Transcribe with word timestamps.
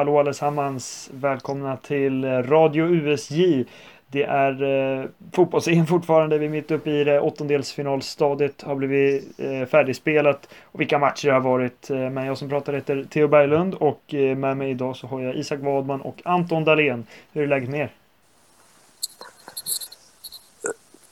Hallå 0.00 0.18
allesammans. 0.18 1.10
Välkomna 1.12 1.76
till 1.76 2.24
Radio 2.42 2.86
USJ. 2.86 3.64
Det 4.06 4.22
är 4.22 4.62
eh, 4.62 5.06
fotbolls 5.32 5.68
fortfarande. 5.88 6.38
Vi 6.38 6.46
är 6.46 6.50
mitt 6.50 6.70
uppe 6.70 6.90
i 6.90 7.04
det. 7.04 7.20
Åttondelsfinalstadiet 7.20 8.62
har 8.62 8.74
blivit 8.74 9.40
eh, 9.40 9.66
färdigspelat. 9.66 10.48
Och 10.62 10.80
vilka 10.80 10.98
matcher 10.98 11.26
det 11.28 11.34
har 11.34 11.40
varit. 11.40 11.90
Eh, 11.90 11.96
men 11.96 12.26
jag 12.26 12.38
som 12.38 12.48
pratar 12.48 12.72
heter 12.72 13.06
Theo 13.10 13.28
Berglund 13.28 13.74
och 13.74 14.14
eh, 14.14 14.36
med 14.36 14.56
mig 14.56 14.70
idag 14.70 14.96
så 14.96 15.06
har 15.06 15.20
jag 15.20 15.34
Isak 15.34 15.60
Wadman 15.60 16.00
och 16.00 16.22
Anton 16.24 16.64
Dahlén. 16.64 17.06
Hur 17.32 17.42
är 17.42 17.46
läget 17.46 17.70
med 17.70 17.80
er? 17.80 17.94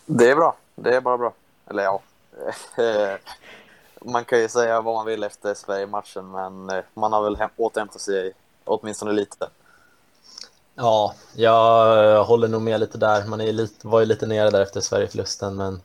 Det 0.07 0.31
är 0.31 0.37
bra. 0.37 0.57
Det 0.75 0.97
är 0.97 1.01
bara 1.01 1.19
bra. 1.19 1.33
Eller 1.71 1.83
ja. 1.83 2.01
man 4.01 4.25
kan 4.25 4.41
ju 4.41 4.49
säga 4.49 4.81
vad 4.81 4.95
man 4.95 5.07
vill 5.07 5.25
efter 5.25 5.55
Sverige-matchen, 5.55 6.31
men 6.31 6.71
eh, 6.71 6.85
man 6.95 7.13
har 7.13 7.23
väl 7.23 7.49
återhämtat 7.57 8.01
sig 8.01 8.33
åtminstone 8.69 9.13
lite. 9.13 9.49
Ja, 10.75 11.15
jag 11.35 12.25
håller 12.25 12.49
nog 12.49 12.63
med 12.63 12.81
lite 12.81 12.99
där. 12.99 13.27
Man 13.27 13.41
är 13.41 13.53
lite, 13.53 13.87
var 13.87 14.01
ju 14.01 14.07
lite 14.07 14.27
nere 14.27 14.51
där 14.51 14.63
efter 14.63 14.81
Sverigeförlusten, 14.81 15.57
men 15.57 15.81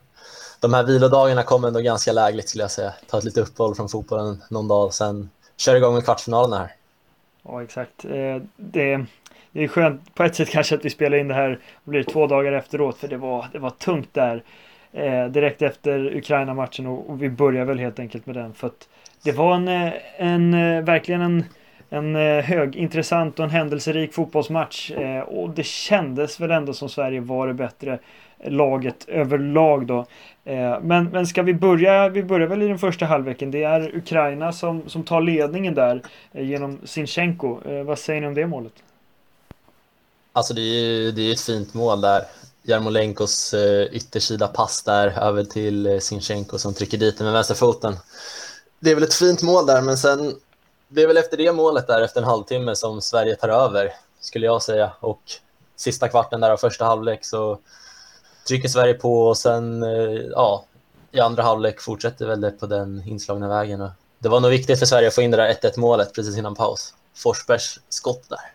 de 0.60 0.74
här 0.74 0.84
vilodagarna 0.84 1.44
kommer 1.44 1.68
ändå 1.68 1.80
ganska 1.80 2.12
lägligt 2.12 2.50
skulle 2.50 2.64
jag 2.64 2.72
säga. 2.72 2.94
Ta 3.10 3.18
ett 3.18 3.24
lite 3.24 3.42
uppehåll 3.42 3.76
från 3.76 3.90
fotbollen 3.90 4.44
någon 4.50 4.68
dag 4.68 4.86
och 4.86 4.94
sen 4.94 5.30
kör 5.58 5.76
igång 5.76 5.94
med 5.94 6.06
kvartsfinalerna 6.06 6.58
här. 6.58 6.76
Ja, 7.44 7.64
exakt. 7.64 8.06
Eh, 8.06 8.42
det, 8.56 9.06
det 9.52 9.64
är 9.64 9.68
skönt 9.68 10.16
på 10.16 10.24
ett 10.24 10.36
sätt 10.36 10.50
kanske 10.50 10.76
att 10.76 10.86
vi 10.86 10.90
spelar 10.90 11.18
in 11.18 11.28
det 11.28 11.34
här 11.34 11.60
och 11.86 11.92
blir 11.92 12.04
två 12.04 12.28
dagar 12.28 12.52
efteråt, 12.52 12.98
för 12.98 13.08
det 13.08 13.18
var, 13.18 13.48
det 13.52 13.60
var 13.60 13.70
tungt 13.70 14.14
där 14.14 14.44
eh, 14.92 15.26
direkt 15.26 15.62
efter 15.62 16.18
Ukraina-matchen 16.18 16.88
och, 16.88 17.10
och, 17.10 17.22
vi 17.22 17.30
börjar 17.30 17.66
väl 17.66 17.80
helt 17.80 18.00
enkelt 18.00 18.26
med 18.26 18.36
den 18.36 18.54
för 18.54 18.68
att 18.68 18.88
det 19.24 19.32
var 19.32 19.56
en, 19.56 19.68
eh, 19.68 19.94
en, 20.18 20.54
en 20.54 20.86
verkligen 20.86 21.22
en, 21.22 21.44
en 21.94 22.16
eh, 22.16 22.44
högintressant 22.44 23.40
och 23.40 23.46
en 23.46 23.52
händelserik 23.52 24.14
fotbollsmatch 24.14 24.92
eh, 24.92 25.20
och 25.20 25.50
det 25.50 25.66
kändes 25.66 26.40
väl 26.40 26.52
ändå 26.52 26.74
som 26.74 26.90
Sverige 26.90 27.22
var 27.22 27.48
det 27.48 27.54
bättre 27.54 28.00
eh, 28.40 28.52
laget 28.52 29.06
överlag 29.08 29.86
då. 29.88 30.06
Men, 30.82 31.06
men 31.06 31.28
ska 31.28 31.44
vi 31.44 31.54
börja? 31.54 32.10
Vi 32.10 32.24
börjar 32.24 32.48
väl 32.48 32.62
i 32.62 32.68
den 32.68 32.80
första 32.80 33.06
halvleken. 33.06 33.52
Det 33.52 33.64
är 33.64 33.96
Ukraina 33.96 34.54
som, 34.54 34.90
som 34.90 35.04
tar 35.04 35.22
ledningen 35.22 35.74
där 35.74 36.02
genom 36.32 36.80
Sinchenko. 36.84 37.60
vad 37.86 38.00
säger 38.00 38.22
ni 38.22 38.28
om 38.28 38.34
det 38.34 38.48
målet? 38.48 38.74
Alltså 40.34 40.54
det 40.54 40.62
är 40.62 40.86
ju 40.86 41.12
det 41.12 41.22
är 41.22 41.34
ett 41.34 41.42
fint 41.42 41.74
mål 41.74 42.02
där. 42.02 42.22
Jarmolenkos 42.64 43.56
yttersida 43.92 44.48
pass 44.48 44.84
där 44.84 45.08
över 45.08 45.44
till 45.44 46.02
Sinchenko 46.02 46.58
som 46.58 46.74
trycker 46.74 46.98
dit 46.98 47.18
den 47.18 47.26
med 47.26 47.34
vänsterfoten. 47.34 47.96
Det 48.80 48.92
är 48.92 48.96
väl 48.96 49.04
ett 49.04 49.14
fint 49.14 49.44
mål 49.44 49.66
där, 49.66 49.82
men 49.82 49.98
sen 49.98 50.36
det 50.94 51.02
är 51.02 51.08
väl 51.08 51.18
efter 51.18 51.38
det 51.38 51.52
målet 51.52 51.88
där 51.88 52.02
efter 52.02 52.22
en 52.22 52.28
halvtimme 52.28 52.76
som 52.76 53.02
Sverige 53.02 53.36
tar 53.36 53.50
över, 53.50 53.94
skulle 54.20 54.46
jag 54.46 54.62
säga. 54.62 54.92
Och 55.00 55.22
sista 55.76 56.10
kvarten 56.10 56.42
där 56.42 56.50
av 56.50 56.58
första 56.58 56.86
halvlek 56.86 57.26
så 57.26 57.60
trycker 58.48 58.70
Sverige 58.70 58.94
på 58.94 59.28
och 59.28 59.38
sen, 59.38 59.84
eh, 59.84 60.22
ja, 60.32 60.66
i 61.12 61.20
andra 61.20 61.44
halvlek 61.44 61.82
fortsätter 61.82 62.26
väl 62.26 62.42
det 62.42 62.52
på 62.52 62.66
den 62.66 63.04
inslagna 63.06 63.48
vägen. 63.48 63.82
Och 63.82 63.90
det 64.20 64.30
var 64.30 64.40
nog 64.40 64.52
viktigt 64.52 64.80
för 64.80 64.86
Sverige 64.86 65.08
att 65.08 65.16
få 65.16 65.22
in 65.22 65.32
det 65.32 65.38
där 65.38 65.54
1-1 65.54 65.80
målet 65.80 66.14
precis 66.14 66.38
innan 66.38 66.56
paus. 66.56 66.94
Forsbergs 67.16 67.80
skott 67.90 68.30
där. 68.30 68.54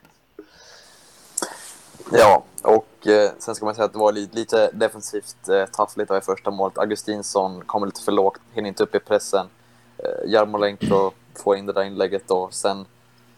Ja, 2.12 2.44
och 2.62 3.06
eh, 3.06 3.30
sen 3.38 3.54
ska 3.54 3.64
man 3.64 3.74
säga 3.74 3.84
att 3.84 3.92
det 3.92 3.98
var 3.98 4.12
lite, 4.12 4.36
lite 4.36 4.70
defensivt 4.72 5.48
eh, 5.48 5.64
taffligt 5.66 6.10
i 6.10 6.20
första 6.20 6.50
målet. 6.50 6.78
Augustinsson 6.78 7.64
kommer 7.64 7.86
lite 7.86 8.02
för 8.02 8.12
lågt, 8.12 8.40
hinner 8.52 8.68
inte 8.68 8.82
upp 8.82 8.94
i 8.94 8.98
pressen. 8.98 9.46
Eh, 9.98 10.30
Jarmolenko 10.30 11.12
får 11.40 11.56
in 11.56 11.66
det 11.66 11.72
där 11.72 11.84
inlägget 11.84 12.30
och 12.30 12.54
sen 12.54 12.86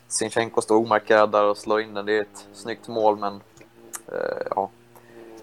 Sinchenko 0.09 0.61
står 0.61 0.77
omarkerad 0.77 1.33
där 1.33 1.45
och 1.45 1.57
slår 1.57 1.81
in 1.81 1.95
den. 1.95 2.07
Det 2.07 2.17
är 2.17 2.21
ett 2.21 2.47
snyggt 2.53 2.89
mål, 2.89 3.19
men 3.19 3.41
eh, 4.13 4.47
ja. 4.51 4.71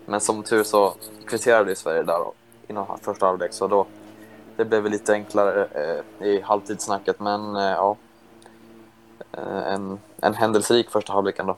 Men 0.06 0.20
som 0.20 0.44
tur 0.44 0.64
så 0.64 0.94
kvitterade 1.26 1.70
ju 1.70 1.76
Sverige 1.76 2.04
där 2.04 2.20
då, 2.20 2.34
innan 2.68 3.00
första 3.02 3.26
halvlek, 3.26 3.54
så 3.54 3.68
då 3.68 3.86
det 4.56 4.66
blev 4.66 4.84
väl 4.84 4.92
lite 4.92 5.14
enklare 5.14 5.66
eh, 5.66 6.28
i 6.28 6.42
halvtidssnacket, 6.42 7.20
men 7.20 7.56
eh, 7.56 7.62
ja. 7.62 7.98
Eh, 9.32 9.74
en, 9.74 10.00
en 10.22 10.34
händelserik 10.34 10.90
första 10.90 11.14
halvlek 11.14 11.40
ändå. 11.40 11.58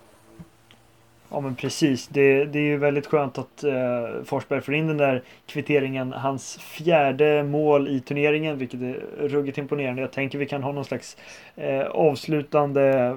Ja 1.32 1.40
men 1.40 1.56
precis. 1.56 2.08
Det, 2.08 2.46
det 2.46 2.60
är 2.60 2.64
ju 2.64 2.78
väldigt 2.78 3.08
skönt 3.08 3.38
att 3.38 3.64
eh, 3.64 4.24
Forsberg 4.26 4.62
får 4.62 4.74
in 4.74 4.88
den 4.88 4.98
där 4.98 5.22
kvitteringen. 5.48 6.14
Hans 6.14 6.58
fjärde 6.58 7.44
mål 7.44 7.88
i 7.88 8.00
turneringen, 8.00 8.58
vilket 8.58 8.82
är 8.82 9.00
ruggigt 9.20 9.58
imponerande. 9.58 10.02
Jag 10.02 10.12
tänker 10.12 10.38
vi 10.38 10.46
kan 10.46 10.64
ha 10.64 10.72
någon 10.72 10.86
slags 10.86 11.18
eh, 11.56 11.82
avslutande 11.82 13.16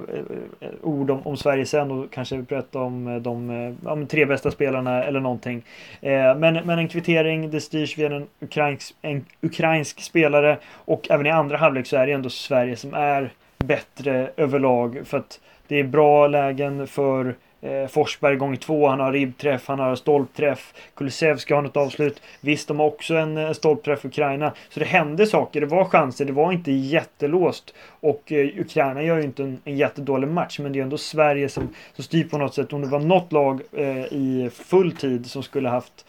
eh, 0.59 0.67
ord 0.81 1.11
om, 1.11 1.27
om, 1.27 1.37
Sverige 1.37 1.65
sen 1.65 1.91
och 1.91 2.11
kanske 2.11 2.37
berätta 2.37 2.79
om 2.79 3.07
eh, 3.07 3.15
de 3.15 3.49
eh, 3.85 4.05
tre 4.05 4.25
bästa 4.25 4.51
spelarna 4.51 5.03
eller 5.03 5.19
någonting. 5.19 5.63
Eh, 6.01 6.35
men, 6.35 6.53
men 6.53 6.79
en 6.79 6.87
kvittering, 6.87 7.51
det 7.51 7.61
styrs 7.61 7.97
via 7.97 8.15
en 8.15 8.27
ukrainsk, 8.39 8.95
en 9.01 9.25
ukrainsk 9.41 10.01
spelare 10.01 10.57
och 10.71 11.07
även 11.11 11.25
i 11.25 11.29
andra 11.29 11.57
halvlek 11.57 11.87
så 11.87 11.97
är 11.97 12.07
det 12.07 12.13
ändå 12.13 12.29
Sverige 12.29 12.75
som 12.75 12.93
är 12.93 13.29
bättre 13.57 14.29
överlag 14.37 15.01
för 15.05 15.17
att 15.17 15.39
det 15.67 15.79
är 15.79 15.83
bra 15.83 16.27
lägen 16.27 16.87
för 16.87 17.35
Eh, 17.63 17.87
Forsberg 17.87 18.35
gånger 18.35 18.55
två, 18.57 18.87
han 18.87 18.99
har 18.99 19.11
ribbträff, 19.11 19.67
han 19.67 19.79
har 19.79 19.95
stolpträff. 19.95 20.73
Kulusevski 20.95 21.53
har 21.53 21.61
något 21.61 21.77
avslut. 21.77 22.21
Visst, 22.41 22.67
de 22.67 22.79
har 22.79 22.87
också 22.87 23.15
en 23.15 23.37
eh, 23.37 23.51
stolpträff 23.51 24.05
Ukraina. 24.05 24.53
Så 24.69 24.79
det 24.79 24.85
hände 24.85 25.27
saker, 25.27 25.61
det 25.61 25.67
var 25.67 25.85
chanser, 25.85 26.25
det 26.25 26.33
var 26.33 26.51
inte 26.51 26.71
jättelåst. 26.71 27.73
Och 27.99 28.31
eh, 28.31 28.59
Ukraina 28.59 29.03
gör 29.03 29.17
ju 29.17 29.23
inte 29.23 29.43
en, 29.43 29.61
en 29.63 29.77
jättedålig 29.77 30.27
match, 30.27 30.59
men 30.59 30.73
det 30.73 30.79
är 30.79 30.83
ändå 30.83 30.97
Sverige 30.97 31.49
som, 31.49 31.75
som 31.95 32.03
styr 32.03 32.23
på 32.23 32.37
något 32.37 32.53
sätt. 32.53 32.73
Om 32.73 32.81
det 32.81 32.87
var 32.87 32.99
något 32.99 33.31
lag 33.31 33.61
eh, 33.71 34.03
i 34.03 34.49
full 34.53 34.91
tid 34.91 35.25
som 35.31 35.43
skulle 35.43 35.69
haft 35.69 36.05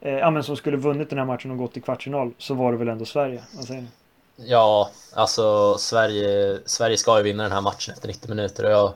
eh, 0.00 0.12
ja, 0.12 0.30
men 0.30 0.42
som 0.42 0.56
skulle 0.56 0.76
vunnit 0.76 1.10
den 1.10 1.18
här 1.18 1.26
matchen 1.26 1.50
och 1.50 1.58
gått 1.58 1.72
till 1.72 1.82
kvartsfinal 1.82 2.32
så 2.38 2.54
var 2.54 2.72
det 2.72 2.78
väl 2.78 2.88
ändå 2.88 3.04
Sverige. 3.04 3.42
Vad 3.56 3.64
säger 3.64 3.80
ni? 3.80 3.88
Ja, 4.40 4.90
alltså 5.14 5.78
Sverige, 5.78 6.58
Sverige 6.64 6.96
ska 6.96 7.16
ju 7.16 7.22
vinna 7.22 7.42
den 7.42 7.52
här 7.52 7.60
matchen 7.60 7.94
efter 7.94 8.08
90 8.08 8.28
minuter 8.28 8.64
och 8.64 8.70
jag 8.70 8.92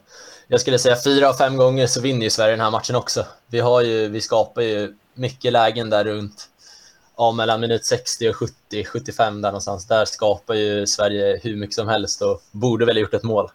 jag 0.53 0.61
skulle 0.61 0.79
säga 0.79 0.97
fyra 1.05 1.29
av 1.29 1.35
fem 1.35 1.57
gånger 1.57 1.87
så 1.87 2.01
vinner 2.01 2.23
ju 2.23 2.31
Sverige 2.31 2.53
den 2.53 2.61
här 2.61 2.71
matchen 2.71 2.97
också. 2.97 3.27
Vi, 3.47 3.61
har 3.61 3.81
ju, 3.81 4.09
vi 4.09 4.21
skapar 4.21 4.63
ju 4.63 4.95
mycket 5.15 5.53
lägen 5.53 5.91
där 5.91 6.05
runt, 6.05 6.49
ja, 7.17 7.33
mellan 7.33 7.61
minut 7.61 7.87
60 7.87 8.29
och 8.29 8.37
70, 8.37 8.85
75 8.85 9.43
där 9.43 9.49
någonstans. 9.49 9.87
Där 9.87 10.05
skapar 10.05 10.55
ju 10.55 10.87
Sverige 10.87 11.41
hur 11.43 11.57
mycket 11.57 11.75
som 11.75 11.89
helst 11.89 12.23
och 12.23 12.43
borde 12.51 12.85
väl 12.85 12.97
ha 12.97 13.01
gjort 13.01 13.15
ett 13.15 13.23
mål. 13.23 13.51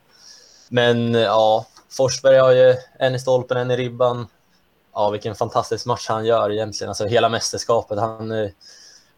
Men 0.69 1.13
ja, 1.13 1.65
Forsberg 1.89 2.37
har 2.37 2.51
ju 2.51 2.75
en 2.99 3.15
i 3.15 3.19
stolpen, 3.19 3.57
en 3.57 3.71
i 3.71 3.77
ribban. 3.77 4.27
Ja, 4.93 5.09
vilken 5.09 5.35
fantastisk 5.35 5.85
match 5.85 6.07
han 6.07 6.25
gör 6.25 6.51
egentligen. 6.51 6.89
Alltså 6.89 7.05
hela 7.05 7.29
mästerskapet. 7.29 7.99
Han, 7.99 8.31
eh, 8.31 8.49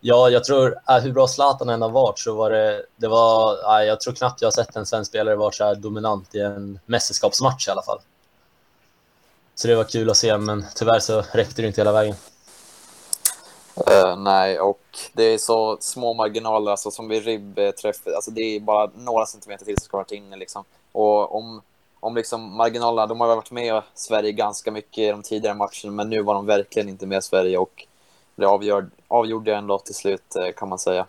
Ja, 0.01 0.29
jag 0.29 0.43
tror, 0.43 0.79
äh, 0.89 0.97
hur 0.97 1.11
bra 1.11 1.27
Zlatan 1.27 1.69
än 1.69 1.81
har 1.81 1.89
varit 1.89 2.19
så 2.19 2.33
var 2.33 2.51
det, 2.51 2.85
det 2.95 3.07
var, 3.07 3.79
äh, 3.79 3.87
jag 3.87 4.01
tror 4.01 4.13
knappt 4.13 4.41
jag 4.41 4.47
har 4.47 4.51
sett 4.51 4.75
en 4.75 4.85
svensk 4.85 5.11
spelare 5.11 5.35
vara 5.35 5.51
så 5.51 5.63
här 5.63 5.75
dominant 5.75 6.35
i 6.35 6.39
en 6.39 6.79
mästerskapsmatch 6.85 7.67
i 7.67 7.71
alla 7.71 7.81
fall. 7.81 7.99
Så 9.55 9.67
det 9.67 9.75
var 9.75 9.83
kul 9.83 10.09
att 10.09 10.17
se, 10.17 10.37
men 10.37 10.65
tyvärr 10.75 10.99
så 10.99 11.23
räckte 11.31 11.61
det 11.61 11.67
inte 11.67 11.81
hela 11.81 11.91
vägen. 11.91 12.15
Uh, 13.77 14.15
nej, 14.15 14.59
och 14.59 14.81
det 15.13 15.23
är 15.23 15.37
så 15.37 15.77
små 15.79 16.13
marginaler, 16.13 16.71
alltså 16.71 16.91
som 16.91 17.07
vid 17.07 17.25
ribbträff, 17.25 18.07
eh, 18.07 18.15
alltså 18.15 18.31
det 18.31 18.41
är 18.41 18.59
bara 18.59 18.91
några 18.95 19.25
centimeter 19.25 19.65
till 19.65 19.77
som 19.77 19.85
ska 19.85 19.97
varit 19.97 20.11
inne 20.11 20.37
liksom. 20.37 20.63
Och 20.91 21.35
om, 21.35 21.61
om 21.99 22.15
liksom 22.15 22.55
marginalerna, 22.57 23.07
de 23.07 23.21
har 23.21 23.35
varit 23.35 23.51
med 23.51 23.81
Sverige 23.93 24.31
ganska 24.31 24.71
mycket 24.71 24.97
i 24.97 25.07
de 25.11 25.23
tidigare 25.23 25.55
matcherna, 25.55 25.91
men 25.91 26.09
nu 26.09 26.21
var 26.21 26.33
de 26.33 26.45
verkligen 26.45 26.89
inte 26.89 27.05
med 27.05 27.23
Sverige 27.23 27.57
och 27.57 27.85
det 28.39 28.47
avgör, 28.47 28.85
avgjorde 29.07 29.55
ändå 29.55 29.79
till 29.79 29.95
slut 29.95 30.35
eh, 30.35 30.53
kan 30.57 30.69
man 30.69 30.79
säga. 30.79 31.05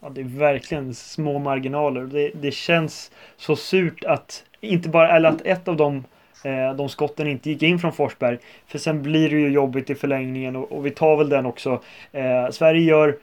Ja, 0.00 0.08
det 0.08 0.20
är 0.20 0.24
verkligen 0.24 0.94
små 0.94 1.38
marginaler. 1.38 2.02
Det, 2.02 2.30
det 2.34 2.50
känns 2.50 3.10
så 3.36 3.56
surt 3.56 4.04
att 4.04 4.44
inte 4.60 4.88
bara, 4.88 5.16
eller 5.16 5.28
att 5.28 5.40
ett 5.44 5.68
av 5.68 5.76
dem 5.76 6.04
eh, 6.44 6.74
de 6.74 6.88
skotten 6.88 7.26
inte 7.26 7.50
gick 7.50 7.62
in 7.62 7.78
från 7.78 7.92
Forsberg. 7.92 8.38
För 8.66 8.78
sen 8.78 9.02
blir 9.02 9.30
det 9.30 9.36
ju 9.36 9.48
jobbigt 9.48 9.90
i 9.90 9.94
förlängningen 9.94 10.56
och, 10.56 10.72
och 10.72 10.86
vi 10.86 10.90
tar 10.90 11.16
väl 11.16 11.28
den 11.28 11.46
också. 11.46 11.80
Eh, 12.12 12.50
Sverige 12.50 12.82
gör 12.82 13.18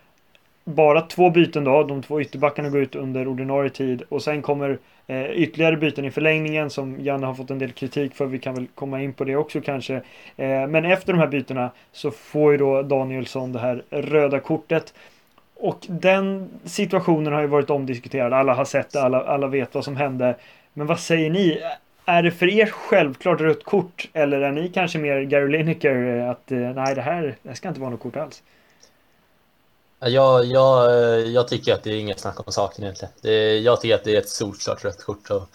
bara 0.67 1.01
två 1.01 1.29
byten 1.29 1.63
då. 1.63 1.83
De 1.83 2.03
två 2.03 2.21
ytterbackarna 2.21 2.69
går 2.69 2.81
ut 2.81 2.95
under 2.95 3.27
ordinarie 3.27 3.69
tid 3.69 4.03
och 4.09 4.21
sen 4.21 4.41
kommer 4.41 4.77
eh, 5.07 5.31
ytterligare 5.31 5.77
byten 5.77 6.05
i 6.05 6.11
förlängningen 6.11 6.69
som 6.69 6.99
Janne 6.99 7.25
har 7.25 7.33
fått 7.33 7.51
en 7.51 7.59
del 7.59 7.71
kritik 7.71 8.15
för. 8.15 8.25
Vi 8.25 8.39
kan 8.39 8.55
väl 8.55 8.67
komma 8.75 9.01
in 9.01 9.13
på 9.13 9.23
det 9.23 9.35
också 9.35 9.61
kanske. 9.61 9.95
Eh, 10.35 10.67
men 10.67 10.85
efter 10.85 11.13
de 11.13 11.19
här 11.19 11.27
bytena 11.27 11.71
så 11.91 12.11
får 12.11 12.51
ju 12.51 12.57
då 12.57 12.81
Danielsson 12.81 13.51
det 13.51 13.59
här 13.59 13.83
röda 13.89 14.39
kortet. 14.39 14.93
Och 15.55 15.85
den 15.87 16.49
situationen 16.63 17.33
har 17.33 17.41
ju 17.41 17.47
varit 17.47 17.69
omdiskuterad. 17.69 18.33
Alla 18.33 18.53
har 18.53 18.65
sett 18.65 18.93
det, 18.93 19.01
alla, 19.01 19.21
alla 19.21 19.47
vet 19.47 19.75
vad 19.75 19.83
som 19.83 19.95
hände. 19.95 20.35
Men 20.73 20.87
vad 20.87 20.99
säger 20.99 21.29
ni? 21.29 21.61
Är 22.05 22.23
det 22.23 22.31
för 22.31 22.47
er 22.47 22.65
självklart 22.65 23.41
rött 23.41 23.63
kort 23.63 24.09
eller 24.13 24.41
är 24.41 24.51
ni 24.51 24.69
kanske 24.69 24.99
mer 24.99 25.21
Gary 25.21 25.57
Lineker 25.57 26.17
eh, 26.17 26.29
att 26.29 26.51
eh, 26.51 26.59
nej 26.59 26.95
det 26.95 27.01
här, 27.01 27.35
det 27.43 27.49
här 27.49 27.55
ska 27.55 27.67
inte 27.67 27.81
vara 27.81 27.91
något 27.91 27.99
kort 27.99 28.15
alls? 28.15 28.43
Jag, 29.99 30.45
jag, 30.45 30.94
eh, 30.94 31.31
jag 31.31 31.47
tycker 31.47 31.73
att 31.73 31.83
det 31.83 31.89
är 31.89 31.99
inget 31.99 32.19
snack 32.19 32.47
om 32.47 32.53
saken 32.53 32.83
egentligen. 32.83 33.13
Det, 33.21 33.59
jag 33.59 33.81
tycker 33.81 33.95
att 33.95 34.03
det 34.03 34.15
är 34.15 34.19
ett 34.19 34.29
solklart 34.29 34.85
rött 34.85 35.03
kort. 35.03 35.29
Och 35.29 35.49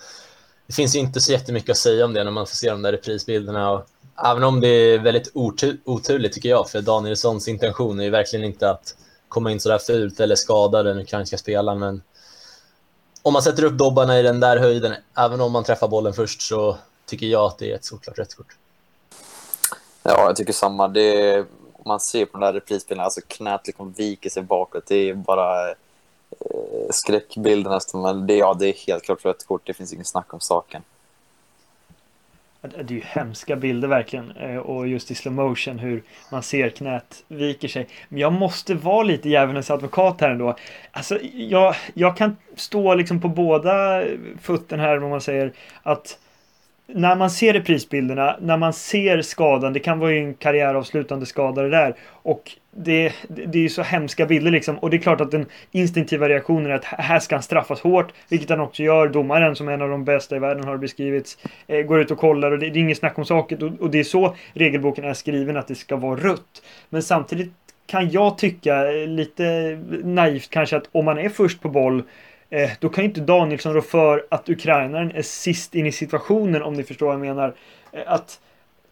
det 0.66 0.72
finns 0.72 0.94
ju 0.94 0.98
inte 0.98 1.20
så 1.20 1.32
jättemycket 1.32 1.70
att 1.70 1.76
säga 1.76 2.04
om 2.04 2.14
det 2.14 2.24
när 2.24 2.30
man 2.30 2.46
får 2.46 2.56
se 2.56 2.70
de 2.70 2.82
där 2.82 2.92
reprisbilderna. 2.92 3.70
Och 3.70 3.86
även 4.24 4.44
om 4.44 4.60
det 4.60 4.68
är 4.68 4.98
väldigt 4.98 5.30
otur, 5.34 5.78
oturligt 5.84 6.34
tycker 6.34 6.48
jag, 6.48 6.70
för 6.70 6.80
Danielssons 6.80 7.48
intention 7.48 8.00
är 8.00 8.04
ju 8.04 8.10
verkligen 8.10 8.44
inte 8.44 8.70
att 8.70 8.94
komma 9.28 9.50
in 9.50 9.60
sådär 9.60 9.78
fult 9.78 10.20
eller 10.20 10.34
skada 10.34 10.82
den 10.82 10.98
ukrainska 10.98 11.38
spelaren. 11.38 11.78
Men 11.78 12.02
om 13.22 13.32
man 13.32 13.42
sätter 13.42 13.64
upp 13.64 13.78
dobbarna 13.78 14.18
i 14.18 14.22
den 14.22 14.40
där 14.40 14.56
höjden, 14.56 14.94
även 15.16 15.40
om 15.40 15.52
man 15.52 15.64
träffar 15.64 15.88
bollen 15.88 16.12
först, 16.12 16.42
så 16.42 16.78
tycker 17.06 17.26
jag 17.26 17.44
att 17.44 17.58
det 17.58 17.70
är 17.70 17.74
ett 17.74 17.84
solklart 17.84 18.18
rött 18.18 18.34
kort. 18.34 18.56
Ja, 20.02 20.26
jag 20.26 20.36
tycker 20.36 20.52
samma. 20.52 20.88
Det 20.88 21.44
man 21.86 22.00
ser 22.00 22.24
på 22.24 22.38
den 22.38 22.40
där 22.40 22.52
reprisbilden, 22.52 23.04
alltså 23.04 23.20
knät 23.28 23.66
liksom 23.66 23.92
viker 23.92 24.30
sig 24.30 24.42
bakåt. 24.42 24.86
Det 24.86 25.10
är 25.10 25.14
bara 25.14 25.70
eh, 25.70 26.90
skräckbild 26.90 27.66
nästan. 27.66 28.02
Men 28.02 28.26
det, 28.26 28.36
ja, 28.36 28.54
det 28.54 28.68
är 28.68 28.86
helt 28.86 29.04
klart 29.04 29.24
rött 29.24 29.46
kort. 29.46 29.62
Det 29.64 29.74
finns 29.74 29.92
ingen 29.92 30.04
snack 30.04 30.34
om 30.34 30.40
saken. 30.40 30.82
Det 32.60 32.76
är 32.76 32.92
ju 32.92 33.02
hemska 33.04 33.56
bilder 33.56 33.88
verkligen. 33.88 34.30
Eh, 34.30 34.56
och 34.56 34.88
just 34.88 35.10
i 35.10 35.14
slow 35.14 35.34
motion 35.34 35.78
hur 35.78 36.02
man 36.32 36.42
ser 36.42 36.68
knät 36.68 37.24
viker 37.28 37.68
sig. 37.68 37.88
Men 38.08 38.20
jag 38.20 38.32
måste 38.32 38.74
vara 38.74 39.02
lite 39.02 39.28
djävulens 39.28 39.70
advokat 39.70 40.20
här 40.20 40.30
ändå. 40.30 40.56
Alltså, 40.92 41.18
jag, 41.34 41.74
jag 41.94 42.16
kan 42.16 42.36
stå 42.56 42.94
liksom 42.94 43.20
på 43.20 43.28
båda 43.28 44.04
fötterna 44.40 44.82
här 44.82 45.02
om 45.02 45.10
man 45.10 45.20
säger 45.20 45.52
att 45.82 46.18
när 46.86 47.16
man 47.16 47.30
ser 47.30 47.52
reprisbilderna, 47.52 48.36
när 48.40 48.56
man 48.56 48.72
ser 48.72 49.22
skadan, 49.22 49.72
det 49.72 49.80
kan 49.80 49.98
vara 49.98 50.12
en 50.12 50.34
karriäravslutande 50.34 51.26
skada 51.26 51.62
det 51.62 51.70
där. 51.70 51.94
Och 52.08 52.52
det, 52.76 53.12
det 53.28 53.58
är 53.58 53.62
ju 53.62 53.68
så 53.68 53.82
hemska 53.82 54.26
bilder 54.26 54.50
liksom. 54.50 54.78
Och 54.78 54.90
det 54.90 54.96
är 54.96 54.98
klart 54.98 55.20
att 55.20 55.30
den 55.30 55.46
instinktiva 55.70 56.28
reaktionen 56.28 56.70
är 56.70 56.74
att 56.74 56.84
här 56.84 57.18
ska 57.18 57.34
han 57.34 57.42
straffas 57.42 57.80
hårt. 57.80 58.12
Vilket 58.28 58.50
han 58.50 58.60
också 58.60 58.82
gör. 58.82 59.08
Domaren 59.08 59.56
som 59.56 59.68
är 59.68 59.72
en 59.72 59.82
av 59.82 59.88
de 59.88 60.04
bästa 60.04 60.36
i 60.36 60.38
världen 60.38 60.64
har 60.64 60.76
beskrivits. 60.76 61.38
Eh, 61.66 61.82
går 61.82 62.00
ut 62.00 62.10
och 62.10 62.18
kollar 62.18 62.50
och 62.50 62.58
det, 62.58 62.70
det 62.70 62.78
är 62.78 62.82
inget 62.82 62.98
snack 62.98 63.18
om 63.18 63.24
saken. 63.24 63.62
Och, 63.62 63.80
och 63.80 63.90
det 63.90 63.98
är 63.98 64.04
så 64.04 64.36
regelboken 64.52 65.04
är 65.04 65.14
skriven 65.14 65.56
att 65.56 65.68
det 65.68 65.74
ska 65.74 65.96
vara 65.96 66.20
rött. 66.20 66.62
Men 66.90 67.02
samtidigt 67.02 67.52
kan 67.86 68.10
jag 68.10 68.38
tycka 68.38 68.92
eh, 68.92 69.06
lite 69.06 69.78
naivt 70.04 70.50
kanske 70.50 70.76
att 70.76 70.88
om 70.92 71.04
man 71.04 71.18
är 71.18 71.28
först 71.28 71.60
på 71.60 71.68
boll 71.68 72.02
Eh, 72.52 72.70
då 72.80 72.88
kan 72.88 73.04
ju 73.04 73.08
inte 73.08 73.20
Danielsson 73.20 73.74
rå 73.74 73.82
för 73.82 74.26
att 74.28 74.48
ukrainaren 74.48 75.12
är 75.14 75.22
sist 75.22 75.74
in 75.74 75.86
i 75.86 75.92
situationen 75.92 76.62
om 76.62 76.74
ni 76.74 76.82
förstår 76.82 77.06
vad 77.06 77.14
jag 77.14 77.20
menar. 77.20 77.54
Eh, 77.92 78.02
att 78.06 78.40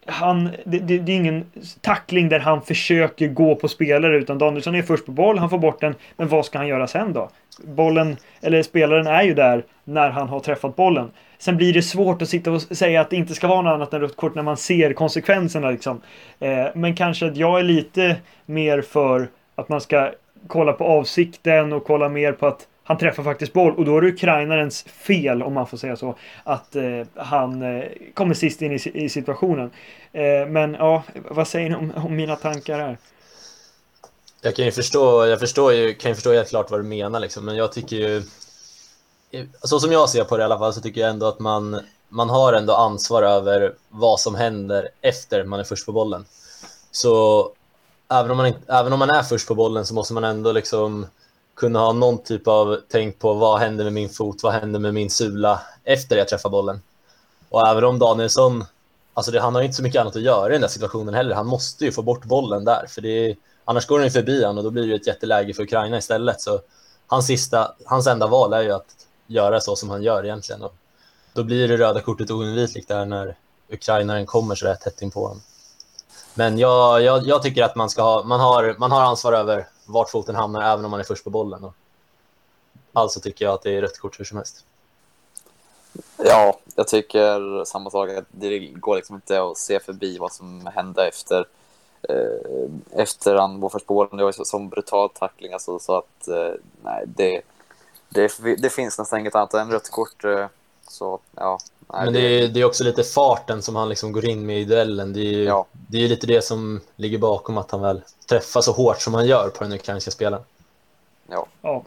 han, 0.05 0.49
det, 0.65 0.79
det, 0.79 0.99
det, 0.99 1.11
är 1.11 1.15
ingen 1.15 1.45
tackling 1.81 2.29
där 2.29 2.39
han 2.39 2.61
försöker 2.61 3.27
gå 3.27 3.55
på 3.55 3.67
spelare 3.67 4.17
utan 4.17 4.37
Danielsson 4.37 4.75
är 4.75 4.81
först 4.81 5.05
på 5.05 5.11
boll, 5.11 5.37
han 5.37 5.49
får 5.49 5.57
bort 5.57 5.81
den. 5.81 5.95
Men 6.17 6.27
vad 6.27 6.45
ska 6.45 6.57
han 6.57 6.67
göra 6.67 6.87
sen 6.87 7.13
då? 7.13 7.29
Bollen, 7.63 8.17
eller 8.41 8.63
spelaren 8.63 9.07
är 9.07 9.23
ju 9.23 9.33
där 9.33 9.63
när 9.83 10.09
han 10.09 10.29
har 10.29 10.39
träffat 10.39 10.75
bollen. 10.75 11.11
Sen 11.37 11.57
blir 11.57 11.73
det 11.73 11.81
svårt 11.81 12.21
att 12.21 12.29
sitta 12.29 12.51
och 12.51 12.61
säga 12.61 13.01
att 13.01 13.09
det 13.09 13.15
inte 13.15 13.33
ska 13.33 13.47
vara 13.47 13.61
något 13.61 13.73
annat 13.73 13.93
än 13.93 14.01
rött 14.01 14.15
kort 14.15 14.35
när 14.35 14.43
man 14.43 14.57
ser 14.57 14.93
konsekvenserna 14.93 15.71
liksom. 15.71 16.01
Eh, 16.39 16.65
men 16.75 16.95
kanske 16.95 17.25
att 17.25 17.37
jag 17.37 17.59
är 17.59 17.63
lite 17.63 18.15
mer 18.45 18.81
för 18.81 19.27
att 19.55 19.69
man 19.69 19.81
ska 19.81 20.11
kolla 20.47 20.73
på 20.73 20.83
avsikten 20.83 21.73
och 21.73 21.85
kolla 21.85 22.09
mer 22.09 22.31
på 22.31 22.47
att 22.47 22.67
han 22.91 22.97
träffar 22.97 23.23
faktiskt 23.23 23.53
boll 23.53 23.75
och 23.77 23.85
då 23.85 23.97
är 23.97 24.01
det 24.01 24.07
ukrainarens 24.07 24.83
fel 24.83 25.43
om 25.43 25.53
man 25.53 25.67
får 25.67 25.77
säga 25.77 25.95
så. 25.95 26.15
Att 26.43 26.75
eh, 26.75 26.83
han 27.15 27.61
eh, 27.61 27.83
kommer 28.13 28.33
sist 28.33 28.61
in 28.61 28.71
i, 28.71 28.91
i 28.93 29.09
situationen. 29.09 29.71
Eh, 30.11 30.47
men 30.47 30.73
ja, 30.73 31.03
vad 31.29 31.47
säger 31.47 31.69
ni 31.69 31.75
om, 31.75 31.93
om, 31.95 32.15
mina 32.15 32.35
tankar 32.35 32.79
här? 32.79 32.97
Jag 34.41 34.55
kan 34.55 34.65
ju 34.65 34.71
förstå, 34.71 35.25
jag 35.25 35.39
förstår 35.39 35.73
ju, 35.73 35.93
kan 35.93 36.11
ju 36.11 36.15
förstå 36.15 36.33
helt 36.33 36.49
klart 36.49 36.71
vad 36.71 36.79
du 36.79 36.83
menar 36.83 37.19
liksom, 37.19 37.45
men 37.45 37.55
jag 37.55 37.71
tycker 37.71 37.95
ju 37.95 38.23
så 39.63 39.79
som 39.79 39.91
jag 39.91 40.09
ser 40.09 40.23
på 40.23 40.37
det 40.37 40.41
i 40.41 40.45
alla 40.45 40.59
fall 40.59 40.73
så 40.73 40.81
tycker 40.81 41.01
jag 41.01 41.09
ändå 41.09 41.25
att 41.25 41.39
man, 41.39 41.79
man 42.09 42.29
har 42.29 42.53
ändå 42.53 42.73
ansvar 42.73 43.23
över 43.23 43.73
vad 43.89 44.19
som 44.19 44.35
händer 44.35 44.89
efter 45.01 45.43
man 45.43 45.59
är 45.59 45.63
först 45.63 45.85
på 45.85 45.91
bollen. 45.91 46.25
Så 46.91 47.49
även 48.09 48.31
om 48.31 48.37
man, 48.37 48.53
även 48.67 48.93
om 48.93 48.99
man 48.99 49.09
är 49.09 49.23
först 49.23 49.47
på 49.47 49.55
bollen 49.55 49.85
så 49.85 49.93
måste 49.93 50.13
man 50.13 50.23
ändå 50.23 50.51
liksom 50.51 51.07
kunna 51.55 51.79
ha 51.79 51.93
någon 51.93 52.23
typ 52.23 52.47
av 52.47 52.77
tänk 52.89 53.19
på 53.19 53.33
vad 53.33 53.59
händer 53.59 53.83
med 53.83 53.93
min 53.93 54.09
fot, 54.09 54.43
vad 54.43 54.53
händer 54.53 54.79
med 54.79 54.93
min 54.93 55.09
sula 55.09 55.61
efter 55.83 56.17
jag 56.17 56.27
träffar 56.27 56.49
bollen. 56.49 56.81
Och 57.49 57.67
även 57.67 57.83
om 57.83 57.99
Danielsson, 57.99 58.65
alltså 59.13 59.31
det, 59.31 59.39
han 59.39 59.55
har 59.55 59.61
inte 59.61 59.75
så 59.75 59.83
mycket 59.83 60.01
annat 60.01 60.15
att 60.15 60.21
göra 60.21 60.49
i 60.49 60.51
den 60.51 60.61
där 60.61 60.67
situationen 60.67 61.13
heller. 61.13 61.35
Han 61.35 61.47
måste 61.47 61.85
ju 61.85 61.91
få 61.91 62.01
bort 62.01 62.25
bollen 62.25 62.65
där, 62.65 62.85
för 62.87 63.01
det 63.01 63.29
är, 63.29 63.35
annars 63.65 63.87
går 63.87 63.99
den 63.99 64.07
ju 64.07 64.11
förbi 64.11 64.43
honom 64.43 64.57
och 64.57 64.63
då 64.63 64.69
blir 64.69 64.87
det 64.87 64.95
ett 64.95 65.07
jätteläge 65.07 65.53
för 65.53 65.63
Ukraina 65.63 65.97
istället. 65.97 66.41
Så 66.41 66.59
hans, 67.07 67.25
sista, 67.25 67.75
hans 67.85 68.07
enda 68.07 68.27
val 68.27 68.53
är 68.53 68.61
ju 68.61 68.71
att 68.71 68.95
göra 69.27 69.61
så 69.61 69.75
som 69.75 69.89
han 69.89 70.03
gör 70.03 70.23
egentligen. 70.23 70.61
Och 70.61 70.73
då 71.33 71.43
blir 71.43 71.67
det 71.67 71.77
röda 71.77 72.01
kortet 72.01 72.31
oundvikligt 72.31 72.87
där 72.87 73.05
när 73.05 73.35
ukrainaren 73.69 74.25
kommer 74.25 74.55
så 74.55 74.65
där 74.65 74.75
tätt 74.75 75.01
in 75.01 75.11
på 75.11 75.21
honom. 75.21 75.41
Men 76.33 76.57
jag, 76.57 77.01
jag, 77.01 77.27
jag, 77.27 77.43
tycker 77.43 77.63
att 77.63 77.75
man, 77.75 77.89
ska 77.89 78.01
ha, 78.01 78.23
man, 78.23 78.39
har, 78.39 78.75
man 78.79 78.91
har 78.91 79.01
ansvar 79.01 79.33
över 79.33 79.67
vart 79.91 80.09
foten 80.09 80.35
hamnar 80.35 80.61
även 80.61 80.85
om 80.85 80.91
man 80.91 80.99
är 80.99 81.03
först 81.03 81.23
på 81.23 81.29
bollen. 81.29 81.63
Och 81.63 81.73
alltså 82.93 83.19
tycker 83.19 83.45
jag 83.45 83.53
att 83.53 83.61
det 83.61 83.77
är 83.77 83.81
rött 83.81 83.99
kort 83.99 84.19
hur 84.19 84.25
som 84.25 84.37
helst. 84.37 84.65
Ja, 86.17 86.59
jag 86.75 86.87
tycker 86.87 87.65
samma 87.65 87.89
sak. 87.89 88.09
Det 88.31 88.59
går 88.59 88.95
liksom 88.95 89.15
inte 89.15 89.43
att 89.43 89.57
se 89.57 89.79
förbi 89.79 90.17
vad 90.17 90.31
som 90.31 90.69
hände 90.75 91.07
efter 91.07 91.45
eh, 92.09 92.69
efter 92.91 93.35
han 93.35 93.59
var 93.59 93.69
först 93.69 93.87
på 93.87 93.93
bollen. 93.93 94.17
Det 94.17 94.23
var 94.23 94.31
så, 94.31 94.45
sån 94.45 94.69
brutal 94.69 95.09
tackling 95.09 95.53
alltså, 95.53 95.79
så 95.79 95.97
att 95.97 96.27
eh, 96.27 96.53
nej, 96.83 97.03
det, 97.07 97.41
det, 98.09 98.55
det 98.57 98.69
finns 98.69 98.99
nästan 98.99 99.19
inget 99.19 99.35
annat 99.35 99.53
än 99.53 99.71
rött 99.71 99.89
kort. 99.89 100.23
Eh, 100.23 100.47
så 100.87 101.19
ja, 101.35 101.59
Nej, 101.93 102.05
Men 102.05 102.13
det 102.13 102.19
är, 102.19 102.47
det 102.47 102.61
är 102.61 102.65
också 102.65 102.83
lite 102.83 103.03
farten 103.03 103.61
som 103.61 103.75
han 103.75 103.89
liksom 103.89 104.11
går 104.11 104.25
in 104.25 104.45
med 104.45 104.61
i 104.61 104.65
duellen. 104.65 105.13
Det 105.13 105.19
är 105.19 105.31
ju 105.31 105.43
ja. 105.43 105.65
det 105.71 106.03
är 106.03 106.07
lite 106.07 106.27
det 106.27 106.43
som 106.43 106.81
ligger 106.95 107.17
bakom 107.17 107.57
att 107.57 107.71
han 107.71 107.81
väl 107.81 108.01
träffar 108.29 108.61
så 108.61 108.71
hårt 108.71 109.01
som 109.01 109.13
han 109.13 109.25
gör 109.25 109.49
på 109.49 109.63
den 109.63 109.73
ukrainska 109.73 110.11
spelaren. 110.11 110.43
Ja. 111.29 111.45
ja. 111.61 111.83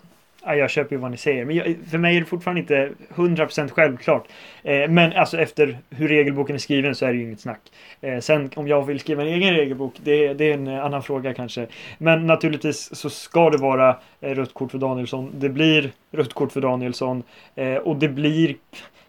Jag 0.46 0.70
köper 0.70 0.96
ju 0.96 1.00
vad 1.00 1.10
ni 1.10 1.16
säger, 1.16 1.44
men 1.44 1.56
jag, 1.56 1.76
för 1.90 1.98
mig 1.98 2.16
är 2.16 2.20
det 2.20 2.26
fortfarande 2.26 2.60
inte 2.60 2.90
100% 3.14 3.68
självklart. 3.68 4.28
Eh, 4.62 4.88
men 4.88 5.12
alltså 5.12 5.38
efter 5.38 5.78
hur 5.90 6.08
regelboken 6.08 6.54
är 6.54 6.58
skriven 6.58 6.94
så 6.94 7.06
är 7.06 7.12
det 7.12 7.18
ju 7.18 7.24
inget 7.24 7.40
snack. 7.40 7.60
Eh, 8.00 8.18
sen 8.20 8.50
om 8.56 8.68
jag 8.68 8.86
vill 8.86 9.00
skriva 9.00 9.22
en 9.22 9.28
egen 9.28 9.54
regelbok, 9.54 9.94
det, 10.02 10.34
det 10.34 10.44
är 10.44 10.54
en 10.54 10.68
annan 10.68 11.02
fråga 11.02 11.34
kanske. 11.34 11.66
Men 11.98 12.26
naturligtvis 12.26 12.96
så 12.96 13.10
ska 13.10 13.50
det 13.50 13.58
vara 13.58 13.96
eh, 14.20 14.30
rött 14.30 14.54
kort 14.54 14.70
för 14.70 14.78
Danielsson. 14.78 15.32
Det 15.34 15.48
blir 15.48 15.92
rött 16.12 16.34
kort 16.34 16.52
för 16.52 16.60
Danielsson 16.60 17.22
eh, 17.54 17.74
och 17.74 17.96
det 17.96 18.08
blir 18.08 18.56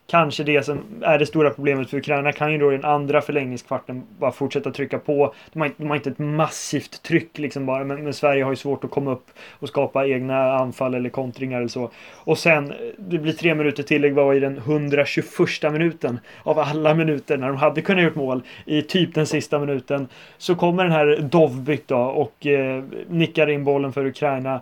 kanske 0.07 0.43
det 0.43 0.65
som 0.65 0.83
är 1.01 1.19
det 1.19 1.25
stora 1.25 1.49
problemet 1.49 1.89
för 1.89 1.97
Ukraina 1.97 2.31
kan 2.31 2.51
ju 2.51 2.57
då 2.57 2.73
i 2.73 2.75
den 2.75 2.85
andra 2.85 3.21
förlängningskvarten 3.21 4.03
bara 4.19 4.31
fortsätta 4.31 4.71
trycka 4.71 4.99
på. 4.99 5.33
De 5.53 5.61
har, 5.61 5.71
de 5.77 5.87
har 5.87 5.95
inte 5.95 6.09
ett 6.09 6.19
massivt 6.19 7.03
tryck 7.03 7.37
liksom 7.37 7.65
bara, 7.65 7.83
men, 7.83 8.03
men, 8.03 8.13
Sverige 8.13 8.43
har 8.43 8.51
ju 8.51 8.55
svårt 8.55 8.83
att 8.83 8.91
komma 8.91 9.11
upp 9.11 9.27
och 9.51 9.67
skapa 9.67 10.07
egna 10.07 10.53
anfall 10.53 10.93
eller 10.93 11.09
kontringar 11.09 11.57
eller 11.57 11.67
så. 11.67 11.91
Och 12.15 12.37
sen, 12.37 12.73
det 12.97 13.17
blir 13.17 13.33
tre 13.33 13.55
minuter 13.55 13.83
tillägg 13.83 14.13
var 14.13 14.33
i 14.33 14.39
den 14.39 14.57
121 14.57 15.27
minuten 15.71 16.19
av 16.43 16.59
alla 16.59 16.93
minuter 16.93 17.37
när 17.37 17.47
de 17.47 17.57
hade 17.57 17.81
kunnat 17.81 18.03
gjort 18.03 18.15
mål 18.15 18.41
i 18.65 18.81
typ 18.81 19.15
den 19.15 19.27
sista 19.27 19.59
minuten. 19.59 20.07
Så 20.37 20.55
kommer 20.55 20.83
den 20.83 20.91
här 20.91 21.17
Dovbyk 21.21 21.87
då 21.87 21.99
och 21.99 22.45
eh, 22.45 22.83
nickar 23.07 23.49
in 23.49 23.63
bollen 23.63 23.93
för 23.93 24.05
Ukraina. 24.05 24.61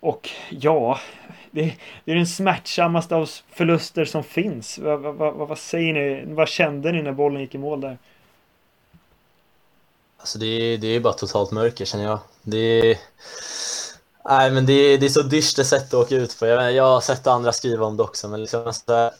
Och 0.00 0.28
ja, 0.50 0.98
det, 1.50 1.74
det 2.04 2.12
är 2.12 2.16
den 2.16 2.26
smärtsammaste 2.26 3.16
av 3.16 3.30
förluster 3.50 4.04
som 4.04 4.24
finns. 4.24 4.78
Vad, 4.78 5.00
vad, 5.00 5.14
vad, 5.14 5.48
vad, 5.48 5.58
säger 5.58 5.92
ni? 5.92 6.34
Vad 6.34 6.48
kände 6.48 6.92
ni 6.92 7.02
när 7.02 7.12
bollen 7.12 7.40
gick 7.40 7.54
i 7.54 7.58
mål 7.58 7.80
där? 7.80 7.98
Alltså 10.18 10.38
det, 10.38 10.46
är, 10.46 10.78
det 10.78 10.86
är 10.86 11.00
bara 11.00 11.12
totalt 11.12 11.50
mörker 11.50 11.84
känner 11.84 12.04
jag. 12.04 12.18
Det 12.42 12.58
är, 12.58 12.98
nej, 14.24 14.50
men 14.50 14.66
det, 14.66 14.96
det 14.96 15.06
är 15.06 15.10
så 15.10 15.22
dystert 15.22 15.66
sätt 15.66 15.94
att 15.94 15.94
åka 15.94 16.14
ut 16.14 16.38
på. 16.38 16.46
Jag, 16.46 16.72
jag 16.72 16.84
har 16.84 17.00
sett 17.00 17.26
andra 17.26 17.52
skriva 17.52 17.86
om 17.86 17.96
det 17.96 18.02
också, 18.02 18.28
men 18.28 18.40
liksom 18.40 18.72
så, 18.72 19.10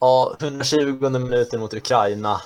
ja, 0.00 0.36
120 0.40 1.08
minuter 1.08 1.58
mot 1.58 1.74
Ukraina 1.74 2.40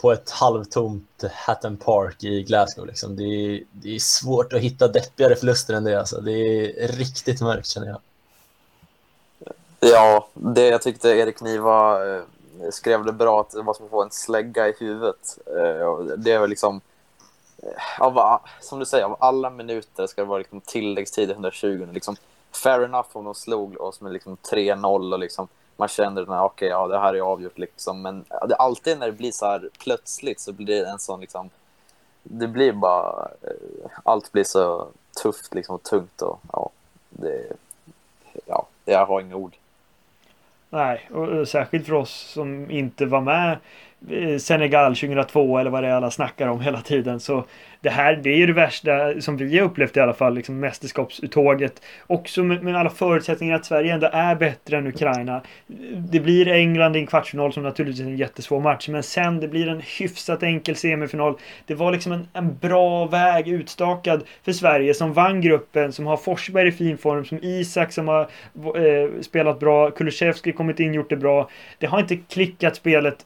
på 0.00 0.12
ett 0.12 0.30
halvtomt 0.30 1.24
Hatton 1.32 1.76
Park 1.76 2.24
i 2.24 2.42
Glasgow. 2.42 2.86
Liksom. 2.86 3.16
Det, 3.16 3.24
är, 3.24 3.62
det 3.72 3.94
är 3.94 3.98
svårt 3.98 4.52
att 4.52 4.60
hitta 4.60 4.88
deppigare 4.88 5.36
förluster 5.36 5.74
än 5.74 5.84
det. 5.84 5.98
Alltså. 5.98 6.20
Det 6.20 6.32
är 6.84 6.88
riktigt 6.88 7.40
mörkt 7.40 7.66
känner 7.66 7.86
jag. 7.86 8.00
Ja, 9.80 10.28
det 10.34 10.68
jag 10.68 10.82
tyckte 10.82 11.08
Erik 11.08 11.40
Niva 11.40 12.06
eh, 12.14 12.22
skrev 12.70 13.04
det 13.04 13.12
bra 13.12 13.40
att 13.40 13.50
det 13.50 13.62
var 13.62 13.74
som 13.74 13.84
att 13.84 13.90
få 13.90 14.02
en 14.02 14.10
slägga 14.10 14.68
i 14.68 14.74
huvudet. 14.78 15.38
Eh, 15.46 16.02
det 16.16 16.32
är 16.32 16.38
väl 16.38 16.50
liksom, 16.50 16.80
eh, 17.62 18.02
av, 18.02 18.40
som 18.60 18.78
du 18.78 18.86
säger, 18.86 19.04
av 19.04 19.16
alla 19.20 19.50
minuter 19.50 20.06
ska 20.06 20.22
det 20.22 20.28
vara 20.28 20.38
liksom 20.38 20.60
tilläggstid 20.60 21.30
120. 21.30 21.88
Liksom, 21.92 22.16
fair 22.52 22.84
enough 22.84 23.08
om 23.12 23.24
de 23.24 23.34
slog 23.34 23.80
oss 23.80 24.00
med 24.00 24.12
liksom 24.12 24.36
3-0 24.50 25.12
och 25.12 25.18
liksom 25.18 25.48
man 25.76 25.88
känner 25.88 26.22
att 26.22 26.52
okay, 26.52 26.68
ja, 26.68 26.86
det 26.86 26.98
här 26.98 27.14
är 27.14 27.20
avgjort. 27.20 27.58
Liksom. 27.58 28.02
Men 28.02 28.24
det, 28.48 28.54
alltid 28.54 28.98
när 28.98 29.06
det 29.06 29.12
blir 29.12 29.32
så 29.32 29.46
här 29.46 29.70
plötsligt 29.78 30.40
så 30.40 30.52
blir 30.52 30.66
det 30.66 30.88
en 30.88 30.98
sån... 30.98 31.20
Liksom, 31.20 31.50
det 32.22 32.48
blir 32.48 32.72
bara... 32.72 33.28
Eh, 33.42 33.90
allt 34.04 34.32
blir 34.32 34.44
så 34.44 34.88
tufft 35.22 35.54
liksom, 35.54 35.74
och 35.74 35.82
tungt. 35.82 36.22
Och, 36.22 36.40
ja, 36.52 36.70
det, 37.10 37.52
ja, 38.46 38.66
jag 38.84 39.06
har 39.06 39.20
inga 39.20 39.36
ord. 39.36 39.56
Nej, 40.70 41.10
och, 41.14 41.28
och 41.28 41.48
särskilt 41.48 41.86
för 41.86 41.94
oss 41.94 42.30
som 42.32 42.70
inte 42.70 43.06
var 43.06 43.20
med 43.20 43.58
Eh, 44.10 44.38
Senegal 44.38 44.94
2002 44.94 45.58
eller 45.58 45.70
vad 45.70 45.82
det 45.82 45.88
är 45.88 45.92
alla 45.92 46.10
snackar 46.10 46.48
om 46.48 46.60
hela 46.60 46.80
tiden. 46.80 47.20
Så 47.20 47.44
det 47.80 47.90
här, 47.90 48.16
det 48.16 48.30
är 48.30 48.36
ju 48.36 48.46
det 48.46 48.52
värsta 48.52 49.20
som 49.20 49.36
vi 49.36 49.58
har 49.58 49.66
upplevt 49.66 49.96
i 49.96 50.00
alla 50.00 50.12
fall, 50.12 50.34
liksom 50.34 50.60
mästerskapsuttåget. 50.60 51.82
Också 52.06 52.42
med, 52.44 52.62
med 52.62 52.76
alla 52.76 52.90
förutsättningar 52.90 53.56
att 53.56 53.66
Sverige 53.66 53.94
ändå 53.94 54.10
är 54.12 54.34
bättre 54.34 54.76
än 54.76 54.86
Ukraina. 54.86 55.42
Det 55.96 56.20
blir 56.20 56.48
England 56.48 56.96
i 56.96 56.98
en 56.98 57.06
kvartsfinal 57.06 57.52
som 57.52 57.62
naturligtvis 57.62 58.06
är 58.06 58.10
en 58.10 58.16
jättesvår 58.16 58.60
match, 58.60 58.88
men 58.88 59.02
sen 59.02 59.40
det 59.40 59.48
blir 59.48 59.68
en 59.68 59.82
hyfsat 59.98 60.42
enkel 60.42 60.76
semifinal. 60.76 61.34
Det 61.66 61.74
var 61.74 61.92
liksom 61.92 62.12
en, 62.12 62.28
en 62.32 62.58
bra 62.58 63.06
väg 63.06 63.48
utstakad 63.48 64.22
för 64.44 64.52
Sverige 64.52 64.94
som 64.94 65.12
vann 65.12 65.40
gruppen, 65.40 65.92
som 65.92 66.06
har 66.06 66.16
Forsberg 66.16 66.68
i 66.68 66.72
fin 66.72 66.98
form, 66.98 67.24
som 67.24 67.38
Isak 67.42 67.92
som 67.92 68.08
har 68.08 68.20
eh, 68.20 69.20
spelat 69.20 69.60
bra, 69.60 69.90
Kulusevski 69.90 70.52
kommit 70.52 70.80
in, 70.80 70.94
gjort 70.94 71.10
det 71.10 71.16
bra. 71.16 71.48
Det 71.78 71.86
har 71.86 72.00
inte 72.00 72.16
klickat 72.16 72.76
spelet 72.76 73.24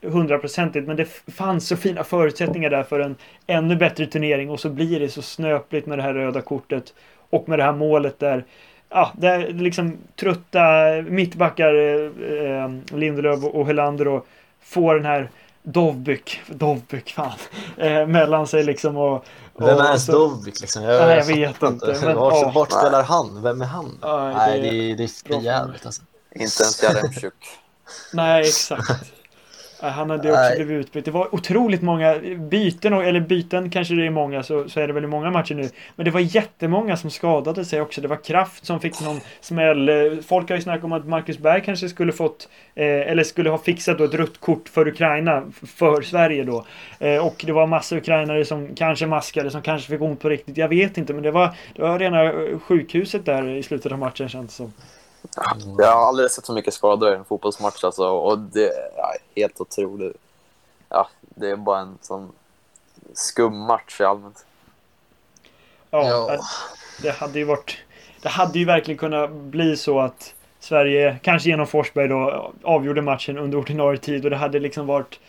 hundraprocentigt, 0.60 0.86
men 0.86 0.96
det 0.96 1.32
fanns 1.32 1.68
så 1.68 1.76
fina 1.76 2.04
förutsättningar 2.04 2.70
där 2.70 2.82
för 2.82 3.00
en 3.00 3.16
ännu 3.46 3.76
bättre 3.76 4.06
turnering 4.06 4.50
och 4.50 4.60
så 4.60 4.68
blir 4.68 5.00
det 5.00 5.08
så 5.08 5.22
snöpligt 5.22 5.86
med 5.86 5.98
det 5.98 6.02
här 6.02 6.14
röda 6.14 6.40
kortet 6.40 6.94
och 7.30 7.48
med 7.48 7.58
det 7.58 7.64
här 7.64 7.72
målet 7.72 8.18
där 8.18 8.44
ja, 8.88 9.12
där 9.18 9.48
liksom 9.48 9.98
trötta 10.16 10.60
mittbackar 11.08 11.74
eh, 11.74 12.64
eh 12.64 12.70
Lindelöf 12.92 13.44
och 13.44 13.66
Helander 13.66 14.08
och 14.08 14.26
får 14.62 14.94
den 14.94 15.04
här 15.04 15.30
Dovbyk, 15.62 16.40
Dovbyk 16.46 17.12
fan, 17.12 17.32
eh, 17.76 18.06
mellan 18.06 18.46
sig 18.46 18.64
liksom 18.64 18.96
och... 18.96 19.24
och 19.54 19.68
Vem 19.68 19.78
är 19.78 19.84
ens 19.84 20.06
Dovbyk 20.06 20.60
liksom? 20.60 20.82
Jag, 20.82 21.06
nej, 21.06 21.18
jag 21.18 21.24
vet 21.24 21.62
inte. 21.62 21.98
Men, 22.02 22.16
vart, 22.16 22.54
vart 22.54 22.72
spelar 22.72 23.02
han? 23.02 23.42
Vem 23.42 23.62
är 23.62 23.66
han? 23.66 23.98
Nej, 24.02 24.34
nej 24.34 24.60
det, 24.60 24.70
det, 24.70 24.94
det 24.94 25.02
är 25.02 25.34
för 25.34 25.44
jävligt 25.44 25.86
alltså. 25.86 26.02
Inte 26.34 26.62
ens 26.62 26.82
Jaremchuk. 26.82 27.34
nej, 28.12 28.40
exakt. 28.40 29.19
Han 29.80 30.10
hade 30.10 30.30
också 30.30 30.40
Nej. 30.40 30.56
blivit 30.56 30.86
utbytt. 30.86 31.04
Det 31.04 31.10
var 31.10 31.34
otroligt 31.34 31.82
många 31.82 32.18
byten, 32.50 32.92
eller 32.92 33.20
byten 33.20 33.70
kanske 33.70 33.94
det 33.94 34.06
är 34.06 34.10
många, 34.10 34.42
så, 34.42 34.68
så 34.68 34.80
är 34.80 34.86
det 34.86 34.92
väl 34.92 35.04
i 35.04 35.06
många 35.06 35.30
matcher 35.30 35.54
nu. 35.54 35.68
Men 35.96 36.04
det 36.04 36.10
var 36.10 36.20
jättemånga 36.20 36.96
som 36.96 37.10
skadade 37.10 37.64
sig 37.64 37.80
också. 37.80 38.00
Det 38.00 38.08
var 38.08 38.24
Kraft 38.24 38.66
som 38.66 38.80
fick 38.80 39.00
någon 39.00 39.20
smäll. 39.40 40.22
Folk 40.26 40.48
har 40.48 40.56
ju 40.56 40.62
snackat 40.62 40.84
om 40.84 40.92
att 40.92 41.06
Marcus 41.06 41.38
Berg 41.38 41.62
kanske 41.64 41.88
skulle 41.88 42.12
fått, 42.12 42.48
eh, 42.74 42.84
eller 42.84 43.24
skulle 43.24 43.50
ha 43.50 43.58
fixat 43.58 43.98
då 43.98 44.04
ett 44.04 44.14
rött 44.14 44.40
kort 44.40 44.68
för 44.68 44.88
Ukraina, 44.88 45.42
för 45.66 46.02
Sverige 46.02 46.44
då. 46.44 46.64
Eh, 46.98 47.26
och 47.26 47.42
det 47.46 47.52
var 47.52 47.66
massa 47.66 47.96
ukrainare 47.96 48.44
som 48.44 48.74
kanske 48.74 49.06
maskade, 49.06 49.50
som 49.50 49.62
kanske 49.62 49.92
fick 49.92 50.00
ont 50.00 50.20
på 50.20 50.28
riktigt. 50.28 50.56
Jag 50.56 50.68
vet 50.68 50.98
inte, 50.98 51.12
men 51.12 51.22
det 51.22 51.30
var, 51.30 51.50
det 51.76 51.82
var 51.82 51.98
rena 51.98 52.32
sjukhuset 52.58 53.26
där 53.26 53.48
i 53.48 53.62
slutet 53.62 53.92
av 53.92 53.98
matchen 53.98 54.28
känns 54.28 54.46
det 54.46 54.52
som. 54.52 54.72
Jag 55.78 55.92
har 55.92 56.08
aldrig 56.08 56.30
sett 56.30 56.46
så 56.46 56.52
mycket 56.52 56.74
skador 56.74 57.12
i 57.12 57.16
en 57.16 57.24
fotbollsmatch 57.24 57.84
alltså, 57.84 58.08
och 58.08 58.38
det 58.38 58.68
är 58.68 59.16
helt 59.36 59.60
otroligt. 59.60 60.16
Ja, 60.88 61.08
det 61.20 61.50
är 61.50 61.56
bara 61.56 61.80
en 61.80 61.98
sån 62.00 62.32
skum 63.14 63.58
match 63.58 64.00
i 64.00 64.04
allmänt. 64.04 64.44
Ja, 65.90 66.08
ja, 66.08 66.38
det 67.02 67.10
hade 67.10 67.38
ju 67.38 67.44
varit... 67.44 67.78
Det 68.22 68.28
hade 68.28 68.58
ju 68.58 68.64
verkligen 68.64 68.98
kunnat 68.98 69.30
bli 69.30 69.76
så 69.76 70.00
att 70.00 70.34
Sverige, 70.60 71.18
kanske 71.22 71.48
genom 71.48 71.66
Forsberg 71.66 72.08
då, 72.08 72.52
avgjorde 72.62 73.02
matchen 73.02 73.38
under 73.38 73.58
ordinarie 73.58 73.98
tid 73.98 74.24
och 74.24 74.30
det 74.30 74.36
hade 74.36 74.58
liksom 74.58 74.86
varit 74.86 75.20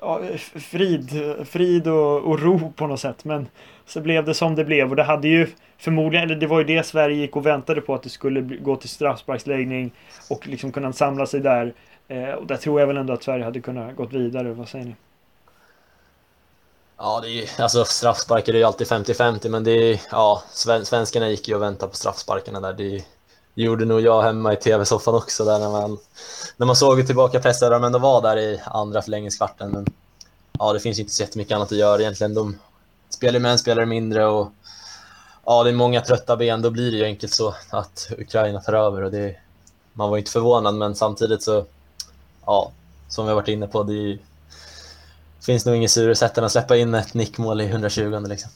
ja, 0.00 0.20
frid, 0.54 1.10
frid 1.48 1.88
och, 1.88 2.16
och 2.16 2.40
ro 2.40 2.72
på 2.76 2.86
något 2.86 3.00
sätt. 3.00 3.24
Men 3.24 3.48
så 3.86 4.00
blev 4.00 4.24
det 4.24 4.34
som 4.34 4.54
det 4.54 4.64
blev 4.64 4.90
och 4.90 4.96
det 4.96 5.02
hade 5.02 5.28
ju 5.28 5.46
förmodligen, 5.78 6.24
eller 6.24 6.40
det 6.40 6.46
var 6.46 6.58
ju 6.58 6.64
det 6.64 6.86
Sverige 6.86 7.16
gick 7.16 7.36
och 7.36 7.46
väntade 7.46 7.80
på 7.80 7.94
att 7.94 8.02
det 8.02 8.08
skulle 8.08 8.40
gå 8.40 8.76
till 8.76 8.88
straffsparksläggning 8.88 9.92
och 10.30 10.46
liksom 10.46 10.72
kunna 10.72 10.92
samla 10.92 11.26
sig 11.26 11.40
där. 11.40 11.74
Eh, 12.08 12.30
och 12.30 12.46
där 12.46 12.56
tror 12.56 12.80
jag 12.80 12.86
väl 12.86 12.96
ändå 12.96 13.12
att 13.12 13.22
Sverige 13.22 13.44
hade 13.44 13.60
kunnat 13.60 13.96
gått 13.96 14.12
vidare. 14.12 14.52
Vad 14.52 14.68
säger 14.68 14.84
ni? 14.84 14.94
Ja, 16.96 17.20
det 17.20 17.28
är 17.28 17.30
ju, 17.30 17.46
alltså 17.58 17.84
straffsparkar 17.84 18.54
är 18.54 18.58
ju 18.58 18.64
alltid 18.64 18.86
50-50, 18.86 19.48
men 19.48 19.64
det 19.64 19.70
är 19.70 20.00
ja, 20.10 20.42
svenskarna 20.84 21.28
gick 21.28 21.48
ju 21.48 21.54
och 21.54 21.62
väntade 21.62 21.90
på 21.90 21.96
straffsparkarna 21.96 22.60
där. 22.60 22.72
Det, 22.72 23.04
det 23.54 23.62
gjorde 23.62 23.84
nog 23.84 24.00
jag 24.00 24.22
hemma 24.22 24.52
i 24.52 24.56
tv-soffan 24.56 25.14
också 25.14 25.44
där 25.44 25.58
när 25.58 25.70
man, 25.70 25.98
när 26.56 26.66
man 26.66 26.76
såg 26.76 27.06
tillbaka 27.06 27.40
pressen 27.40 27.70
de 27.70 27.84
ändå 27.84 27.98
var 27.98 28.22
där 28.22 28.36
i 28.36 28.60
andra 28.64 29.02
förlängningskvarten. 29.02 29.70
Men 29.70 29.86
ja, 30.58 30.72
det 30.72 30.80
finns 30.80 30.98
inte 30.98 31.12
så 31.12 31.22
jättemycket 31.22 31.54
annat 31.54 31.72
att 31.72 31.78
göra 31.78 32.00
egentligen. 32.00 32.34
De 32.34 32.58
spelar 33.10 33.38
med 33.40 33.52
en 33.52 33.58
spelare 33.58 33.86
mindre 33.86 34.26
och 34.26 34.52
ja, 35.44 35.64
det 35.64 35.70
är 35.70 35.74
många 35.74 36.00
trötta 36.00 36.36
ben, 36.36 36.62
då 36.62 36.70
blir 36.70 36.90
det 36.90 36.96
ju 36.96 37.04
enkelt 37.04 37.32
så 37.32 37.54
att 37.70 38.12
Ukraina 38.18 38.60
tar 38.60 38.72
över. 38.72 39.02
Och 39.02 39.10
det, 39.10 39.36
man 39.92 40.10
var 40.10 40.18
inte 40.18 40.30
förvånad, 40.30 40.74
men 40.74 40.94
samtidigt 40.94 41.42
så, 41.42 41.64
ja, 42.46 42.72
som 43.08 43.24
vi 43.24 43.28
har 43.28 43.36
varit 43.36 43.48
inne 43.48 43.66
på, 43.66 43.82
det 43.82 43.92
ju, 43.92 44.18
finns 45.40 45.66
nog 45.66 45.76
inget 45.76 45.90
surare 45.90 46.14
sätt 46.14 46.38
än 46.38 46.44
att 46.44 46.52
släppa 46.52 46.76
in 46.76 46.94
ett 46.94 47.14
nickmål 47.14 47.60
i 47.60 47.66
120 47.66 48.24
liksom. 48.28 48.50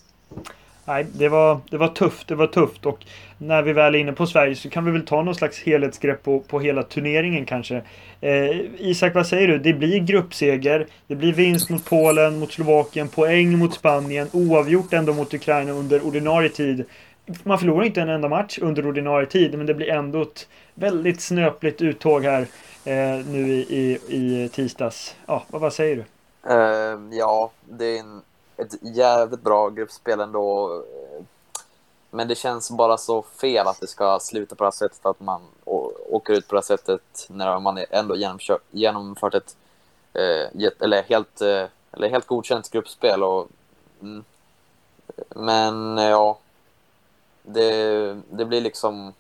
Nej, 0.85 1.07
det 1.13 1.29
var, 1.29 1.61
det 1.71 1.77
var 1.77 1.89
tufft. 1.89 2.29
Det 2.29 2.35
var 2.35 2.47
tufft. 2.47 2.87
Och 2.87 3.05
när 3.39 3.63
vi 3.63 3.73
väl 3.73 3.95
är 3.95 3.99
inne 3.99 4.13
på 4.13 4.27
Sverige 4.27 4.57
så 4.57 4.71
kan 4.71 4.85
vi 4.85 4.91
väl 4.91 5.07
ta 5.07 5.23
någon 5.23 5.35
slags 5.35 5.63
helhetsgrepp 5.63 6.23
på, 6.23 6.41
på 6.41 6.61
hela 6.61 6.83
turneringen 6.83 7.47
kanske. 7.47 7.83
Eh, 8.21 8.61
Isak, 8.79 9.15
vad 9.15 9.27
säger 9.27 9.49
du? 9.49 9.59
Det 9.59 9.73
blir 9.73 9.99
gruppseger. 9.99 10.87
Det 11.07 11.15
blir 11.15 11.33
vinst 11.33 11.71
mot 11.71 11.85
Polen, 11.85 12.39
mot 12.39 12.53
Slovakien, 12.53 13.09
poäng 13.09 13.59
mot 13.59 13.75
Spanien, 13.75 14.29
oavgjort 14.33 14.93
ändå 14.93 15.13
mot 15.13 15.35
Ukraina 15.35 15.73
under 15.73 16.07
ordinarie 16.07 16.49
tid. 16.49 16.85
Man 17.43 17.59
förlorar 17.59 17.85
inte 17.85 18.01
en 18.01 18.09
enda 18.09 18.29
match 18.29 18.59
under 18.63 18.87
ordinarie 18.87 19.27
tid, 19.27 19.59
men 19.59 19.67
det 19.67 19.75
blir 19.75 19.91
ändå 19.91 20.23
ett 20.23 20.49
väldigt 20.75 21.21
snöpligt 21.21 21.83
uttåg 21.83 22.25
här 22.25 22.41
eh, 22.85 23.27
nu 23.27 23.53
i, 23.53 23.67
i, 23.69 23.99
i 24.09 24.49
tisdags. 24.49 25.17
Ja, 25.27 25.45
vad, 25.49 25.61
vad 25.61 25.73
säger 25.73 25.97
du? 25.97 26.05
Uh, 26.55 27.19
ja, 27.19 27.51
det 27.71 27.85
är 27.85 28.01
en 28.01 28.23
ett 28.57 28.75
jävligt 28.81 29.43
bra 29.43 29.71
gruppspel 29.71 30.21
ändå. 30.21 30.83
Men 32.11 32.29
det 32.29 32.35
känns 32.35 32.71
bara 32.71 32.97
så 32.97 33.23
fel 33.23 33.67
att 33.67 33.81
det 33.81 33.87
ska 33.87 34.19
sluta 34.21 34.55
på 34.55 34.65
det 34.65 34.67
här 34.67 34.73
sättet, 34.73 35.07
att 35.07 35.21
man 35.21 35.43
åker 36.11 36.33
ut 36.33 36.49
på 36.49 36.55
det 36.55 36.59
här 36.59 36.77
sättet 36.77 37.27
när 37.29 37.61
man 37.61 37.85
ändå 37.91 38.17
genomfört 38.71 39.35
ett 39.35 39.57
eh, 40.13 40.71
eller 40.81 41.03
helt, 41.03 41.41
eh, 41.41 41.67
eller 41.93 42.09
helt 42.11 42.27
godkänt 42.27 42.71
gruppspel. 42.71 43.23
Och, 43.23 43.49
mm. 44.01 44.25
Men 45.29 45.99
eh, 45.99 46.05
ja, 46.05 46.39
det, 47.43 48.21
det 48.31 48.45
blir 48.45 48.61
liksom 48.61 49.13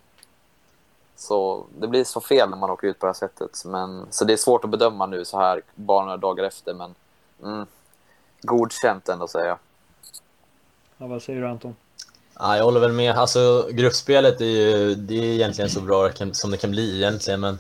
så 1.16 1.66
det 1.78 1.86
blir 1.86 2.04
så 2.04 2.20
fel 2.20 2.50
när 2.50 2.56
man 2.56 2.70
åker 2.70 2.88
ut 2.88 2.98
på 2.98 3.06
det 3.06 3.12
här 3.12 3.14
sättet. 3.14 3.64
Men, 3.64 4.06
så 4.10 4.24
det 4.24 4.32
är 4.32 4.36
svårt 4.36 4.64
att 4.64 4.70
bedöma 4.70 5.06
nu 5.06 5.24
så 5.24 5.38
här 5.38 5.62
bara 5.74 6.04
några 6.04 6.16
dagar 6.16 6.44
efter. 6.44 6.74
Men 6.74 6.94
mm, 7.42 7.66
godkänt 8.44 9.08
ändå 9.08 9.28
säger 9.28 9.46
jag. 9.46 9.58
Ja, 10.98 11.06
vad 11.06 11.22
säger 11.22 11.40
du 11.40 11.48
Anton? 11.48 11.76
Ja, 12.38 12.56
jag 12.56 12.64
håller 12.64 12.80
väl 12.80 12.92
med. 12.92 13.14
Alltså, 13.14 13.68
gruppspelet 13.72 14.40
är 14.40 14.44
ju 14.44 14.94
det 14.94 15.14
är 15.14 15.34
egentligen 15.34 15.70
så 15.70 15.80
bra 15.80 16.10
som 16.32 16.50
det 16.50 16.56
kan 16.56 16.70
bli 16.70 16.96
egentligen. 16.96 17.40
Men 17.40 17.58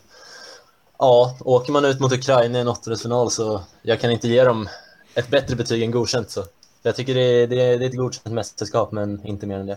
ja, 0.98 1.36
åker 1.40 1.72
man 1.72 1.84
ut 1.84 2.00
mot 2.00 2.12
Ukraina 2.12 2.58
i 2.58 2.60
en 2.60 2.68
åttondelsfinal 2.68 3.30
så 3.30 3.60
jag 3.82 4.00
kan 4.00 4.10
inte 4.10 4.28
ge 4.28 4.44
dem 4.44 4.68
ett 5.14 5.28
bättre 5.28 5.56
betyg 5.56 5.82
än 5.82 5.90
godkänt. 5.90 6.30
Så. 6.30 6.44
Jag 6.82 6.96
tycker 6.96 7.14
det 7.14 7.20
är, 7.20 7.46
det 7.46 7.60
är, 7.60 7.78
det 7.78 7.84
är 7.84 7.88
ett 7.88 7.96
godkänt 7.96 8.34
mästerskap, 8.34 8.92
men 8.92 9.26
inte 9.26 9.46
mer 9.46 9.58
än 9.58 9.66
det. 9.66 9.76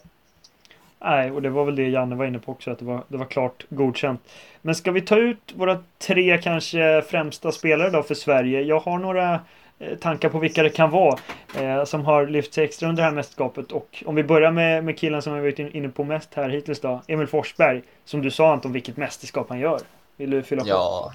Nej, 1.00 1.32
och 1.32 1.42
det 1.42 1.50
var 1.50 1.66
väl 1.66 1.76
det 1.76 1.90
Janne 1.90 2.16
var 2.16 2.26
inne 2.26 2.40
på 2.40 2.52
också, 2.52 2.72
att 2.72 2.80
det 2.80 2.86
var, 2.86 3.04
det 3.08 3.18
var 3.18 3.26
klart 3.26 3.66
godkänt. 3.70 4.22
Men 4.62 4.76
ska 4.76 4.92
vi 4.92 5.02
ta 5.02 5.18
ut 5.18 5.54
våra 5.56 5.84
tre 6.08 6.38
kanske 6.38 7.02
främsta 7.02 7.52
spelare 7.52 7.90
då 7.90 8.04
för 8.04 8.16
Sverige? 8.16 8.62
Jag 8.62 8.80
har 8.80 8.98
några 8.98 9.40
Eh, 9.79 9.98
tankar 9.98 10.29
på 10.29 10.39
vilka 10.39 10.63
det 10.63 10.69
kan 10.69 10.91
vara 10.91 11.19
eh, 11.55 11.84
som 11.84 12.05
har 12.05 12.27
lyft 12.27 12.53
sig 12.53 12.63
extra 12.63 12.89
under 12.89 13.03
det 13.03 13.10
här 13.10 13.15
mästerskapet. 13.15 13.72
Och 13.72 14.03
om 14.05 14.15
vi 14.15 14.24
börjar 14.24 14.51
med, 14.51 14.84
med 14.84 15.00
killen 15.00 15.22
som 15.22 15.34
vi 15.34 15.41
varit 15.41 15.60
inne 15.60 15.89
på 15.89 16.03
mest 16.03 16.29
här 16.34 16.50
hittills 16.50 16.79
då, 16.79 17.01
Emil 17.07 17.27
Forsberg. 17.27 17.84
Som 18.05 18.22
du 18.22 18.31
sa 18.31 18.53
Anton, 18.53 18.72
vilket 18.72 18.98
mästerskap 18.98 19.50
han 19.50 19.60
gör. 19.60 19.81
Vill 20.17 20.29
du 20.29 20.43
fylla 20.43 20.62
på? 20.62 20.67
Ja, 20.67 21.13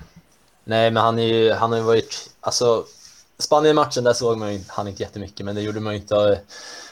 nej 0.65 0.91
men 0.91 1.03
han, 1.03 1.19
är 1.19 1.23
ju, 1.23 1.53
han 1.53 1.71
har 1.71 1.79
ju 1.79 1.85
varit, 1.85 2.31
alltså 2.41 2.85
Spanien-matchen 3.39 4.05
där 4.05 4.13
såg 4.13 4.39
man 4.39 4.55
ju 4.55 4.61
han 4.69 4.89
inte 4.89 5.03
jättemycket, 5.03 5.47
men 5.47 5.55
det 5.55 5.63
gjorde 5.63 5.81
man 5.81 5.93
ju 5.93 6.01
inte 6.01 6.17
eh, 6.17 6.39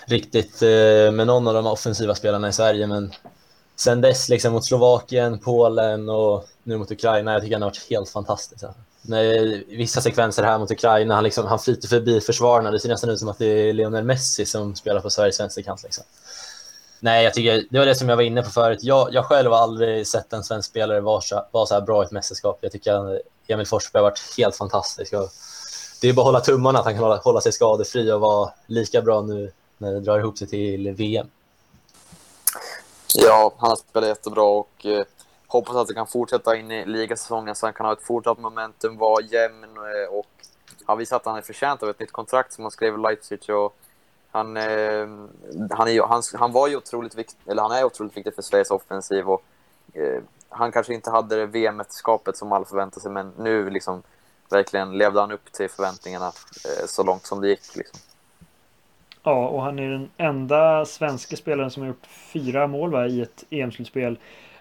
riktigt 0.07 0.63
eh, 0.63 1.13
med 1.13 1.27
någon 1.27 1.49
av 1.49 1.55
de 1.55 1.67
offensiva 1.67 2.15
spelarna 2.15 2.49
i 2.49 2.53
Sverige. 2.53 2.87
Men 2.87 3.13
sen 3.77 4.01
dess 4.01 4.29
liksom 4.29 4.53
mot 4.53 4.65
Slovakien, 4.65 5.39
Polen 5.39 6.09
och 6.09 6.47
nu 6.63 6.77
mot 6.77 6.91
Ukraina, 6.91 7.33
jag 7.33 7.43
tycker 7.43 7.55
han 7.55 7.63
har 7.63 7.69
varit 7.69 7.91
helt 7.91 8.11
fantastisk. 8.11 8.65
Alltså. 8.65 8.81
När 9.03 9.63
vissa 9.77 10.01
sekvenser 10.01 10.43
här 10.43 10.59
mot 10.59 10.71
Ukraina, 10.71 11.15
han, 11.15 11.25
liksom, 11.25 11.47
han 11.47 11.59
flyter 11.59 11.89
förbi 11.89 12.21
försvararna. 12.21 12.71
Det 12.71 12.81
ser 12.81 12.89
nästan 12.89 13.11
ut 13.11 13.19
som 13.19 13.29
att 13.29 13.39
det 13.39 13.47
är 13.47 13.73
Lionel 13.73 14.05
Messi 14.05 14.47
som 14.47 14.77
spelar 14.77 15.01
på 15.01 15.11
Sveriges 15.11 15.41
vänsterkant. 15.41 15.83
Liksom. 15.83 16.05
Nej, 17.01 17.25
jag 17.25 17.35
tycker, 17.35 17.65
det 17.71 17.79
var 17.79 17.87
det 17.87 17.95
som 17.95 18.09
jag 18.09 18.17
var 18.17 18.23
inne 18.23 18.43
på 18.43 18.51
förut. 18.51 18.79
Jag, 18.83 19.15
jag 19.15 19.25
själv 19.25 19.51
har 19.51 19.59
aldrig 19.59 20.07
sett 20.07 20.33
en 20.33 20.45
svensk 20.45 20.71
spelare 20.71 21.01
vara 21.01 21.21
så, 21.21 21.47
var 21.51 21.67
så 21.67 21.75
här 21.75 21.81
bra 21.81 22.03
i 22.03 22.07
ett 22.07 22.13
mästerskap. 22.13 22.59
Jag 22.61 22.73
tycker 22.73 22.93
att 22.93 23.21
Emil 23.47 23.67
Forsberg 23.67 24.01
har 24.01 24.11
varit 24.11 24.35
helt 24.39 24.57
fantastisk. 24.57 25.13
Och 25.13 25.29
det 26.01 26.09
är 26.09 26.13
bara 26.13 26.23
att 26.23 26.27
hålla 26.27 26.41
tummarna 26.41 26.79
att 26.79 26.85
han 26.85 26.95
kan 26.95 27.03
hålla, 27.03 27.17
hålla 27.17 27.41
sig 27.41 27.53
skadefri 27.53 28.13
och 28.13 28.21
vara 28.21 28.51
lika 28.67 29.03
bra 29.03 29.21
nu 29.21 29.53
när 29.79 29.93
det 29.93 30.01
drar 30.01 30.19
ihop 30.19 30.39
sig 30.39 30.49
till 30.49 30.91
VM. 30.91 31.27
Ja, 33.15 33.53
han 33.59 33.69
har 33.69 33.77
spelat 33.77 34.09
jättebra 34.09 34.43
och 34.43 34.87
eh, 34.87 35.05
hoppas 35.53 35.77
att 35.77 35.89
det 35.89 35.95
kan 35.95 36.07
fortsätta 36.07 36.57
in 36.57 36.71
i 36.71 36.87
ligasäsongen 36.87 37.55
så 37.55 37.67
han 37.67 37.73
kan 37.73 37.87
ha 37.87 37.93
ett 37.93 38.03
fortsatt 38.03 38.39
momentum, 38.39 38.99
vara 38.99 39.23
jämn 39.23 39.65
eh, 39.77 40.15
och 40.15 40.27
han 40.85 40.99
visar 40.99 41.17
att 41.17 41.27
han 41.27 41.37
är 41.37 41.43
förtjänt 41.43 41.83
av 41.83 41.89
ett 41.89 42.01
nytt 42.01 42.13
kontrakt 42.13 42.53
som 42.53 42.65
han 42.65 42.71
skrev 42.71 42.95
i 42.95 42.99
Leipzig. 42.99 43.51
Och 43.51 43.77
han, 44.31 44.57
eh, 44.57 45.09
han, 45.71 45.89
är, 45.89 46.07
han, 46.09 46.23
han 46.35 46.53
var 46.53 46.69
ju 46.69 46.77
otroligt 46.77 47.15
viktig, 47.15 47.39
eller 47.47 47.63
han 47.63 47.73
är 47.73 47.85
otroligt 47.85 48.17
viktig 48.17 48.35
för 48.35 48.43
Sveriges 48.43 48.71
offensiv 48.71 49.29
och 49.29 49.43
eh, 49.93 50.23
han 50.49 50.73
kanske 50.73 50.95
inte 50.95 51.11
hade 51.11 51.37
det 51.37 51.47
VM-mästerskapet 51.47 52.37
som 52.37 52.53
alla 52.53 52.65
förväntade 52.65 53.01
sig 53.01 53.11
men 53.11 53.33
nu 53.39 53.71
liksom 53.71 54.03
verkligen 54.51 54.99
levde 54.99 55.21
han 55.21 55.33
upp 55.33 55.53
till 55.53 55.71
förväntningarna 55.71 56.27
eh, 56.27 56.87
så 56.87 57.03
långt 57.03 57.27
som 57.27 57.41
det 57.41 57.49
gick. 57.49 57.77
Liksom. 57.77 58.01
Ja, 59.23 59.49
och 59.49 59.63
han 59.63 59.79
är 59.79 59.91
den 59.91 60.11
enda 60.17 60.85
svenska 60.85 61.37
spelaren 61.37 61.71
som 61.71 61.83
har 61.83 61.89
gjort 61.89 62.07
fyra 62.07 62.67
mål 62.67 62.91
va, 62.91 63.07
i 63.07 63.23
ett 63.23 63.45
EM-slutspel. 63.51 64.19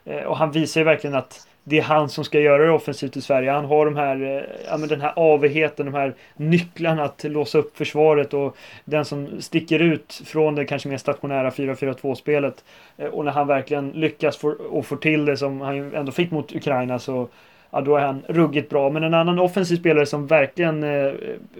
Eh, 0.09 0.23
och 0.23 0.37
han 0.37 0.51
visar 0.51 0.81
ju 0.81 0.85
verkligen 0.85 1.15
att 1.15 1.47
det 1.63 1.77
är 1.77 1.81
han 1.81 2.09
som 2.09 2.23
ska 2.23 2.39
göra 2.39 2.65
det 2.65 2.71
offensivt 2.71 3.17
i 3.17 3.21
Sverige. 3.21 3.51
Han 3.51 3.65
har 3.65 3.85
de 3.85 3.95
här, 3.95 4.21
eh, 4.21 4.43
ja, 4.69 4.77
men 4.77 4.89
den 4.89 5.01
här 5.01 5.13
avigheten, 5.15 5.85
de 5.85 5.95
här 5.95 6.13
nycklarna 6.35 7.03
att 7.03 7.23
låsa 7.23 7.57
upp 7.57 7.77
försvaret 7.77 8.33
och 8.33 8.57
den 8.85 9.05
som 9.05 9.41
sticker 9.41 9.79
ut 9.79 10.21
från 10.25 10.55
det 10.55 10.65
kanske 10.65 10.89
mer 10.89 10.97
stationära 10.97 11.49
4-4-2-spelet. 11.49 12.63
Eh, 12.97 13.05
och 13.05 13.25
när 13.25 13.31
han 13.31 13.47
verkligen 13.47 13.89
lyckas 13.89 14.37
få, 14.37 14.49
och 14.49 14.85
får 14.85 14.97
till 14.97 15.25
det 15.25 15.37
som 15.37 15.61
han 15.61 15.95
ändå 15.95 16.11
fick 16.11 16.31
mot 16.31 16.55
Ukraina 16.55 16.99
så 16.99 17.27
ja, 17.71 17.81
då 17.81 17.95
är 17.95 18.05
han 18.05 18.23
ruggigt 18.27 18.69
bra. 18.69 18.89
Men 18.89 19.03
en 19.03 19.13
annan 19.13 19.39
offensiv 19.39 19.75
spelare 19.75 20.05
som 20.05 20.27
verkligen 20.27 20.85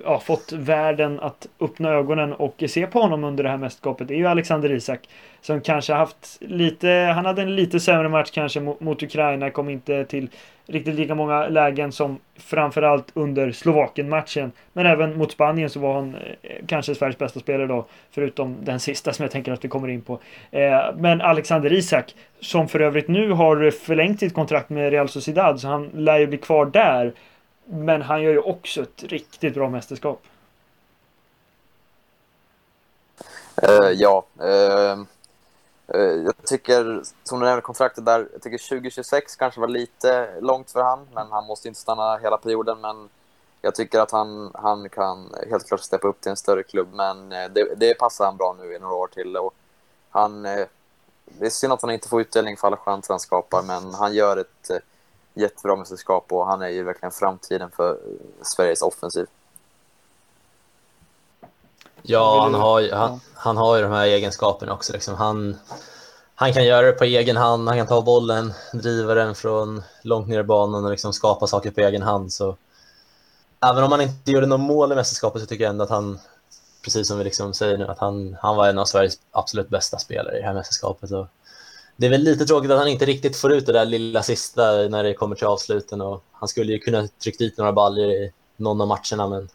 ja, 0.03 0.19
fått 0.19 0.51
världen 0.51 1.19
att 1.19 1.47
öppna 1.59 1.89
ögonen 1.89 2.33
och 2.33 2.63
se 2.67 2.87
på 2.87 2.99
honom 2.99 3.23
under 3.23 3.43
det 3.43 3.49
här 3.49 3.57
mästerskapet 3.57 4.11
är 4.11 4.15
ju 4.15 4.27
Alexander 4.27 4.71
Isak. 4.71 4.99
Som 5.41 5.62
kanske 5.62 5.93
haft 5.93 6.38
lite, 6.39 6.89
han 7.15 7.25
hade 7.25 7.41
en 7.41 7.55
lite 7.55 7.79
sämre 7.79 8.10
match 8.10 8.31
kanske 8.31 8.60
mot, 8.60 8.79
mot 8.79 9.03
Ukraina, 9.03 9.50
kom 9.50 9.69
inte 9.69 10.05
till 10.05 10.29
riktigt 10.69 10.96
lika 10.96 11.15
många 11.15 11.48
lägen 11.48 11.91
som 11.91 12.19
framförallt 12.36 13.12
under 13.13 13.51
Slovakien-matchen. 13.51 14.51
Men 14.74 14.86
även 14.86 15.17
mot 15.17 15.31
Spanien 15.31 15.69
så 15.69 15.79
var 15.79 15.93
han 15.93 16.15
eh, 16.15 16.65
kanske 16.67 16.96
Sveriges 16.96 17.17
bästa 17.17 17.39
spelare 17.39 17.67
då. 17.67 17.86
Förutom 18.12 18.58
den 18.63 18.79
sista 18.79 19.13
som 19.13 19.24
jag 19.24 19.31
tänker 19.31 19.51
att 19.51 19.65
vi 19.65 19.69
kommer 19.69 19.88
in 19.88 20.01
på. 20.01 20.19
Eh, 20.51 20.96
men 20.98 21.22
Alexander 21.22 21.74
Isak, 21.74 22.15
som 22.39 22.67
för 22.67 22.79
övrigt 22.79 23.08
nu 23.08 23.31
har 23.31 23.72
förlängt 23.72 24.19
sitt 24.19 24.34
kontrakt 24.34 24.69
med 24.69 24.91
Real 24.91 25.10
Sociedad, 25.10 25.60
så 25.60 25.67
han 25.67 25.89
lär 25.93 26.17
ju 26.17 26.27
bli 26.27 26.38
kvar 26.38 26.65
där. 26.65 27.13
Men 27.65 28.01
han 28.01 28.24
gör 28.24 28.31
ju 28.31 28.39
också 28.39 28.81
ett 28.81 29.03
riktigt 29.03 29.53
bra 29.53 29.69
mästerskap. 29.69 30.22
Uh, 33.63 33.91
ja. 33.91 34.25
Uh, 34.41 35.03
Eh, 35.93 36.01
jag 36.01 36.46
tycker, 36.46 37.01
som 37.24 37.39
du 37.39 37.46
nämnde 37.46 37.62
kontraktet 37.62 38.05
där, 38.05 38.29
jag 38.34 38.41
tycker 38.41 38.69
2026 38.69 39.36
kanske 39.36 39.60
var 39.60 39.67
lite 39.67 40.41
långt 40.41 40.72
för 40.72 40.84
han, 40.84 41.08
men 41.13 41.31
han 41.31 41.46
måste 41.46 41.67
inte 41.67 41.79
stanna 41.79 42.17
hela 42.17 42.38
perioden. 42.38 42.81
Men 42.81 43.10
jag 43.62 43.75
tycker 43.75 44.00
att 44.00 44.12
han, 44.12 44.51
han 44.53 44.89
kan 44.89 45.36
helt 45.50 45.67
klart 45.67 45.81
steppa 45.81 46.08
upp 46.08 46.22
till 46.22 46.29
en 46.29 46.38
större 46.38 46.63
klubb, 46.63 46.88
men 46.93 47.31
eh, 47.31 47.50
det, 47.51 47.75
det 47.75 47.93
passar 47.93 48.25
han 48.25 48.38
bra 48.38 48.55
nu 48.60 48.74
i 48.74 48.79
några 48.79 48.96
år 48.96 49.08
till. 49.08 49.38
Och 49.38 49.53
han, 50.10 50.46
eh, 50.46 50.65
det 51.25 51.45
är 51.45 51.49
synd 51.49 51.73
att 51.73 51.82
han 51.82 51.91
inte 51.91 52.10
får 52.10 52.21
utdelning 52.21 52.58
för 52.58 52.67
alla 52.67 52.78
chanser 52.78 53.13
han 53.13 53.19
skapar, 53.19 53.62
men 53.62 53.93
han 53.93 54.13
gör 54.13 54.38
ett 54.38 54.84
jättebra 55.34 55.75
mästerskap 55.75 56.32
och 56.32 56.45
han 56.45 56.62
är 56.62 56.69
ju 56.69 56.84
verkligen 56.84 57.12
framtiden 57.12 57.71
för 57.71 57.99
Sveriges 58.41 58.82
offensiv. 58.82 59.28
Ja, 62.03 62.41
han 62.41 62.53
har, 62.53 62.79
ju, 62.79 62.93
han, 62.93 63.19
han, 63.33 63.57
har 63.57 63.75
ju 63.75 63.81
de 63.81 63.91
här 63.91 64.05
egenskaperna 64.05 64.73
också. 64.73 64.93
Liksom. 64.93 65.15
Han, 65.15 65.57
han 66.35 66.53
kan 66.53 66.65
göra 66.65 66.85
det 66.85 66.91
på 66.91 67.03
egen 67.03 67.38
hand, 67.38 67.67
han 67.67 67.77
kan 67.77 67.88
ta 67.88 68.01
bollen, 68.01 68.53
driva 68.73 69.13
den 69.13 69.35
från 69.35 69.83
långt 70.01 70.27
ner 70.27 70.39
i 70.39 70.43
banan 70.43 70.85
och 70.85 70.91
liksom 70.91 71.13
skapa 71.13 71.47
saker 71.47 71.71
på 71.71 71.81
egen 71.81 72.01
hand. 72.01 72.33
Så 72.33 72.55
även 73.65 73.83
om 73.83 73.91
han 73.91 74.01
inte 74.01 74.31
gjorde 74.31 74.45
något 74.45 74.59
mål 74.59 74.91
i 74.91 74.95
mästerskapet 74.95 75.41
så 75.41 75.47
tycker 75.47 75.63
jag 75.63 75.71
ändå 75.71 75.83
att 75.83 75.89
han, 75.89 76.19
precis 76.83 77.07
som 77.07 77.17
vi 77.17 77.23
liksom 77.23 77.53
säger 77.53 77.77
nu, 77.77 77.88
att 77.88 77.99
han, 77.99 78.38
han 78.41 78.55
var 78.55 78.67
en 78.67 78.79
av 78.79 78.85
Sveriges 78.85 79.19
absolut 79.31 79.69
bästa 79.69 79.97
spelare 79.97 80.38
i 80.38 80.39
det 80.39 80.45
här 80.45 80.53
mästerskapet. 80.53 81.12
Och 81.12 81.27
det 81.95 82.05
är 82.05 82.09
väl 82.09 82.21
lite 82.21 82.45
tråkigt 82.45 82.71
att 82.71 82.79
han 82.79 82.88
inte 82.88 83.05
riktigt 83.05 83.38
får 83.38 83.53
ut 83.53 83.65
det 83.65 83.73
där 83.73 83.85
lilla 83.85 84.23
sista 84.23 84.71
när 84.71 85.03
det 85.03 85.13
kommer 85.13 85.35
till 85.35 85.47
avsluten. 85.47 86.01
Och 86.01 86.23
han 86.31 86.47
skulle 86.47 86.71
ju 86.71 86.79
kunna 86.79 87.07
trycka 87.23 87.43
dit 87.43 87.57
några 87.57 87.73
baljor 87.73 88.09
i 88.09 88.31
någon 88.57 88.81
av 88.81 88.88
matcherna, 88.88 89.27
men 89.27 89.49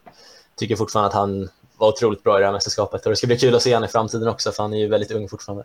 tycker 0.57 0.77
fortfarande 0.77 1.09
att 1.09 1.15
han 1.15 1.49
var 1.79 1.89
otroligt 1.89 2.23
bra 2.23 2.39
i 2.39 2.41
det 2.41 2.47
här 2.47 2.53
mästerskapet. 2.53 3.07
Och 3.07 3.11
det 3.11 3.17
ska 3.17 3.27
bli 3.27 3.39
kul 3.39 3.55
att 3.55 3.63
se 3.63 3.75
honom 3.75 3.89
i 3.89 3.93
framtiden 3.93 4.29
också, 4.29 4.53
för 4.53 4.63
han 4.63 4.73
är 4.73 4.79
ju 4.79 4.89
väldigt 4.89 5.11
ung 5.11 5.29
fortfarande. 5.29 5.65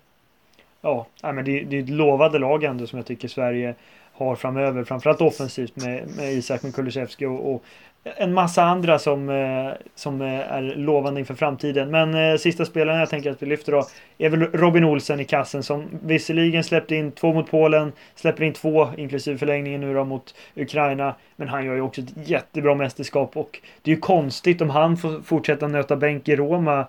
Ja, 0.81 1.05
men 1.21 1.45
det, 1.45 1.63
det 1.63 1.77
är 1.77 1.83
ett 1.83 1.89
lovande 1.89 2.39
lag 2.39 2.63
ändå 2.63 2.87
som 2.87 2.99
jag 2.99 3.05
tycker 3.05 3.27
Sverige 3.27 3.75
har 4.13 4.35
framöver. 4.35 4.83
Framförallt 4.83 5.21
offensivt 5.21 5.75
med, 5.75 6.07
med 6.17 6.33
Isak 6.33 6.63
med 6.63 6.75
Kulusevski 6.75 7.25
och, 7.25 7.53
och 7.53 7.63
en 8.03 8.33
massa 8.33 8.63
andra 8.63 8.99
som, 8.99 9.29
eh, 9.29 9.71
som 9.95 10.21
eh, 10.21 10.27
är 10.27 10.61
lovande 10.61 11.19
inför 11.19 11.33
framtiden. 11.33 11.91
Men 11.91 12.13
eh, 12.15 12.37
sista 12.37 12.65
spelaren 12.65 12.99
jag 12.99 13.09
tänker 13.09 13.31
att 13.31 13.41
vi 13.41 13.45
lyfter 13.47 13.71
då 13.71 13.87
är 14.17 14.29
väl 14.29 14.41
Robin 14.41 14.83
Olsen 14.83 15.19
i 15.19 15.25
kassen 15.25 15.63
som 15.63 15.85
visserligen 16.03 16.63
släppte 16.63 16.95
in 16.95 17.11
två 17.11 17.33
mot 17.33 17.51
Polen, 17.51 17.91
släpper 18.15 18.43
in 18.43 18.53
två 18.53 18.87
inklusive 18.97 19.37
förlängningen 19.37 19.81
nu 19.81 19.93
då 19.93 20.05
mot 20.05 20.35
Ukraina. 20.55 21.15
Men 21.35 21.47
han 21.47 21.65
gör 21.65 21.75
ju 21.75 21.81
också 21.81 22.01
ett 22.01 22.29
jättebra 22.29 22.75
mästerskap 22.75 23.37
och 23.37 23.59
det 23.81 23.91
är 23.91 23.95
ju 23.95 24.01
konstigt 24.01 24.61
om 24.61 24.69
han 24.69 24.97
får 24.97 25.21
fortsätta 25.21 25.67
nöta 25.67 25.95
bänk 25.95 26.29
i 26.29 26.35
Roma 26.35 26.85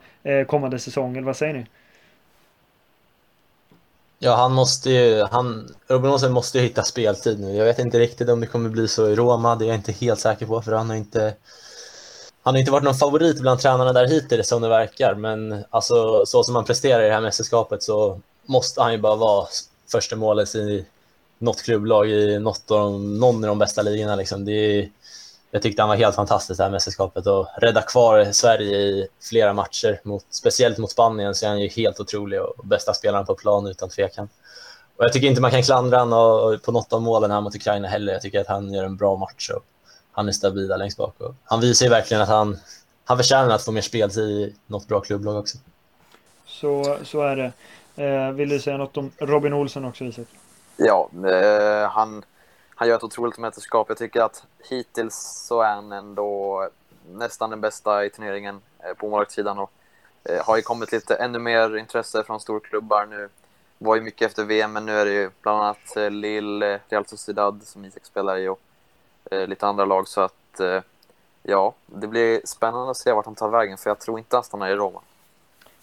kommande 0.47 0.79
säsong, 0.79 1.17
eller 1.17 1.27
vad 1.27 1.37
säger 1.37 1.55
ni? 1.55 1.67
Ja, 4.23 4.37
han 4.37 4.53
måste 4.53 4.91
ju, 4.91 5.23
han, 5.23 5.75
Robin 5.89 6.11
Olsen 6.11 6.33
måste 6.33 6.59
ju 6.59 6.65
hitta 6.65 6.83
speltid 6.83 7.41
nu. 7.41 7.57
Jag 7.57 7.65
vet 7.65 7.79
inte 7.79 7.99
riktigt 7.99 8.29
om 8.29 8.41
det 8.41 8.47
kommer 8.47 8.71
bli 8.71 8.89
så 8.89 9.09
i 9.09 9.15
Roma, 9.15 9.57
det 9.57 9.65
är 9.65 9.67
jag 9.67 9.77
inte 9.77 9.93
helt 9.93 10.21
säker 10.21 10.47
på 10.47 10.63
för 10.63 10.73
han 10.73 10.91
har 10.91 10.97
inte 10.97 11.35
han 12.43 12.55
har 12.55 12.59
inte 12.59 12.71
varit 12.71 12.85
någon 12.85 12.95
favorit 12.95 13.41
bland 13.41 13.61
tränarna 13.61 13.93
där 13.93 14.07
hittills 14.07 14.49
som 14.49 14.63
det 14.63 14.69
verkar, 14.69 15.15
men 15.15 15.65
alltså, 15.71 16.27
så 16.27 16.45
som 16.45 16.55
han 16.55 16.65
presterar 16.65 17.03
i 17.03 17.07
det 17.07 17.15
här 17.15 17.21
mästerskapet 17.21 17.83
så 17.83 18.21
måste 18.47 18.83
han 18.83 18.93
ju 18.93 18.99
bara 18.99 19.17
vara 19.17 19.47
första 19.93 20.17
målet 20.17 20.55
i 20.55 20.87
något 21.39 21.63
klubblag 21.63 22.11
i 22.11 22.39
något 22.39 22.71
av 22.71 22.79
de, 22.79 23.19
någon 23.19 23.45
av 23.45 23.49
de 23.49 23.59
bästa 23.59 23.83
ligorna. 23.83 24.17
Liksom. 24.17 24.45
Det 24.45 24.53
är, 24.53 24.91
jag 25.51 25.63
tyckte 25.63 25.83
han 25.83 25.89
var 25.89 25.97
helt 25.97 26.17
fantastisk 26.17 26.59
det 26.59 26.65
här 26.65 26.71
mästerskapet 26.71 27.27
och 27.27 27.49
rädda 27.57 27.83
kvar 27.83 28.33
Sverige 28.33 28.77
i 28.79 29.09
flera 29.29 29.53
matcher, 29.53 30.01
mot, 30.05 30.25
speciellt 30.31 30.79
mot 30.79 30.91
Spanien 30.91 31.35
så 31.35 31.47
är 31.47 31.51
han 31.51 31.61
ju 31.61 31.69
helt 31.69 32.01
otrolig 32.01 32.43
och 32.43 32.67
bästa 32.67 32.95
spelaren 32.95 33.27
på 33.27 33.35
plan 33.35 33.67
utan 33.67 33.89
tvekan. 33.89 34.29
Och 34.97 35.05
jag 35.05 35.13
tycker 35.13 35.27
inte 35.27 35.41
man 35.41 35.51
kan 35.51 35.63
klandra 35.63 35.99
honom 35.99 36.59
på 36.65 36.73
något 36.73 36.93
av 36.93 37.03
målen 37.03 37.31
här 37.31 37.41
mot 37.41 37.55
Ukraina 37.55 37.89
heller. 37.89 38.13
Jag 38.13 38.23
tycker 38.23 38.41
att 38.41 38.47
han 38.47 38.73
gör 38.73 38.85
en 38.85 38.97
bra 38.97 39.17
match 39.17 39.51
och 39.51 39.65
han 40.13 40.29
är 40.29 40.33
stabil 40.33 40.69
där 40.69 40.79
längst 40.79 40.97
bak. 40.97 41.15
Och 41.19 41.35
han 41.45 41.61
visar 41.61 41.87
ju 41.87 41.91
verkligen 41.91 42.23
att 42.23 42.29
han, 42.29 42.59
han 43.05 43.17
förtjänar 43.17 43.55
att 43.55 43.65
få 43.65 43.73
mer 43.73 43.81
speltid 43.81 44.25
i 44.25 44.55
något 44.67 44.89
bra 44.89 45.01
klubblag 45.01 45.37
också. 45.37 45.59
Så, 46.47 46.97
så 47.05 47.23
är 47.23 47.37
det. 47.37 47.53
Eh, 48.05 48.33
vill 48.33 48.49
du 48.49 48.61
säga 48.61 48.77
något 48.77 48.97
om 48.97 49.11
Robin 49.19 49.53
Olsson 49.53 49.85
också, 49.85 50.05
Isak? 50.05 50.27
Ja, 50.77 51.11
eh, 51.15 51.91
han 51.91 52.23
han 52.81 52.89
gör 52.89 52.97
ett 52.97 53.05
otroligt 53.05 53.39
mästerskap. 53.39 53.89
Jag 53.89 53.99
tycker 53.99 54.21
att 54.21 54.47
hittills 54.69 55.45
så 55.49 55.63
är 55.63 55.75
han 55.75 55.93
ändå 55.93 56.69
nästan 57.11 57.51
den 57.51 57.61
bästa 57.61 58.05
i 58.05 58.11
turneringen 58.11 58.61
eh, 58.79 58.95
på 58.95 59.09
målvaktssidan 59.09 59.59
och 59.59 59.71
eh, 60.25 60.45
har 60.47 60.57
ju 60.57 60.63
kommit 60.63 60.93
lite 60.93 61.15
ännu 61.15 61.39
mer 61.39 61.77
intresse 61.77 62.25
från 62.25 62.41
storklubbar 62.41 63.07
nu. 63.11 63.29
Var 63.79 63.97
ju 63.97 64.03
mycket 64.03 64.29
efter 64.29 64.45
VM, 64.45 64.73
men 64.73 64.87
nu 64.87 64.93
är 64.93 65.05
det 65.05 65.13
ju 65.13 65.31
bland 65.43 65.63
annat 65.63 65.97
eh, 65.97 66.11
Lille, 66.11 66.81
Real 66.89 67.07
Sociedad 67.07 67.63
som 67.63 67.85
Isak 67.85 68.05
spelar 68.05 68.37
i 68.37 68.49
och 68.49 68.61
lite 69.31 69.67
andra 69.67 69.85
lag 69.85 70.09
så 70.09 70.21
att 70.21 70.61
ja, 71.43 71.75
det 71.87 72.07
blir 72.07 72.41
spännande 72.45 72.91
att 72.91 72.97
se 72.97 73.13
vart 73.13 73.25
han 73.25 73.35
tar 73.35 73.49
vägen 73.49 73.79
för 73.79 73.91
jag 73.91 73.99
tror 73.99 74.19
inte 74.19 74.37
han 74.37 74.45
stannar 74.45 74.71
i 74.71 74.75
Roma. 74.75 75.01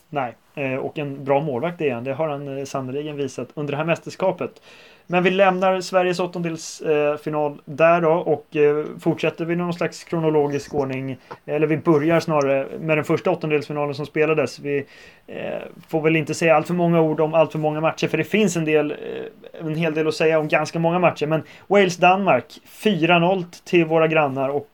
Nej, 0.10 0.36
och 0.80 0.98
en 0.98 1.24
bra 1.24 1.42
målvakt 1.42 1.82
är 1.82 1.94
han. 1.94 2.04
Det 2.04 2.14
har 2.14 2.28
han 2.28 2.66
sannerligen 2.66 3.18
visat 3.18 3.50
under 3.54 3.72
det 3.72 3.78
här 3.78 3.86
mästerskapet. 3.86 4.62
Men 5.08 5.24
vi 5.24 5.32
lämnar 5.32 5.82
Sveriges 5.82 6.20
åttondelsfinal 6.20 7.52
eh, 7.52 7.58
där 7.66 8.02
då 8.02 8.12
och 8.12 8.56
eh, 8.56 8.86
fortsätter 9.00 9.46
vi 9.46 9.56
någon 9.56 9.74
slags 9.74 10.04
kronologisk 10.04 10.74
ordning. 10.74 11.18
Eller 11.46 11.68
vi 11.68 11.78
börjar 11.78 12.20
snarare 12.20 12.68
med 12.80 12.98
den 12.98 13.06
första 13.06 13.32
åttondelsfinalen 13.32 13.96
som 13.96 14.06
spelades. 14.06 14.60
Vi 14.60 14.86
eh, 15.28 15.60
får 15.88 16.02
väl 16.02 16.16
inte 16.16 16.34
säga 16.34 16.56
allt 16.56 16.68
för 16.68 16.74
många 16.74 17.02
ord 17.02 17.20
om 17.20 17.34
allt 17.34 17.52
för 17.52 17.60
många 17.60 17.82
matcher 17.82 18.08
för 18.08 18.18
det 18.18 18.24
finns 18.24 18.58
en, 18.58 18.66
del, 18.66 18.92
eh, 18.92 19.66
en 19.68 19.76
hel 19.76 19.94
del 19.94 20.08
att 20.08 20.16
säga 20.16 20.40
om 20.40 20.48
ganska 20.48 20.80
många 20.80 21.00
matcher. 21.00 21.26
Men 21.26 21.44
Wales-Danmark 21.68 22.60
4-0 22.66 23.46
till 23.66 23.86
våra 23.86 24.08
grannar 24.08 24.50
och 24.50 24.70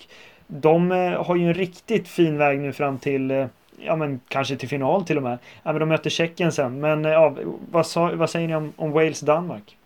de 0.48 0.92
eh, 0.92 1.24
har 1.26 1.36
ju 1.36 1.48
en 1.48 1.54
riktigt 1.54 2.08
fin 2.08 2.38
väg 2.38 2.60
nu 2.60 2.74
fram 2.74 2.98
till 2.98 3.32
eh, 3.32 3.46
ja 3.86 3.96
men 3.96 4.20
kanske 4.28 4.56
till 4.56 4.70
final 4.70 5.06
till 5.06 5.18
och 5.18 5.24
med. 5.24 5.38
Ja, 5.64 5.72
men 5.72 5.80
de 5.80 5.90
möter 5.90 6.10
Tjeckien 6.10 6.52
sen. 6.52 6.80
Men 6.80 7.06
eh, 7.06 7.12
ja, 7.12 7.36
vad, 7.72 7.88
sa, 7.88 8.12
vad 8.16 8.30
säger 8.30 8.48
ni 8.48 8.56
om, 8.56 8.74
om 8.76 8.94
Wales-Danmark? 8.94 9.78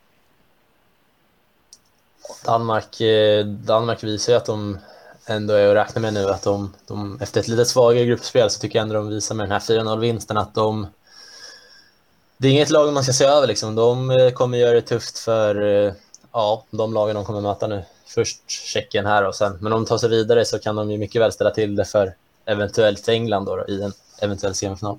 Danmark, 2.46 3.02
eh, 3.02 3.46
Danmark 3.46 4.04
visar 4.04 4.34
ju 4.34 4.38
att 4.38 4.46
de 4.46 4.78
ändå 5.26 5.54
är 5.54 5.76
att 5.76 5.88
räkna 5.88 6.02
med 6.02 6.14
nu 6.14 6.30
att 6.30 6.44
de, 6.44 6.74
de 6.88 7.22
efter 7.22 7.40
ett 7.40 7.48
lite 7.48 7.66
svagare 7.66 8.06
gruppspel 8.06 8.50
så 8.50 8.60
tycker 8.60 8.80
jag 8.80 8.84
ändå 8.84 8.96
de 8.96 9.08
visar 9.08 9.36
med 9.36 9.44
den 9.44 9.52
här 9.52 9.60
4-0-vinsten 9.60 10.38
att 10.38 10.56
de 10.56 10.88
det 12.38 12.48
är 12.48 12.52
inget 12.52 12.70
lag 12.70 12.94
man 12.94 13.04
ska 13.04 13.14
se 13.14 13.26
över 13.26 13.48
liksom. 13.48 13.76
De 13.76 14.12
eh, 14.12 14.32
kommer 14.32 14.58
göra 14.58 14.74
det 14.74 14.82
tufft 14.82 15.20
för, 15.20 15.86
eh, 15.86 15.94
ja, 16.32 16.64
de 16.72 16.94
lagen 16.94 17.16
de 17.16 17.26
kommer 17.26 17.42
möta 17.42 17.68
nu. 17.68 17.84
Först 18.06 18.50
Tjeckien 18.50 19.06
här 19.06 19.28
och 19.28 19.36
sen, 19.36 19.58
men 19.62 19.74
om 19.74 19.84
de 19.84 19.88
tar 19.88 19.98
sig 19.98 20.10
vidare 20.10 20.46
så 20.46 20.60
kan 20.60 20.76
de 20.76 20.92
ju 20.92 20.98
mycket 20.98 21.22
väl 21.22 21.32
ställa 21.32 21.52
till 21.52 21.76
det 21.76 21.86
för 21.86 22.14
eventuellt 22.46 23.10
England 23.10 23.46
då, 23.46 23.56
då 23.56 23.68
i 23.68 23.82
en 23.82 23.94
eventuell 24.22 24.56
semifinal. 24.56 24.98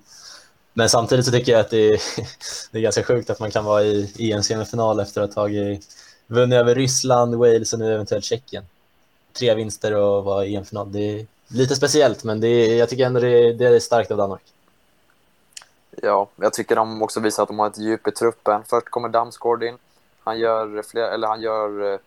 Men 0.73 0.89
samtidigt 0.89 1.25
så 1.27 1.33
tycker 1.33 1.53
jag 1.53 1.61
att 1.61 1.71
det 1.71 1.89
är, 1.89 2.01
det 2.73 2.79
är 2.79 2.83
ganska 2.83 3.05
sjukt 3.05 3.31
att 3.31 3.41
man 3.41 3.51
kan 3.51 3.65
vara 3.65 3.83
i, 3.83 4.13
i 4.17 4.33
en 4.33 4.45
semifinal 4.45 5.01
efter 5.01 5.23
att 5.23 5.35
ha 5.35 5.43
tagit, 5.43 5.87
vunnit 6.29 6.57
över 6.57 6.75
Ryssland, 6.75 7.35
Wales 7.35 7.73
och 7.73 7.79
nu 7.79 7.95
eventuellt 7.95 8.25
Tjeckien. 8.25 8.65
Tre 9.33 9.55
vinster 9.55 9.95
och 9.95 10.25
vara 10.25 10.47
i 10.47 10.57
EM-final. 10.57 10.93
Det 10.93 10.99
är 10.99 11.27
lite 11.49 11.77
speciellt, 11.77 12.25
men 12.25 12.41
det 12.41 12.49
är, 12.49 12.79
jag 12.79 12.89
tycker 12.89 13.07
ändå 13.07 13.21
det, 13.21 13.53
det 13.53 13.67
är 13.67 13.81
starkt 13.81 14.11
av 14.11 14.17
Danmark. 14.17 14.43
Ja, 16.03 16.29
jag 16.37 16.53
tycker 16.53 16.77
de 16.77 17.03
också 17.03 17.21
visar 17.21 17.43
att 17.43 17.49
de 17.49 17.59
har 17.59 17.67
ett 17.67 17.79
djup 17.79 18.09
i 18.09 18.11
truppen. 18.11 18.63
Först 18.65 18.89
kommer 18.89 19.09
Damsgaard 19.09 19.63
in. 19.63 19.79
Han 20.25 20.39
gör, 20.39 20.83
fler, 20.83 21.03
eller 21.03 21.29
han 21.29 21.41
gör 21.41 21.93
eh, 21.93 21.99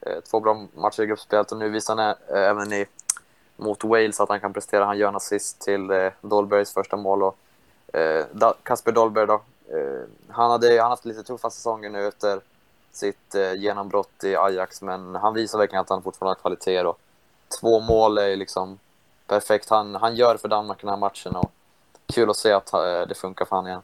eh, 0.00 0.20
två 0.30 0.40
bra 0.40 0.66
matcher 0.74 1.02
i 1.02 1.06
gruppspelet 1.06 1.52
och 1.52 1.58
nu 1.58 1.68
visar 1.68 1.96
han 1.96 2.14
eh, 2.28 2.48
även 2.50 2.72
i, 2.72 2.86
mot 3.56 3.84
Wales 3.84 4.20
att 4.20 4.28
han 4.28 4.40
kan 4.40 4.52
prestera. 4.52 4.84
Han 4.84 4.98
gör 4.98 5.08
en 5.08 5.16
assist 5.16 5.60
till 5.60 5.90
eh, 5.90 6.12
Dolbergs 6.20 6.72
första 6.72 6.96
mål. 6.96 7.22
Och, 7.22 7.36
eh, 7.98 8.52
Kasper 8.62 8.92
Dolberg 8.92 9.26
då, 9.26 9.42
eh, 9.68 10.02
han, 10.28 10.50
hade, 10.50 10.68
han 10.68 10.78
har 10.78 10.88
haft 10.88 11.04
lite 11.04 11.22
tuffa 11.22 11.50
säsonger 11.50 11.90
nu 11.90 12.08
efter 12.08 12.40
sitt 12.96 13.34
eh, 13.34 13.54
genombrott 13.54 14.24
i 14.24 14.36
Ajax, 14.36 14.82
men 14.82 15.14
han 15.14 15.34
visar 15.34 15.58
verkligen 15.58 15.80
att 15.80 15.90
han 15.90 16.02
fortfarande 16.02 16.30
har 16.30 16.40
kvaliteter. 16.40 16.86
Och 16.86 16.98
två 17.60 17.80
mål 17.80 18.18
är 18.18 18.36
liksom 18.36 18.78
perfekt. 19.26 19.70
Han, 19.70 19.94
han 19.94 20.16
gör 20.16 20.36
för 20.36 20.48
Danmark 20.48 20.80
den 20.80 20.90
här 20.90 20.96
matchen 20.96 21.36
och 21.36 21.52
kul 22.14 22.30
att 22.30 22.36
se 22.36 22.52
att 22.52 22.72
eh, 22.72 22.80
det 23.08 23.14
funkar 23.14 23.44
för 23.44 23.56
honom 23.56 23.68
igen. 23.68 23.82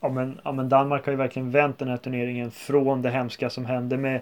Ja 0.00 0.08
men, 0.08 0.40
ja 0.44 0.52
men 0.52 0.68
Danmark 0.68 1.04
har 1.04 1.12
ju 1.12 1.16
verkligen 1.16 1.50
vänt 1.50 1.78
den 1.78 1.88
här 1.88 1.96
turneringen 1.96 2.50
från 2.50 3.02
det 3.02 3.10
hemska 3.10 3.50
som 3.50 3.66
hände 3.66 3.96
med, 3.96 4.20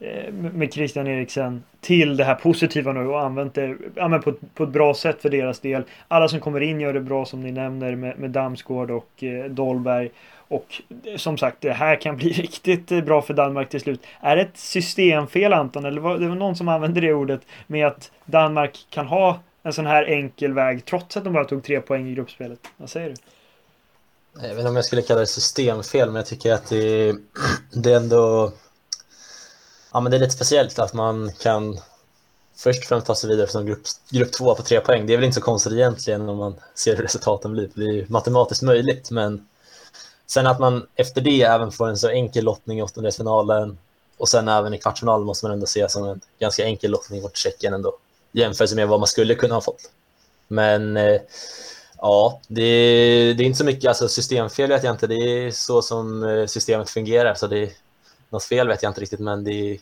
Eh, 0.00 0.32
med 0.32 0.72
Christian 0.72 1.06
Eriksen 1.06 1.64
till 1.80 2.16
det 2.16 2.24
här 2.24 2.34
positiva 2.34 2.92
nu 2.92 3.06
och 3.06 3.20
använt 3.20 3.54
det 3.54 3.76
ja, 3.94 4.08
men 4.08 4.22
på, 4.22 4.34
på 4.54 4.64
ett 4.64 4.70
bra 4.70 4.94
sätt 4.94 5.22
för 5.22 5.28
deras 5.28 5.60
del. 5.60 5.84
Alla 6.08 6.28
som 6.28 6.40
kommer 6.40 6.60
in 6.60 6.80
gör 6.80 6.92
det 6.92 7.00
bra 7.00 7.24
som 7.24 7.40
ni 7.40 7.52
nämner 7.52 7.96
med, 7.96 8.18
med 8.18 8.30
Damsgård 8.30 8.90
och 8.90 9.24
eh, 9.24 9.44
Dolberg. 9.44 10.10
Och 10.48 10.82
eh, 11.04 11.16
som 11.16 11.38
sagt, 11.38 11.60
det 11.60 11.72
här 11.72 11.96
kan 11.96 12.16
bli 12.16 12.32
riktigt 12.32 12.92
eh, 12.92 13.00
bra 13.00 13.22
för 13.22 13.34
Danmark 13.34 13.68
till 13.68 13.80
slut. 13.80 14.06
Är 14.20 14.36
det 14.36 14.42
ett 14.42 14.58
systemfel 14.58 15.52
Anton? 15.52 15.84
Eller 15.84 16.00
var 16.00 16.18
det 16.18 16.28
var 16.28 16.36
någon 16.36 16.56
som 16.56 16.68
använde 16.68 17.00
det 17.00 17.12
ordet 17.12 17.40
med 17.66 17.86
att 17.86 18.10
Danmark 18.24 18.86
kan 18.90 19.06
ha 19.06 19.40
en 19.62 19.72
sån 19.72 19.86
här 19.86 20.04
enkel 20.04 20.52
väg 20.52 20.84
trots 20.84 21.16
att 21.16 21.24
de 21.24 21.32
bara 21.32 21.44
tog 21.44 21.64
tre 21.64 21.80
poäng 21.80 22.08
i 22.08 22.14
gruppspelet? 22.14 22.60
Vad 22.76 22.90
säger 22.90 23.08
du? 23.08 23.14
Jag 24.42 24.48
vet 24.48 24.58
inte 24.58 24.68
om 24.68 24.76
jag 24.76 24.84
skulle 24.84 25.02
kalla 25.02 25.20
det 25.20 25.26
systemfel, 25.26 26.06
men 26.06 26.16
jag 26.16 26.26
tycker 26.26 26.52
att 26.52 26.68
det, 26.68 27.16
det 27.72 27.92
är 27.92 27.96
ändå... 27.96 28.52
Ja, 29.98 30.02
men 30.02 30.10
det 30.10 30.16
är 30.16 30.20
lite 30.20 30.32
speciellt 30.32 30.78
att 30.78 30.92
man 30.92 31.32
kan 31.32 31.80
först 32.56 32.82
och 32.82 32.88
främst 32.88 33.06
ta 33.06 33.14
sig 33.14 33.30
vidare 33.30 33.46
från 33.46 33.66
grupp, 33.66 33.80
grupp 34.10 34.32
två 34.32 34.54
på 34.54 34.62
tre 34.62 34.80
poäng. 34.80 35.06
Det 35.06 35.12
är 35.12 35.16
väl 35.16 35.24
inte 35.24 35.34
så 35.34 35.40
konstigt 35.40 35.72
egentligen 35.72 36.28
om 36.28 36.36
man 36.36 36.54
ser 36.74 36.96
hur 36.96 37.02
resultaten 37.02 37.52
blir. 37.52 37.70
Det 37.74 37.84
är 37.84 37.92
ju 37.92 38.06
matematiskt 38.08 38.62
möjligt, 38.62 39.10
men 39.10 39.48
sen 40.26 40.46
att 40.46 40.58
man 40.58 40.86
efter 40.94 41.20
det 41.20 41.42
även 41.42 41.72
får 41.72 41.88
en 41.88 41.98
så 41.98 42.08
enkel 42.08 42.44
lottning 42.44 42.78
i 42.78 42.82
åttondelsfinalen 42.82 43.78
och 44.18 44.28
sen 44.28 44.48
även 44.48 44.74
i 44.74 44.78
kvartsfinalen 44.78 45.26
måste 45.26 45.46
man 45.46 45.52
ändå 45.52 45.66
se 45.66 45.88
som 45.88 46.04
en 46.04 46.20
ganska 46.38 46.64
enkel 46.64 46.90
lottning 46.90 47.22
mot 47.22 47.36
Tjeckien 47.36 47.74
ändå 47.74 47.96
jämfört 48.32 48.72
med 48.72 48.88
vad 48.88 49.00
man 49.00 49.06
skulle 49.06 49.34
kunna 49.34 49.54
ha 49.54 49.60
fått. 49.60 49.90
Men 50.48 50.96
eh, 50.96 51.20
ja, 51.96 52.40
det, 52.48 52.62
det, 53.34 53.42
är 53.42 53.46
inte 53.46 53.58
så 53.58 53.64
mycket 53.64 53.88
alltså 53.88 54.08
systemfel 54.08 54.68
vet 54.68 54.84
jag 54.84 54.94
inte. 54.94 55.06
Det 55.06 55.14
är 55.14 55.50
så 55.50 55.82
som 55.82 56.24
eh, 56.24 56.46
systemet 56.46 56.90
fungerar 56.90 57.34
så 57.34 57.46
det 57.46 57.70
något 58.30 58.44
fel 58.44 58.68
vet 58.68 58.82
jag 58.82 58.90
inte 58.90 59.00
riktigt 59.00 59.20
men 59.20 59.44
det, 59.44 59.78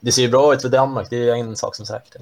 det 0.00 0.12
ser 0.12 0.22
ju 0.22 0.28
bra 0.28 0.54
ut 0.54 0.62
för 0.62 0.68
Danmark. 0.68 1.06
Det 1.10 1.28
är 1.28 1.34
en 1.34 1.56
sak 1.56 1.76
som 1.76 1.82
är 1.82 1.86
säkert. 1.86 2.16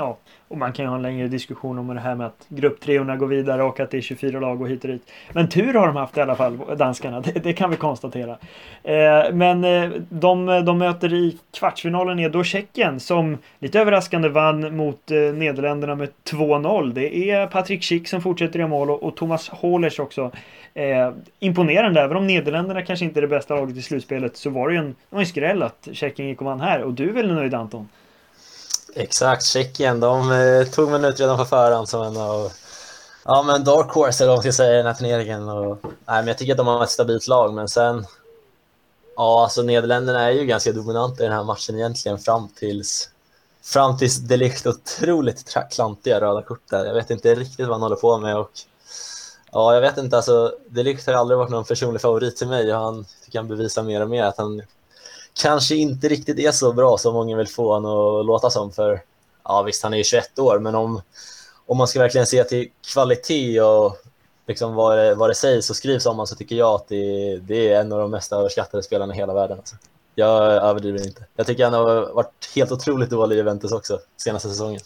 Ja, 0.00 0.18
och 0.48 0.58
man 0.58 0.72
kan 0.72 0.84
ju 0.84 0.88
ha 0.88 0.96
en 0.96 1.02
längre 1.02 1.28
diskussion 1.28 1.78
om 1.78 1.94
det 1.94 2.00
här 2.00 2.14
med 2.14 2.26
att 2.26 2.46
grupptreorna 2.48 3.16
går 3.16 3.26
vidare 3.26 3.62
och 3.62 3.80
att 3.80 3.90
det 3.90 3.96
är 3.96 4.00
24 4.00 4.40
lag 4.40 4.60
och 4.60 4.68
hit 4.68 4.84
och 4.84 4.90
dit. 4.90 5.10
Men 5.32 5.48
tur 5.48 5.74
har 5.74 5.86
de 5.86 5.96
haft 5.96 6.16
i 6.16 6.20
alla 6.20 6.36
fall, 6.36 6.58
danskarna. 6.76 7.20
Det, 7.20 7.32
det 7.32 7.52
kan 7.52 7.70
vi 7.70 7.76
konstatera. 7.76 8.36
Eh, 8.82 9.32
men 9.32 9.64
eh, 9.64 9.90
de, 10.08 10.46
de 10.46 10.78
möter 10.78 11.14
i 11.14 11.38
kvartsfinalen 11.52 12.18
är 12.18 12.28
då 12.28 12.44
Tjeckien 12.44 13.00
som 13.00 13.38
lite 13.58 13.80
överraskande 13.80 14.28
vann 14.28 14.76
mot 14.76 15.10
eh, 15.10 15.16
Nederländerna 15.16 15.94
med 15.94 16.08
2-0. 16.30 16.92
Det 16.92 17.30
är 17.30 17.46
Patrik 17.46 17.82
Schick 17.82 18.08
som 18.08 18.22
fortsätter 18.22 18.60
i 18.60 18.66
mål 18.66 18.90
och, 18.90 19.02
och 19.02 19.16
Thomas 19.16 19.48
Hålers 19.48 19.98
också. 19.98 20.30
Eh, 20.74 21.10
imponerande, 21.38 22.00
även 22.00 22.16
om 22.16 22.26
Nederländerna 22.26 22.82
kanske 22.82 23.04
inte 23.04 23.20
är 23.20 23.22
det 23.22 23.28
bästa 23.28 23.54
laget 23.54 23.76
i 23.76 23.82
slutspelet 23.82 24.36
så 24.36 24.50
var 24.50 24.68
det 24.68 24.74
ju 24.74 24.80
en, 24.80 24.94
en 25.10 25.26
skräll 25.26 25.62
att 25.62 25.88
Tjeckien 25.92 26.28
gick 26.28 26.40
och 26.40 26.46
vann 26.46 26.60
här. 26.60 26.82
Och 26.82 26.92
du 26.92 27.08
är 27.08 27.12
väl 27.12 27.34
nöjd 27.34 27.54
Anton? 27.54 27.88
Exakt, 28.94 29.44
Tjeckien. 29.44 30.00
De 30.00 30.32
eh, 30.32 30.66
tog 30.66 30.90
man 30.90 31.04
ut 31.04 31.20
redan 31.20 31.36
på 31.36 31.44
förhand 31.44 31.88
som 31.88 32.02
en 32.02 32.16
av 32.16 32.52
ja, 33.24 33.42
men 33.42 33.64
dark 33.64 33.90
horse 33.90 34.24
eller 34.24 34.28
vad 34.28 34.36
man 34.36 34.42
ska 34.42 34.52
säga 34.52 34.74
i 34.74 34.76
den 34.76 34.86
här 34.86 34.94
turneringen. 34.94 35.48
Och, 35.48 35.78
nej, 35.82 35.92
men 36.04 36.26
jag 36.26 36.38
tycker 36.38 36.52
att 36.52 36.58
de 36.58 36.66
har 36.66 36.84
ett 36.84 36.90
stabilt 36.90 37.26
lag, 37.26 37.54
men 37.54 37.68
sen... 37.68 38.06
Ja, 39.16 39.42
alltså 39.42 39.62
Nederländerna 39.62 40.22
är 40.22 40.30
ju 40.30 40.46
ganska 40.46 40.72
dominanta 40.72 41.22
i 41.22 41.26
den 41.26 41.36
här 41.36 41.44
matchen 41.44 41.74
egentligen 41.74 42.18
fram 42.18 42.48
tills 42.48 43.10
fram 43.62 43.98
tills 43.98 44.16
det 44.16 44.36
Ligt 44.36 44.66
otroligt 44.66 45.56
klantiga 45.70 46.20
röda 46.20 46.42
kort 46.42 46.70
där. 46.70 46.84
Jag 46.84 46.94
vet 46.94 47.10
inte 47.10 47.34
riktigt 47.34 47.66
vad 47.66 47.74
han 47.74 47.82
håller 47.82 47.96
på 47.96 48.18
med 48.18 48.36
och 48.36 48.50
ja, 49.52 49.74
jag 49.74 49.80
vet 49.80 49.98
inte, 49.98 50.16
alltså 50.16 50.54
Delict 50.68 51.06
har 51.06 51.14
aldrig 51.14 51.38
varit 51.38 51.50
någon 51.50 51.64
personlig 51.64 52.00
favorit 52.00 52.36
till 52.36 52.48
mig 52.48 52.74
och 52.74 52.80
han 52.80 53.06
tycker 53.24 53.38
han 53.38 53.48
bevisar 53.48 53.82
mer 53.82 54.00
och 54.00 54.10
mer 54.10 54.24
att 54.24 54.38
han 54.38 54.62
kanske 55.34 55.76
inte 55.76 56.08
riktigt 56.08 56.38
är 56.38 56.52
så 56.52 56.72
bra 56.72 56.98
som 56.98 57.14
många 57.14 57.36
vill 57.36 57.48
få 57.48 57.72
honom 57.72 58.20
att 58.20 58.26
låta 58.26 58.50
som. 58.50 58.72
För 58.72 59.02
ja, 59.44 59.62
visst, 59.62 59.82
han 59.82 59.92
är 59.92 59.98
ju 59.98 60.04
21 60.04 60.38
år, 60.38 60.58
men 60.58 60.74
om, 60.74 61.02
om 61.66 61.78
man 61.78 61.88
ska 61.88 61.98
verkligen 61.98 62.26
se 62.26 62.44
till 62.44 62.68
kvalitet 62.92 63.60
och 63.60 63.96
liksom 64.46 64.74
vad, 64.74 64.98
det, 64.98 65.14
vad 65.14 65.30
det 65.30 65.34
sägs 65.34 65.70
och 65.70 65.76
skrivs 65.76 66.06
om 66.06 66.12
honom 66.12 66.26
så 66.26 66.36
tycker 66.36 66.56
jag 66.56 66.74
att 66.74 66.88
det, 66.88 67.36
det 67.36 67.72
är 67.72 67.80
en 67.80 67.92
av 67.92 67.98
de 67.98 68.10
mest 68.10 68.32
överskattade 68.32 68.82
spelarna 68.82 69.14
i 69.14 69.16
hela 69.16 69.34
världen. 69.34 69.58
Alltså. 69.58 69.76
Jag 70.14 70.42
överdriver 70.42 71.06
inte. 71.06 71.24
Jag 71.36 71.46
tycker 71.46 71.64
han 71.64 71.74
har 71.74 72.14
varit 72.14 72.50
helt 72.54 72.72
otroligt 72.72 73.10
dålig 73.10 73.36
i 73.36 73.38
Juventus 73.38 73.72
också 73.72 73.98
senaste 74.16 74.48
säsongen. 74.48 74.80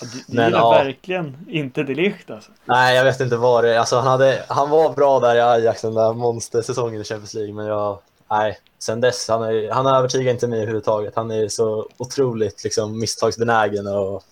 Det 0.00 0.36
men, 0.36 0.52
ja, 0.52 0.70
verkligen 0.70 1.46
inte 1.48 1.82
Delicht 1.82 2.30
alltså. 2.30 2.50
Nej, 2.64 2.96
jag 2.96 3.04
vet 3.04 3.20
inte 3.20 3.36
vad 3.36 3.64
det 3.64 3.74
är. 3.74 3.78
Alltså, 3.78 3.96
han, 3.96 4.06
hade, 4.06 4.44
han 4.48 4.70
var 4.70 4.92
bra 4.92 5.20
där 5.20 5.36
i 5.36 5.40
Ajax 5.40 5.82
den 5.82 5.94
där 5.94 6.12
monstersäsongen 6.12 7.00
i 7.00 7.04
Champions 7.04 7.34
League, 7.34 7.54
men 7.54 7.66
jag, 7.66 7.98
nej, 8.30 8.58
sen 8.78 9.00
dess, 9.00 9.28
han, 9.28 9.42
är, 9.42 9.70
han 9.70 9.86
övertygar 9.86 10.32
inte 10.32 10.46
mig 10.46 10.58
överhuvudtaget. 10.58 11.16
Han 11.16 11.30
är 11.30 11.48
så 11.48 11.88
otroligt 11.96 12.64
liksom, 12.64 12.98
misstagsbenägen 12.98 13.86
och 13.86 14.24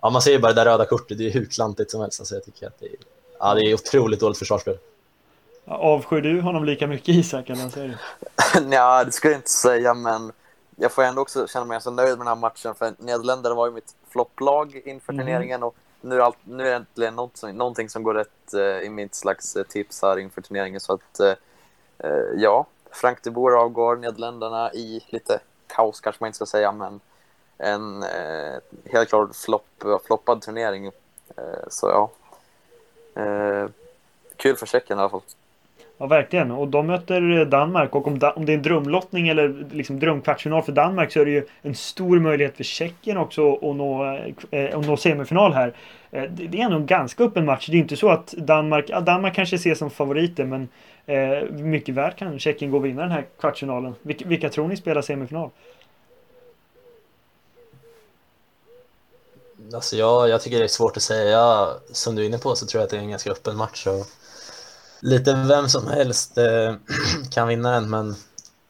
ja, 0.00 0.10
man 0.10 0.22
ser 0.22 0.32
ju 0.32 0.38
bara 0.38 0.52
det 0.52 0.60
där 0.60 0.70
röda 0.70 0.86
kortet, 0.86 1.18
det 1.18 1.26
är 1.26 1.30
hur 1.30 1.44
klantigt 1.44 1.90
som 1.90 2.00
helst. 2.00 2.20
Alltså, 2.20 2.34
jag 2.34 2.44
tycker 2.44 2.66
att 2.66 2.78
det 2.78 2.86
är, 2.86 2.96
ja, 3.38 3.54
det 3.54 3.62
är 3.62 3.74
otroligt 3.74 4.20
dåligt 4.20 4.38
försvarsspel. 4.38 4.78
Avskyr 5.66 6.20
du 6.20 6.40
honom 6.40 6.64
lika 6.64 6.86
mycket 6.86 7.08
Isak, 7.08 7.50
eller 7.50 7.62
vad 7.62 7.72
säger 7.72 7.88
du? 8.54 8.60
Nej, 8.66 9.04
det 9.04 9.12
skulle 9.12 9.32
jag 9.32 9.38
inte 9.38 9.50
säga, 9.50 9.94
men 9.94 10.32
jag 10.76 10.92
får 10.92 11.02
ändå 11.02 11.22
också 11.22 11.46
känna 11.46 11.64
mig 11.64 11.80
så 11.80 11.90
nöjd 11.90 12.08
med 12.08 12.18
den 12.18 12.26
här 12.26 12.34
matchen, 12.34 12.74
för 12.74 12.92
Nederländerna 12.98 13.54
var 13.54 13.66
ju 13.66 13.72
mitt 13.72 13.94
flopplag 14.10 14.82
inför 14.84 15.12
mm. 15.12 15.26
turneringen 15.26 15.62
och 15.62 15.74
nu 16.00 16.14
är, 16.14 16.20
allt, 16.20 16.36
nu 16.44 16.62
är 16.62 16.70
det 16.70 16.76
äntligen 16.76 17.14
något, 17.14 17.42
någonting 17.54 17.88
som 17.88 18.02
går 18.02 18.14
rätt 18.14 18.54
eh, 18.54 18.86
i 18.86 18.88
mitt 18.88 19.14
slags 19.14 19.56
eh, 19.56 19.62
tips 19.62 20.02
här 20.02 20.18
inför 20.18 20.40
turneringen. 20.40 20.80
Så 20.80 20.92
att, 20.92 21.20
eh, 21.20 21.34
eh 21.98 22.24
ja, 22.36 22.66
Frank 22.92 23.22
de 23.22 23.30
Boer 23.30 23.56
avgår 23.56 23.96
Nederländerna 23.96 24.72
i 24.72 25.04
lite 25.08 25.40
kaos 25.66 26.00
kanske 26.00 26.22
man 26.22 26.28
inte 26.28 26.36
ska 26.36 26.46
säga, 26.46 26.72
men 26.72 27.00
en 27.58 28.02
eh, 28.02 28.58
helt 28.84 29.08
klart 29.08 29.36
flopp, 29.36 29.84
floppad 30.06 30.42
turnering. 30.42 30.86
Eh, 30.86 31.68
så 31.68 31.86
ja, 31.86 32.10
eh, 33.22 33.68
kul 34.36 34.56
för 34.56 34.66
Tjeckien 34.66 34.98
i 34.98 35.02
alla 35.02 35.10
fall. 35.10 35.20
Ja, 36.00 36.06
verkligen. 36.06 36.50
Och 36.50 36.68
de 36.68 36.86
möter 36.86 37.44
Danmark 37.44 37.94
och 37.94 38.06
om, 38.06 38.20
om 38.36 38.46
det 38.46 38.52
är 38.52 38.56
en 38.56 38.62
drömlottning 38.62 39.28
eller 39.28 39.66
liksom 39.72 40.00
drömkvartsfinal 40.00 40.62
för 40.62 40.72
Danmark 40.72 41.12
så 41.12 41.20
är 41.20 41.24
det 41.24 41.30
ju 41.30 41.46
en 41.62 41.74
stor 41.74 42.20
möjlighet 42.20 42.56
för 42.56 42.64
Tjeckien 42.64 43.16
också 43.16 43.54
att 43.54 43.76
nå, 43.76 44.18
eh, 44.50 44.78
att 44.78 44.86
nå 44.86 44.96
semifinal 44.96 45.52
här. 45.52 45.74
Eh, 46.10 46.22
det 46.30 46.60
är 46.60 46.64
ändå 46.64 46.76
en 46.76 46.86
ganska 46.86 47.24
öppen 47.24 47.44
match. 47.44 47.66
Det 47.66 47.76
är 47.76 47.78
inte 47.78 47.96
så 47.96 48.08
att 48.08 48.26
Danmark, 48.26 48.84
ja, 48.88 49.00
Danmark 49.00 49.34
kanske 49.34 49.56
ses 49.56 49.78
som 49.78 49.90
favoriter 49.90 50.44
men 50.44 50.68
eh, 51.06 51.50
mycket 51.50 51.94
väl 51.94 52.12
kan 52.12 52.38
Tjeckien 52.38 52.70
gå 52.70 52.76
och 52.76 52.84
vinna 52.84 53.02
den 53.02 53.10
här 53.10 53.24
kvartsfinalen. 53.40 53.94
Vilka, 54.02 54.28
vilka 54.28 54.48
tror 54.48 54.68
ni 54.68 54.76
spelar 54.76 55.02
semifinal? 55.02 55.50
Alltså 59.74 59.96
jag, 59.96 60.28
jag 60.28 60.42
tycker 60.42 60.58
det 60.58 60.64
är 60.64 60.68
svårt 60.68 60.96
att 60.96 61.02
säga. 61.02 61.68
Som 61.92 62.14
du 62.14 62.22
är 62.22 62.26
inne 62.26 62.38
på 62.38 62.54
så 62.54 62.66
tror 62.66 62.80
jag 62.80 62.84
att 62.84 62.90
det 62.90 62.96
är 62.96 63.00
en 63.00 63.10
ganska 63.10 63.30
öppen 63.30 63.56
match. 63.56 63.86
Och 63.86 64.06
lite 65.00 65.34
vem 65.34 65.68
som 65.68 65.86
helst 65.86 66.38
eh, 66.38 66.74
kan 67.30 67.48
vinna 67.48 67.70
den, 67.70 67.90
men 67.90 68.14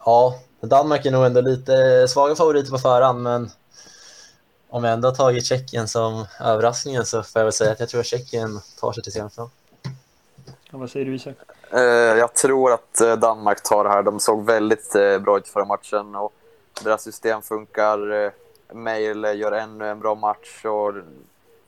ja, 0.05 0.39
Danmark 0.61 1.05
är 1.05 1.11
nog 1.11 1.25
ändå 1.25 1.41
lite 1.41 2.07
svaga 2.07 2.35
favoriter 2.35 2.71
på 2.71 2.77
förhand, 2.77 3.23
men 3.23 3.49
om 4.69 4.83
jag 4.83 4.93
ändå 4.93 5.07
har 5.07 5.15
tagit 5.15 5.45
Tjeckien 5.45 5.87
som 5.87 6.25
överraskningen 6.39 7.05
så 7.05 7.23
får 7.23 7.39
jag 7.39 7.45
väl 7.45 7.53
säga 7.53 7.71
att 7.71 7.79
jag 7.79 7.89
tror 7.89 8.01
att 8.01 8.07
Tjeckien 8.07 8.59
tar 8.79 8.91
sig 8.91 9.03
till 9.03 9.13
semifinal. 9.13 9.49
Ja, 10.71 10.77
vad 10.77 10.89
säger 10.89 11.05
du 11.05 11.15
Isak? 11.15 11.35
Eh, 11.71 11.79
jag 12.17 12.35
tror 12.35 12.73
att 12.73 13.01
eh, 13.01 13.15
Danmark 13.15 13.63
tar 13.63 13.83
det 13.83 13.89
här. 13.89 14.03
De 14.03 14.19
såg 14.19 14.45
väldigt 14.45 14.93
bra 15.21 15.37
ut 15.37 15.47
förra 15.47 15.65
matchen 15.65 16.15
och 16.15 16.33
deras 16.83 17.03
system 17.03 17.41
funkar. 17.41 18.31
Mail 18.73 19.23
gör 19.23 19.51
ännu 19.51 19.87
en 19.87 19.99
bra 19.99 20.15
match 20.15 20.65
och 20.65 20.93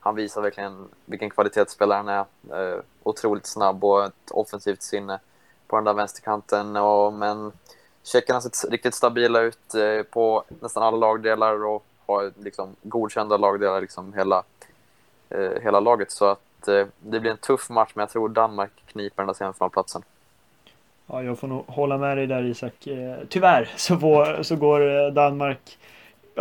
han 0.02 0.16
visar 0.16 0.42
verkligen 0.42 0.88
vilken 1.06 1.30
kvalitetsspelare 1.30 1.98
han 1.98 2.08
är. 2.08 2.26
Eh, 2.52 2.80
otroligt 3.04 3.46
snabb 3.46 3.84
och 3.84 4.06
ett 4.06 4.32
offensivt 4.32 4.82
sinne 4.82 5.20
på 5.68 5.76
den 5.76 5.86
där 5.86 5.94
vänsterkanten. 5.94 6.76
Och, 6.76 7.14
men 7.14 7.52
tjeckerna 8.04 8.42
ser 8.42 8.72
riktigt 8.72 8.96
stabila 8.96 9.42
ut 9.42 9.76
eh, 9.76 10.04
på 10.04 10.44
nästan 10.62 10.84
alla 10.84 10.98
lagdelar 10.98 11.66
och 11.66 11.86
har 12.06 12.32
liksom 12.40 12.76
godkända 12.82 13.38
lagdelar 13.38 13.82
liksom 13.82 14.14
hela, 14.14 14.44
eh, 15.30 15.62
hela 15.62 15.80
laget. 15.80 16.12
Så 16.12 16.26
att 16.26 16.40
det 16.66 17.20
blir 17.20 17.32
en 17.32 17.38
tuff 17.38 17.70
match, 17.70 17.92
men 17.94 18.02
jag 18.02 18.10
tror 18.10 18.30
Danmark 18.30 18.72
kniper 18.86 19.24
den 19.24 19.28
där 19.28 19.34
semifinalplatsen. 19.34 20.04
Ja, 21.08 21.24
jag 21.24 21.40
får 21.40 21.48
nog 21.48 21.66
hålla 21.68 21.98
med 21.98 22.18
dig 22.18 22.28
där 22.28 22.44
Isak. 22.44 22.88
Eh, 22.88 23.18
tyvärr 23.30 23.70
så, 23.76 23.98
får, 23.98 24.44
så 24.44 24.56
går 24.56 25.06
eh, 25.06 25.14
Danmark 25.14 25.78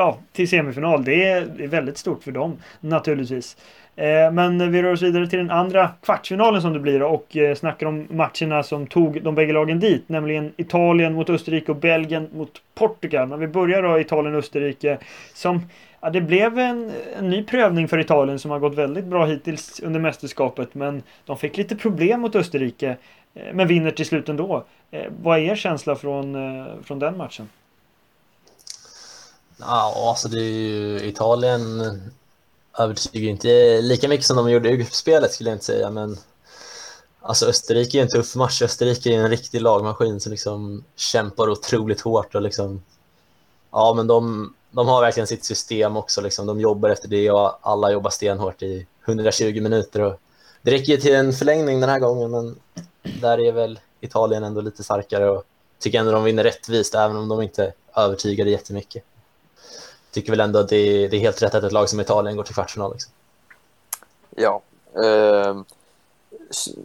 ja, 0.00 0.18
till 0.32 0.48
semifinal. 0.48 1.04
Det 1.04 1.24
är, 1.24 1.66
väldigt 1.66 1.98
stort 1.98 2.22
för 2.22 2.32
dem 2.32 2.56
naturligtvis. 2.80 3.56
Eh, 3.96 4.32
men 4.32 4.72
vi 4.72 4.82
rör 4.82 4.92
oss 4.92 5.02
vidare 5.02 5.26
till 5.26 5.38
den 5.38 5.50
andra 5.50 5.90
kvartsfinalen 6.02 6.62
som 6.62 6.72
det 6.72 6.80
blir 6.80 7.02
och 7.02 7.36
eh, 7.36 7.54
snackar 7.54 7.86
om 7.86 8.06
matcherna 8.10 8.62
som 8.62 8.86
tog 8.86 9.22
de 9.22 9.34
bägge 9.34 9.52
lagen 9.52 9.80
dit. 9.80 10.08
Nämligen 10.08 10.52
Italien 10.56 11.14
mot 11.14 11.30
Österrike 11.30 11.72
och 11.72 11.78
Belgien 11.78 12.28
mot 12.32 12.62
Portugal. 12.74 13.28
Men 13.28 13.40
vi 13.40 13.46
börjar 13.46 13.82
då 13.82 14.00
Italien-Österrike 14.00 14.98
som 15.34 15.60
Ja, 16.02 16.10
det 16.10 16.20
blev 16.20 16.58
en, 16.58 16.92
en, 17.18 17.30
ny 17.30 17.44
prövning 17.44 17.88
för 17.88 17.98
Italien 17.98 18.38
som 18.38 18.50
har 18.50 18.58
gått 18.58 18.74
väldigt 18.74 19.04
bra 19.04 19.26
hittills 19.26 19.80
under 19.80 20.00
mästerskapet. 20.00 20.74
Men 20.74 21.02
de 21.24 21.36
fick 21.36 21.56
lite 21.56 21.76
problem 21.76 22.20
mot 22.20 22.36
Österrike. 22.36 22.96
Eh, 23.34 23.54
men 23.54 23.68
vinner 23.68 23.90
till 23.90 24.06
slut 24.06 24.28
ändå. 24.28 24.64
Vad 25.22 25.38
är 25.38 25.42
er 25.42 25.54
känsla 25.54 25.96
från, 25.96 26.36
från 26.84 26.98
den 26.98 27.16
matchen? 27.16 27.48
Ja, 29.60 30.08
alltså 30.08 30.28
det 30.28 30.38
är 30.38 30.42
ju 30.42 31.08
Italien 31.08 31.92
övertygar 32.78 33.30
inte 33.30 33.80
lika 33.80 34.08
mycket 34.08 34.26
som 34.26 34.36
de 34.36 34.50
gjorde 34.50 34.70
i 34.70 34.76
gruppspelet 34.76 35.32
skulle 35.32 35.50
jag 35.50 35.54
inte 35.54 35.64
säga, 35.64 35.90
men 35.90 36.16
alltså 37.20 37.46
Österrike 37.46 37.98
är 37.98 38.02
en 38.02 38.08
tuff 38.08 38.36
match. 38.36 38.62
Österrike 38.62 39.10
är 39.10 39.18
en 39.18 39.30
riktig 39.30 39.60
lagmaskin 39.60 40.20
som 40.20 40.30
liksom 40.30 40.84
kämpar 40.96 41.50
otroligt 41.50 42.00
hårt 42.00 42.34
och 42.34 42.42
liksom 42.42 42.82
ja, 43.70 43.94
men 43.94 44.06
de, 44.06 44.54
de 44.70 44.88
har 44.88 45.00
verkligen 45.00 45.26
sitt 45.26 45.44
system 45.44 45.96
också. 45.96 46.20
Liksom. 46.20 46.46
De 46.46 46.60
jobbar 46.60 46.90
efter 46.90 47.08
det 47.08 47.30
och 47.30 47.58
alla 47.60 47.92
jobbar 47.92 48.10
stenhårt 48.10 48.62
i 48.62 48.86
120 49.04 49.60
minuter. 49.60 50.00
Och 50.00 50.20
det 50.62 50.70
räcker 50.70 50.96
till 50.96 51.14
en 51.14 51.32
förlängning 51.32 51.80
den 51.80 51.90
här 51.90 51.98
gången, 51.98 52.30
men 52.30 52.56
där 53.20 53.40
är 53.40 53.52
väl 53.52 53.80
Italien 54.00 54.44
ändå 54.44 54.60
lite 54.60 54.82
starkare 54.82 55.30
och 55.30 55.44
tycker 55.78 55.98
ändå 55.98 56.12
de 56.12 56.24
vinner 56.24 56.44
rättvist, 56.44 56.94
även 56.94 57.16
om 57.16 57.28
de 57.28 57.42
inte 57.42 57.72
övertygade 57.96 58.50
jättemycket. 58.50 59.04
Tycker 60.10 60.32
väl 60.32 60.40
ändå 60.40 60.58
att 60.58 60.68
det 60.68 60.76
är, 60.76 61.08
det 61.08 61.16
är 61.16 61.20
helt 61.20 61.42
rätt 61.42 61.54
att 61.54 61.64
ett 61.64 61.72
lag 61.72 61.88
som 61.88 62.00
Italien 62.00 62.36
går 62.36 62.44
till 62.44 62.54
kvartsfinal. 62.54 62.92
Liksom. 62.92 63.12
Ja. 64.30 64.62
Eh, 65.04 65.56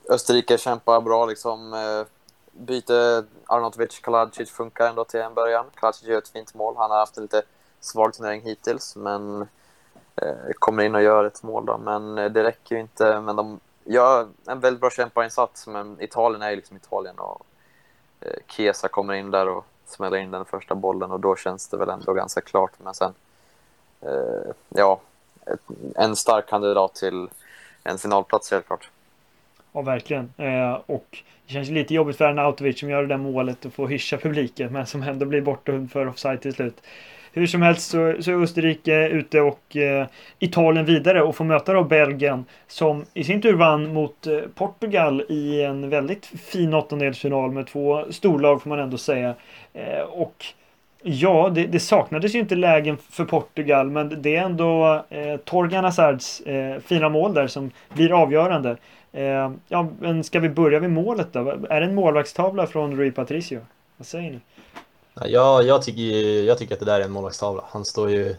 Österrike 0.10 0.58
kämpar 0.58 1.02
bra. 1.02 1.26
Liksom, 1.26 1.74
eh, 1.74 2.06
byte 2.52 3.24
Arnautovic 3.46 4.00
Kaladzic 4.00 4.52
funkar 4.52 4.90
ändå 4.90 5.06
till 5.06 5.20
en 5.20 5.34
början. 5.34 5.66
Kaladzic 5.76 6.04
gör 6.04 6.18
ett 6.18 6.28
fint 6.28 6.54
mål. 6.54 6.76
Han 6.78 6.92
har 6.92 6.98
haft 6.98 7.18
en 7.18 7.24
lite 7.24 7.42
svag 7.80 8.14
turnering 8.14 8.42
hittills, 8.42 8.96
men 8.96 9.48
eh, 10.16 10.52
kommer 10.60 10.84
in 10.84 10.96
och 10.96 11.02
gör 11.04 11.26
ett 11.26 11.44
mål. 11.44 11.66
Då. 11.66 11.78
Men 11.78 12.18
eh, 12.18 12.32
det 12.32 12.44
räcker 12.44 12.76
ju 12.76 12.82
inte. 12.82 13.22
Men 13.22 13.36
de 13.36 13.60
gör 13.84 14.28
en 14.46 14.60
väldigt 14.60 14.82
bra 14.82 14.90
kämparinsats, 14.90 15.68
men 15.68 16.02
Italien 16.02 16.42
är 16.42 16.50
ju 16.50 16.56
liksom 16.56 16.78
Italien 16.78 17.20
och 17.20 17.46
Kesa 18.20 18.42
Chiesa 18.48 18.88
kommer 18.88 19.14
in 19.14 19.32
där 19.32 19.48
och 19.48 19.66
smäller 19.90 20.18
in 20.18 20.32
den 20.32 20.46
första 20.46 20.76
bollen 20.76 21.12
och 21.12 21.20
då 21.20 21.36
känns 21.36 21.68
det 21.68 21.78
väl 21.78 21.90
ändå 21.90 22.14
ganska 22.14 22.42
klart. 22.42 22.72
Men 22.84 22.94
sen, 22.94 23.14
eh, 24.02 24.52
ja, 24.70 25.02
ett, 25.46 25.62
en 25.96 26.16
stark 26.16 26.50
kandidat 26.50 26.96
till 26.96 27.28
en 27.84 27.98
finalplats 27.98 28.52
helt 28.52 28.68
klart. 28.68 28.90
Ja, 29.72 29.82
verkligen. 29.82 30.34
Eh, 30.38 30.74
och 30.86 31.24
det 31.48 31.54
känns 31.54 31.70
lite 31.70 31.94
jobbigt 31.94 32.18
för 32.18 32.26
Arnautovic 32.26 32.80
som 32.80 32.90
gör 32.90 33.02
det 33.02 33.08
där 33.08 33.18
målet 33.18 33.66
och 33.66 33.74
får 33.74 33.88
hyscha 33.88 34.18
publiken 34.18 34.74
men 34.74 34.86
som 34.86 35.04
ändå 35.04 35.26
blir 35.26 35.42
bortdömd 35.42 35.92
för 35.92 36.08
offside 36.08 36.42
till 36.42 36.54
slut. 36.54 36.82
Hur 37.36 37.48
som 37.48 37.62
helst 37.62 37.90
så, 37.90 38.16
så 38.20 38.32
är 38.32 38.44
Österrike 38.44 39.08
ute 39.08 39.42
och 39.42 39.78
eh, 39.78 40.08
Italien 40.40 40.86
vidare 40.86 41.22
och 41.22 41.36
får 41.36 41.46
möta 41.46 41.74
då 41.74 41.84
Belgien 41.84 42.46
som 42.68 43.06
i 43.14 43.24
sin 43.24 43.42
tur 43.42 43.54
vann 43.54 43.94
mot 43.94 44.28
eh, 44.28 44.40
Portugal 44.56 45.24
i 45.30 45.64
en 45.64 45.90
väldigt 45.90 46.26
fin 46.26 46.74
åttondelsfinal 46.74 47.52
med 47.52 47.68
två 47.68 48.06
storlag 48.10 48.62
får 48.62 48.70
man 48.70 48.80
ändå 48.80 48.98
säga. 48.98 49.36
Eh, 49.74 50.02
och 50.02 50.46
Ja, 51.08 51.52
det, 51.56 51.66
det, 51.66 51.80
saknades 51.80 52.36
ju 52.36 52.40
inte 52.40 52.56
lägen 52.56 52.98
för 52.98 53.26
Portugal 53.26 53.90
men 53.90 54.22
det 54.22 54.36
är 54.36 54.44
ändå 54.44 55.04
eh, 55.10 55.38
Torgan 55.38 55.84
Hazards 55.84 56.42
eh, 56.42 56.80
fina 56.80 57.10
mål 57.10 57.34
där 57.34 57.48
som 57.48 57.72
blir 57.94 58.22
avgörande. 58.22 58.78
Eh, 59.14 59.52
ja, 59.68 59.88
men 60.00 60.24
ska 60.24 60.40
vi 60.40 60.50
börja 60.50 60.80
vid 60.80 60.90
målet 60.90 61.34
då? 61.34 61.40
Är 61.70 61.82
det 61.82 61.86
en 61.86 61.96
målvaktstavla 61.96 62.68
från 62.68 62.98
Rui 62.98 63.12
Patricio? 63.12 63.60
Vad 63.98 64.08
säger 64.08 64.32
ni? 64.32 64.40
Ja, 65.22 65.62
jag, 65.62 65.82
tycker, 65.82 66.02
jag 66.44 66.58
tycker 66.58 66.74
att 66.74 66.80
det 66.80 66.86
där 66.86 67.00
är 67.00 67.06
en 67.06 67.12
målvaktstavla. 67.12 67.64
Han 67.70 67.86
står 67.86 68.10
ju... 68.10 68.36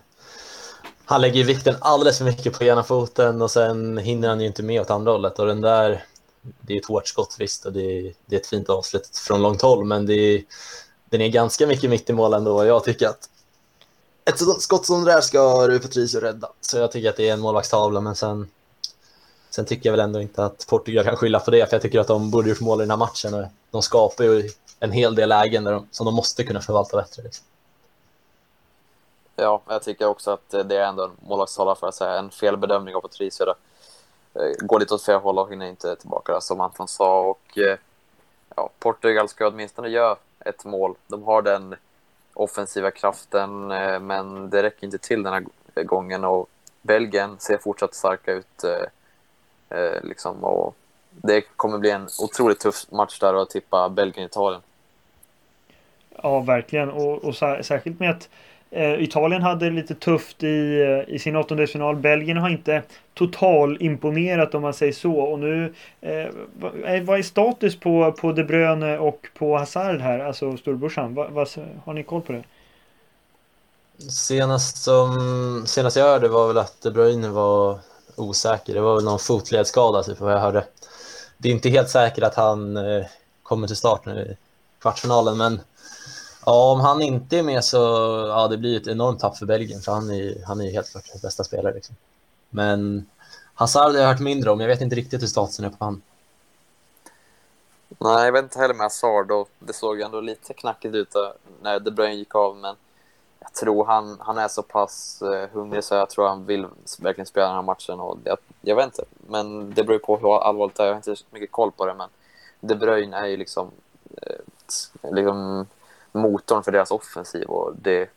Han 1.04 1.20
lägger 1.20 1.44
vikten 1.44 1.76
alldeles 1.80 2.18
för 2.18 2.24
mycket 2.24 2.58
på 2.58 2.64
ena 2.64 2.82
foten 2.82 3.42
och 3.42 3.50
sen 3.50 3.98
hinner 3.98 4.28
han 4.28 4.40
ju 4.40 4.46
inte 4.46 4.62
med 4.62 4.80
åt 4.80 4.90
andra 4.90 5.12
hållet. 5.12 5.38
Och 5.38 5.46
den 5.46 5.60
där, 5.60 6.04
det 6.42 6.74
är 6.74 6.78
ett 6.78 6.86
hårt 6.86 7.08
skott 7.08 7.36
visst 7.38 7.66
och 7.66 7.72
det 7.72 7.98
är, 7.98 8.12
det 8.26 8.36
är 8.36 8.40
ett 8.40 8.46
fint 8.46 8.70
avslut 8.70 9.16
från 9.16 9.42
långt 9.42 9.62
håll 9.62 9.84
men 9.84 10.06
det 10.06 10.14
är, 10.14 10.42
den 11.10 11.20
är 11.20 11.28
ganska 11.28 11.66
mycket 11.66 11.90
mitt 11.90 12.10
i 12.10 12.12
mål 12.12 12.34
ändå 12.34 12.56
och 12.56 12.66
jag 12.66 12.84
tycker 12.84 13.08
att 13.08 13.28
ett 14.24 14.62
skott 14.62 14.86
som 14.86 15.04
det 15.04 15.12
där 15.12 15.20
ska 15.20 15.68
Rui 15.68 15.78
Patricio 15.78 16.20
rädda. 16.20 16.48
Så 16.60 16.78
jag 16.78 16.92
tycker 16.92 17.10
att 17.10 17.16
det 17.16 17.28
är 17.28 17.32
en 17.32 17.40
målvaktstavla 17.40 18.00
men 18.00 18.14
sen 18.14 18.48
Sen 19.56 19.64
tycker 19.64 19.86
jag 19.88 19.92
väl 19.92 20.00
ändå 20.00 20.20
inte 20.20 20.44
att 20.44 20.66
Portugal 20.68 21.04
kan 21.04 21.16
skylla 21.16 21.40
på 21.40 21.50
det, 21.50 21.66
för 21.66 21.74
jag 21.74 21.82
tycker 21.82 22.00
att 22.00 22.06
de 22.06 22.30
borde 22.30 22.48
gjort 22.48 22.60
mål 22.60 22.80
i 22.80 22.82
den 22.82 22.90
här 22.90 22.96
matchen. 22.96 23.34
Och 23.34 23.44
de 23.70 23.82
skapar 23.82 24.24
ju 24.24 24.50
en 24.80 24.92
hel 24.92 25.14
del 25.14 25.28
lägen 25.28 25.64
där 25.64 25.72
de, 25.72 25.88
som 25.90 26.06
de 26.06 26.14
måste 26.14 26.44
kunna 26.44 26.60
förvalta 26.60 26.96
bättre. 26.96 27.22
Liksom. 27.22 27.46
Ja, 29.36 29.62
jag 29.68 29.82
tycker 29.82 30.06
också 30.06 30.30
att 30.30 30.50
det 30.50 30.76
är 30.76 30.86
ändå 30.86 31.04
en 31.04 31.10
målvaktstavla 31.28 31.74
för 31.74 31.88
att 31.88 31.94
säga 31.94 32.18
en 32.18 32.30
felbedömning 32.30 32.94
av 32.94 33.00
Patricio. 33.00 33.46
Eh, 34.34 34.50
går 34.58 34.80
lite 34.80 34.94
åt 34.94 35.02
fel 35.02 35.20
håll 35.20 35.38
och 35.38 35.50
hinner 35.50 35.66
inte 35.66 35.96
tillbaka 35.96 36.32
där, 36.32 36.40
som 36.40 36.60
Anton 36.60 36.88
sa. 36.88 37.20
Och, 37.20 37.58
eh, 37.58 37.78
ja, 38.56 38.70
Portugal 38.78 39.28
ska 39.28 39.48
åtminstone 39.48 39.88
göra 39.88 40.16
ett 40.40 40.64
mål. 40.64 40.94
De 41.06 41.22
har 41.22 41.42
den 41.42 41.74
offensiva 42.34 42.90
kraften, 42.90 43.70
eh, 43.70 44.00
men 44.00 44.50
det 44.50 44.62
räcker 44.62 44.84
inte 44.84 44.98
till 44.98 45.22
den 45.22 45.32
här 45.32 45.44
gången. 45.82 46.24
Och 46.24 46.48
Belgien 46.82 47.36
ser 47.38 47.58
fortsatt 47.58 47.94
starka 47.94 48.32
ut. 48.32 48.64
Eh, 48.64 48.86
Liksom, 50.02 50.44
och 50.44 50.76
det 51.10 51.40
kommer 51.56 51.78
bli 51.78 51.90
en 51.90 52.08
otroligt 52.22 52.60
tuff 52.60 52.86
match 52.90 53.18
där 53.18 53.42
att 53.42 53.50
tippa 53.50 53.88
Belgien-Italien. 53.88 54.60
Ja, 56.22 56.40
verkligen. 56.40 56.90
Och, 56.90 57.24
och 57.24 57.36
särskilt 57.36 58.00
med 58.00 58.10
att 58.10 58.28
eh, 58.70 59.02
Italien 59.02 59.42
hade 59.42 59.70
lite 59.70 59.94
tufft 59.94 60.42
i, 60.42 60.80
eh, 60.82 61.14
i 61.14 61.18
sin 61.18 61.36
åttondelsfinal. 61.36 61.96
Belgien 61.96 62.36
har 62.36 62.48
inte 62.48 62.82
total 63.14 63.76
imponerat 63.80 64.54
om 64.54 64.62
man 64.62 64.74
säger 64.74 64.92
så. 64.92 65.12
Och 65.12 65.38
nu, 65.38 65.74
eh, 66.00 66.26
vad 67.02 67.18
är 67.18 67.22
status 67.22 67.80
på, 67.80 68.12
på 68.12 68.32
De 68.32 68.44
Bruyne 68.44 68.98
och 68.98 69.28
på 69.38 69.58
Hazard 69.58 70.00
här, 70.00 70.18
alltså 70.18 70.56
storbrorsan? 70.56 71.14
Va, 71.14 71.28
va, 71.28 71.46
har 71.84 71.94
ni 71.94 72.02
koll 72.02 72.22
på 72.22 72.32
det? 72.32 72.44
Senast, 74.10 74.76
som, 74.76 75.64
senast 75.66 75.96
jag 75.96 76.04
hörde 76.04 76.28
var 76.28 76.48
väl 76.48 76.58
att 76.58 76.82
De 76.82 76.90
Bruyne 76.90 77.28
var 77.28 77.78
osäker. 78.16 78.74
Det 78.74 78.80
var 78.80 78.94
väl 78.94 79.04
någon 79.04 79.18
fotledsskada, 79.18 80.02
typ, 80.02 80.20
vad 80.20 80.32
jag 80.32 80.40
hörde 80.40 80.64
det 81.38 81.48
är 81.48 81.52
inte 81.52 81.68
helt 81.68 81.90
säkert 81.90 82.24
att 82.24 82.34
han 82.34 82.76
eh, 82.76 83.06
kommer 83.42 83.66
till 83.66 83.76
start 83.76 84.06
nu 84.06 84.20
i 84.20 84.36
kvartsfinalen, 84.80 85.36
men 85.36 85.60
ja, 86.46 86.72
om 86.72 86.80
han 86.80 87.02
inte 87.02 87.38
är 87.38 87.42
med 87.42 87.64
så 87.64 87.76
ja, 88.28 88.48
det 88.48 88.56
blir 88.56 88.80
ett 88.80 88.86
enormt 88.86 89.20
tapp 89.20 89.38
för 89.38 89.46
Belgien, 89.46 89.80
för 89.80 89.92
han 89.92 90.10
är, 90.10 90.44
han 90.46 90.60
är 90.60 90.70
helt 90.70 90.90
klart 90.90 91.22
bästa 91.22 91.44
spelare. 91.44 91.74
Liksom. 91.74 91.96
Men 92.50 93.06
Hazard 93.54 93.92
har 93.92 94.00
jag 94.00 94.08
hört 94.08 94.20
mindre 94.20 94.50
om, 94.50 94.60
jag 94.60 94.68
vet 94.68 94.80
inte 94.80 94.96
riktigt 94.96 95.22
hur 95.22 95.26
statusen 95.26 95.64
är 95.64 95.70
på 95.70 95.84
honom. 95.84 96.02
Nej, 97.98 98.24
jag 98.24 98.32
vet 98.32 98.42
inte 98.42 98.58
heller 98.58 98.74
med 98.74 98.84
Hazard 98.84 99.30
och 99.30 99.48
det 99.58 99.72
såg 99.72 100.00
ändå 100.00 100.20
lite 100.20 100.54
knackigt 100.54 100.94
ut 100.94 101.14
eh, 101.14 101.30
när 101.62 101.80
De 101.80 101.90
Bruyne 101.90 102.14
gick 102.14 102.34
av, 102.34 102.56
men 102.56 102.76
jag 103.46 103.52
tror 103.52 103.84
han, 103.84 104.16
han 104.20 104.38
är 104.38 104.48
så 104.48 104.62
pass 104.62 105.22
eh, 105.22 105.48
hungrig 105.52 105.84
så 105.84 105.94
jag 105.94 106.10
tror 106.10 106.28
han 106.28 106.46
vill 106.46 106.66
verkligen 107.00 107.26
spela 107.26 107.46
den 107.46 107.54
här 107.54 107.62
matchen. 107.62 108.00
Och 108.00 108.18
jag, 108.24 108.38
jag 108.60 108.76
vet 108.76 108.84
inte, 108.84 109.04
men 109.28 109.74
det 109.74 109.84
beror 109.84 109.98
på 109.98 110.16
hur 110.16 110.42
allvarligt 110.42 110.76
det 110.76 110.82
är. 110.82 110.86
Jag 110.86 110.92
har 110.92 110.96
inte 110.96 111.16
så 111.16 111.24
mycket 111.30 111.52
koll 111.52 111.72
på 111.72 111.86
det, 111.86 111.94
men 111.94 112.08
De 112.60 112.74
Bruyne 112.74 113.16
är 113.16 113.26
ju 113.26 113.36
liksom, 113.36 113.70
eh, 114.22 115.12
liksom 115.12 115.66
motorn 116.12 116.62
för 116.62 116.72
deras 116.72 116.90
offensiv 116.90 117.48
och 117.48 117.72
det, 117.76 118.10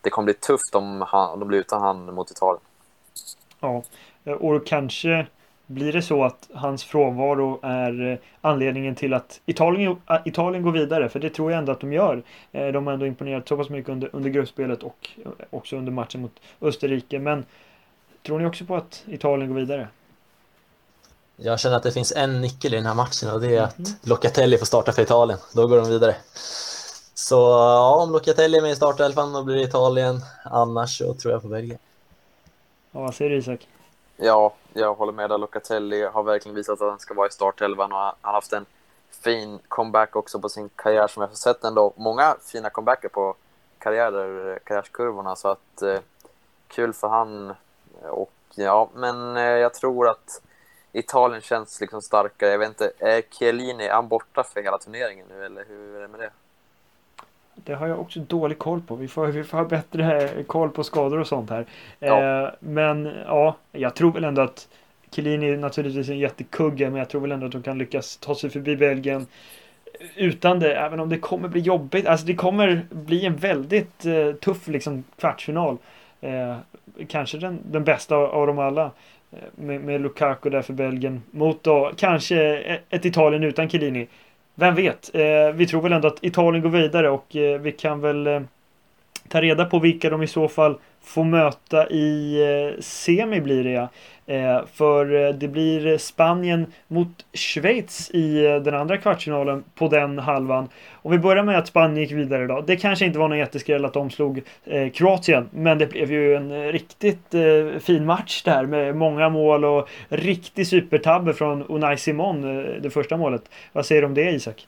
det 0.00 0.10
kommer 0.10 0.24
bli 0.24 0.34
tufft 0.34 0.74
om, 0.74 1.04
han, 1.08 1.30
om 1.30 1.40
de 1.40 1.48
blir 1.48 1.58
utan 1.58 1.82
han 1.82 2.14
mot 2.14 2.30
Italien. 2.30 2.62
Ja, 3.60 3.82
eh, 4.24 4.32
och 4.32 4.66
kanske 4.66 5.26
blir 5.70 5.92
det 5.92 6.02
så 6.02 6.24
att 6.24 6.48
hans 6.54 6.84
frånvaro 6.84 7.60
är 7.62 8.12
eh, 8.12 8.18
anledningen 8.40 8.94
till 8.94 9.14
att 9.14 9.40
Italien, 9.46 9.96
Italien 10.24 10.62
går 10.62 10.72
vidare? 10.72 11.08
För 11.08 11.20
det 11.20 11.30
tror 11.30 11.50
jag 11.50 11.58
ändå 11.58 11.72
att 11.72 11.80
de 11.80 11.92
gör. 11.92 12.22
De 12.52 12.86
har 12.86 12.94
ändå 12.94 13.06
imponerat 13.06 13.48
så 13.48 13.56
pass 13.56 13.68
mycket 13.68 13.90
under, 13.90 14.10
under 14.12 14.30
gruppspelet 14.30 14.82
och 14.82 15.10
också 15.50 15.76
under 15.76 15.92
matchen 15.92 16.20
mot 16.20 16.40
Österrike. 16.60 17.18
Men 17.18 17.44
tror 18.22 18.38
ni 18.38 18.46
också 18.46 18.64
på 18.64 18.76
att 18.76 19.04
Italien 19.06 19.48
går 19.48 19.60
vidare? 19.60 19.88
Jag 21.36 21.60
känner 21.60 21.76
att 21.76 21.82
det 21.82 21.92
finns 21.92 22.12
en 22.16 22.40
nyckel 22.40 22.74
i 22.74 22.76
den 22.76 22.86
här 22.86 22.94
matchen 22.94 23.30
och 23.30 23.40
det 23.40 23.56
är 23.56 23.62
att 23.62 23.78
mm. 23.78 23.90
Locatelli 24.02 24.58
får 24.58 24.66
starta 24.66 24.92
för 24.92 25.02
Italien. 25.02 25.38
Då 25.54 25.66
går 25.66 25.76
de 25.76 25.88
vidare. 25.88 26.16
Så 27.14 27.34
ja, 27.34 28.02
om 28.02 28.12
Locatelli 28.12 28.58
är 28.58 28.62
med 28.62 28.70
i 28.70 28.76
startelvan 28.76 29.32
då 29.32 29.44
blir 29.44 29.56
det 29.56 29.62
Italien. 29.62 30.20
Annars 30.44 30.98
så 30.98 31.14
tror 31.14 31.32
jag 31.32 31.42
på 31.42 31.48
Belgien. 31.48 31.78
Ja, 32.92 33.00
vad 33.00 33.14
säger 33.14 33.30
du 33.30 33.36
Isak? 33.36 33.68
Ja, 34.16 34.54
jag 34.78 34.94
håller 34.94 35.12
med 35.12 35.30
där. 35.30 35.38
Locatelli 35.38 36.02
har 36.02 36.22
verkligen 36.22 36.56
visat 36.56 36.82
att 36.82 36.90
han 36.90 36.98
ska 36.98 37.14
vara 37.14 37.26
i 37.26 37.30
startelvan 37.30 37.92
och 37.92 37.98
han 37.98 38.14
har 38.20 38.32
haft 38.32 38.52
en 38.52 38.66
fin 39.10 39.58
comeback 39.68 40.16
också 40.16 40.40
på 40.40 40.48
sin 40.48 40.68
karriär 40.68 41.06
som 41.06 41.20
jag 41.20 41.28
har 41.28 41.34
sett 41.34 41.64
ändå. 41.64 41.92
Många 41.96 42.36
fina 42.42 42.70
comebacker 42.70 43.08
på 43.08 43.34
karriärer, 43.78 44.58
karriärskurvorna 44.64 45.36
så 45.36 45.48
att 45.48 45.82
eh, 45.82 45.98
kul 46.68 46.92
för 46.92 47.08
han. 47.08 47.54
Och 48.02 48.32
ja, 48.54 48.90
men 48.94 49.36
eh, 49.36 49.42
jag 49.42 49.74
tror 49.74 50.08
att 50.08 50.42
Italien 50.92 51.42
känns 51.42 51.80
liksom 51.80 52.02
starkare. 52.02 52.50
Jag 52.50 52.58
vet 52.58 52.68
inte, 52.68 52.92
är 52.98 53.22
Chiellini, 53.22 53.84
är 53.84 53.94
han 53.94 54.08
borta 54.08 54.44
för 54.44 54.62
hela 54.62 54.78
turneringen 54.78 55.26
nu 55.28 55.44
eller 55.44 55.64
hur 55.64 55.96
är 55.96 56.00
det 56.00 56.08
med 56.08 56.20
det? 56.20 56.30
Det 57.64 57.74
har 57.74 57.86
jag 57.86 58.00
också 58.00 58.20
dålig 58.20 58.58
koll 58.58 58.80
på. 58.80 58.96
Vi 58.96 59.08
får, 59.08 59.26
vi 59.26 59.44
får 59.44 59.58
ha 59.58 59.64
bättre 59.64 60.28
koll 60.46 60.70
på 60.70 60.84
skador 60.84 61.18
och 61.18 61.26
sånt 61.26 61.50
här. 61.50 61.66
Ja. 61.98 62.42
Eh, 62.42 62.50
men 62.60 63.12
ja, 63.26 63.56
jag 63.72 63.94
tror 63.94 64.12
väl 64.12 64.24
ändå 64.24 64.42
att 64.42 64.68
Chiellini 65.10 65.48
är 65.48 65.56
naturligtvis 65.56 66.08
en 66.08 66.18
jättekugge, 66.18 66.90
men 66.90 66.98
jag 66.98 67.08
tror 67.08 67.20
väl 67.20 67.32
ändå 67.32 67.46
att 67.46 67.52
de 67.52 67.62
kan 67.62 67.78
lyckas 67.78 68.16
ta 68.16 68.34
sig 68.34 68.50
förbi 68.50 68.76
Belgien 68.76 69.26
utan 70.16 70.60
det, 70.60 70.74
även 70.74 71.00
om 71.00 71.08
det 71.08 71.18
kommer 71.18 71.48
bli 71.48 71.60
jobbigt. 71.60 72.06
Alltså 72.06 72.26
det 72.26 72.34
kommer 72.34 72.86
bli 72.90 73.26
en 73.26 73.36
väldigt 73.36 74.06
eh, 74.06 74.32
tuff 74.32 74.68
liksom, 74.68 75.04
kvartsfinal. 75.18 75.76
Eh, 76.20 76.56
kanske 77.08 77.38
den, 77.38 77.58
den 77.64 77.84
bästa 77.84 78.16
av, 78.16 78.24
av 78.24 78.46
dem 78.46 78.58
alla. 78.58 78.90
Eh, 79.32 79.38
med, 79.54 79.80
med 79.80 80.00
Lukaku 80.00 80.50
där 80.50 80.62
för 80.62 80.72
Belgien. 80.72 81.22
Mot 81.30 81.62
då 81.62 81.92
kanske 81.96 82.58
ett 82.90 83.04
Italien 83.04 83.44
utan 83.44 83.68
Chiellini. 83.68 84.06
Vem 84.60 84.74
vet? 84.74 85.14
Eh, 85.14 85.52
vi 85.54 85.66
tror 85.66 85.82
väl 85.82 85.92
ändå 85.92 86.08
att 86.08 86.24
Italien 86.24 86.62
går 86.62 86.70
vidare 86.70 87.10
och 87.10 87.36
eh, 87.36 87.60
vi 87.60 87.72
kan 87.72 88.00
väl 88.00 88.26
eh, 88.26 88.40
ta 89.28 89.40
reda 89.40 89.64
på 89.64 89.78
vilka 89.78 90.10
de 90.10 90.22
i 90.22 90.26
så 90.26 90.48
fall 90.48 90.78
får 91.02 91.24
möta 91.24 91.88
i 91.88 92.40
eh, 92.42 92.80
semi 92.80 93.40
blir 93.40 93.64
det 93.64 93.70
ja. 93.70 93.88
Eh, 94.26 94.60
för 94.74 95.26
eh, 95.26 95.34
det 95.34 95.48
blir 95.48 95.86
eh, 95.86 95.98
Spanien 95.98 96.66
mot 96.88 97.26
Schweiz 97.32 98.10
i 98.10 98.46
eh, 98.46 98.56
den 98.56 98.74
andra 98.74 98.96
kvartsfinalen 98.96 99.64
på 99.74 99.88
den 99.88 100.18
halvan. 100.18 100.68
Om 100.92 101.12
vi 101.12 101.18
börjar 101.18 101.44
med 101.44 101.58
att 101.58 101.66
Spanien 101.66 101.96
gick 101.96 102.12
vidare 102.12 102.46
då. 102.46 102.60
Det 102.60 102.76
kanske 102.76 103.06
inte 103.06 103.18
var 103.18 103.28
någon 103.28 103.38
jätteskräll 103.38 103.84
att 103.84 103.92
de 103.92 104.10
slog 104.10 104.42
eh, 104.64 104.90
Kroatien. 104.90 105.48
Men 105.50 105.78
det 105.78 105.86
blev 105.86 106.12
ju 106.12 106.34
en 106.34 106.72
riktigt 106.72 107.34
fin 107.80 108.06
match 108.06 108.42
där 108.42 108.66
med 108.66 108.96
många 108.96 109.28
mål 109.28 109.64
och 109.64 109.88
riktig 110.08 110.66
supertabbe 110.66 111.34
från 111.34 111.62
Unai 111.62 111.96
Simon, 111.96 112.42
det 112.80 112.90
första 112.90 113.16
målet. 113.16 113.42
Vad 113.72 113.86
säger 113.86 114.02
du 114.02 114.06
om 114.06 114.14
det 114.14 114.30
Isak? 114.30 114.66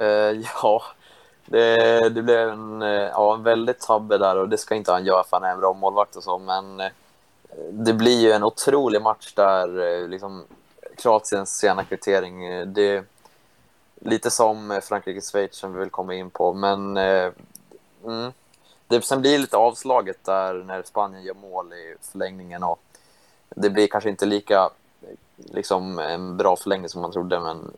Uh, 0.00 0.42
ja, 0.62 0.82
det, 1.50 2.08
det 2.08 2.22
blev 2.22 2.48
en, 2.48 2.82
eh, 2.82 2.88
ja, 2.88 3.34
en 3.34 3.42
väldigt 3.42 3.80
tabbe 3.80 4.18
där 4.18 4.36
och 4.36 4.48
det 4.48 4.58
ska 4.58 4.74
inte 4.74 4.92
han 4.92 5.04
göra 5.04 5.24
för 5.24 5.36
han 5.36 5.44
är 5.44 5.52
en 5.52 5.60
bra 5.60 5.72
målvakt 5.72 6.16
och 6.16 6.22
så, 6.22 6.38
men 6.38 6.80
eh, 6.80 6.90
det 7.70 7.92
blir 7.92 8.20
ju 8.20 8.32
en 8.32 8.44
otrolig 8.44 9.02
match 9.02 9.32
där, 9.34 9.80
eh, 9.80 10.08
liksom 10.08 10.44
Kroatiens 10.96 11.58
sena 11.58 11.84
kvittering. 11.84 12.40
Det 12.72 13.04
lite 14.00 14.30
som 14.30 14.72
Frankrike-Schweiz 14.72 15.52
som 15.52 15.72
vi 15.72 15.78
vill 15.78 15.90
komma 15.90 16.14
in 16.14 16.30
på, 16.30 16.54
men 16.54 16.96
mm, 16.96 18.32
det 18.86 19.04
sen 19.04 19.20
blir 19.20 19.38
lite 19.38 19.56
avslaget 19.56 20.24
där 20.24 20.54
när 20.54 20.82
Spanien 20.82 21.22
gör 21.22 21.34
mål 21.34 21.72
i 21.72 21.94
förlängningen 22.00 22.62
och 22.62 22.80
det 23.48 23.70
blir 23.70 23.86
kanske 23.86 24.10
inte 24.10 24.26
lika 24.26 24.70
liksom 25.36 25.98
en 25.98 26.36
bra 26.36 26.56
förlängning 26.56 26.88
som 26.88 27.02
man 27.02 27.12
trodde, 27.12 27.40
men 27.40 27.70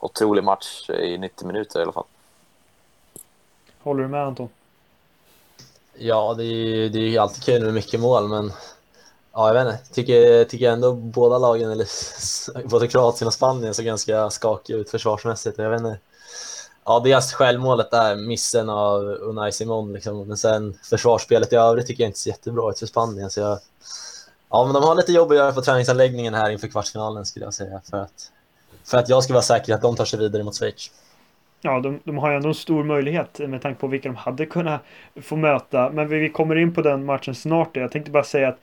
otrolig 0.00 0.44
match 0.44 0.90
i 0.90 1.18
90 1.18 1.46
minuter 1.46 1.80
i 1.80 1.82
alla 1.82 1.92
fall. 1.92 2.04
Håller 3.84 4.02
du 4.02 4.08
med 4.08 4.26
Anton? 4.26 4.48
Ja, 5.94 6.34
det 6.34 6.44
är 6.44 6.46
ju 6.46 6.88
det 6.88 6.98
är 6.98 7.20
alltid 7.20 7.42
kul 7.42 7.64
med 7.64 7.74
mycket 7.74 8.00
mål, 8.00 8.28
men 8.28 8.52
ja, 9.32 9.46
jag 9.46 9.54
vet 9.64 9.74
inte. 9.74 9.94
Tycker, 9.94 10.44
tycker 10.44 10.70
ändå 10.70 10.92
båda 10.92 11.38
lagen, 11.38 11.70
eller 11.70 11.88
både 12.68 12.88
Kroatien 12.88 13.26
och 13.26 13.34
Spanien, 13.34 13.74
såg 13.74 13.84
ganska 13.84 14.30
skakiga 14.30 14.76
ut 14.76 14.90
försvarsmässigt. 14.90 15.58
Jag 15.58 15.70
vet 15.70 15.80
inte. 15.80 15.98
Ja, 16.84 17.00
deras 17.00 17.24
alltså 17.24 17.36
självmålet 17.36 17.90
där, 17.90 18.16
missen 18.16 18.70
av 18.70 19.02
Unai 19.02 19.52
Simon, 19.52 19.92
liksom. 19.92 20.28
men 20.28 20.36
sen 20.36 20.78
försvarsspelet 20.82 21.52
i 21.52 21.56
övrigt 21.56 21.86
tycker 21.86 22.02
jag 22.02 22.08
inte 22.08 22.18
ser 22.18 22.30
jättebra 22.30 22.70
ut 22.70 22.78
för 22.78 22.86
Spanien. 22.86 23.30
Så 23.30 23.40
jag, 23.40 23.58
ja, 24.50 24.64
men 24.64 24.74
de 24.74 24.82
har 24.82 24.94
lite 24.94 25.12
jobb 25.12 25.30
att 25.30 25.36
göra 25.36 25.52
på 25.52 25.62
träningsanläggningen 25.62 26.34
här 26.34 26.50
inför 26.50 26.68
kvartsfinalen 26.68 27.26
skulle 27.26 27.44
jag 27.44 27.54
säga, 27.54 27.80
för 27.90 27.96
att, 27.96 28.30
för 28.84 28.98
att 28.98 29.08
jag 29.08 29.24
ska 29.24 29.32
vara 29.32 29.42
säker 29.42 29.74
att 29.74 29.82
de 29.82 29.96
tar 29.96 30.04
sig 30.04 30.18
vidare 30.18 30.42
mot 30.42 30.58
Schweiz 30.58 30.90
ja, 31.64 31.80
de, 31.80 32.00
de 32.04 32.18
har 32.18 32.30
ju 32.30 32.36
ändå 32.36 32.48
en 32.48 32.54
stor 32.54 32.84
möjlighet 32.84 33.40
med 33.48 33.62
tanke 33.62 33.80
på 33.80 33.86
vilka 33.86 34.08
de 34.08 34.16
hade 34.16 34.46
kunnat 34.46 34.84
få 35.22 35.36
möta. 35.36 35.90
Men 35.90 36.08
vi 36.08 36.28
kommer 36.28 36.56
in 36.56 36.74
på 36.74 36.82
den 36.82 37.04
matchen 37.04 37.34
snart. 37.34 37.76
Jag 37.76 37.92
tänkte 37.92 38.10
bara 38.10 38.24
säga 38.24 38.48
att 38.48 38.58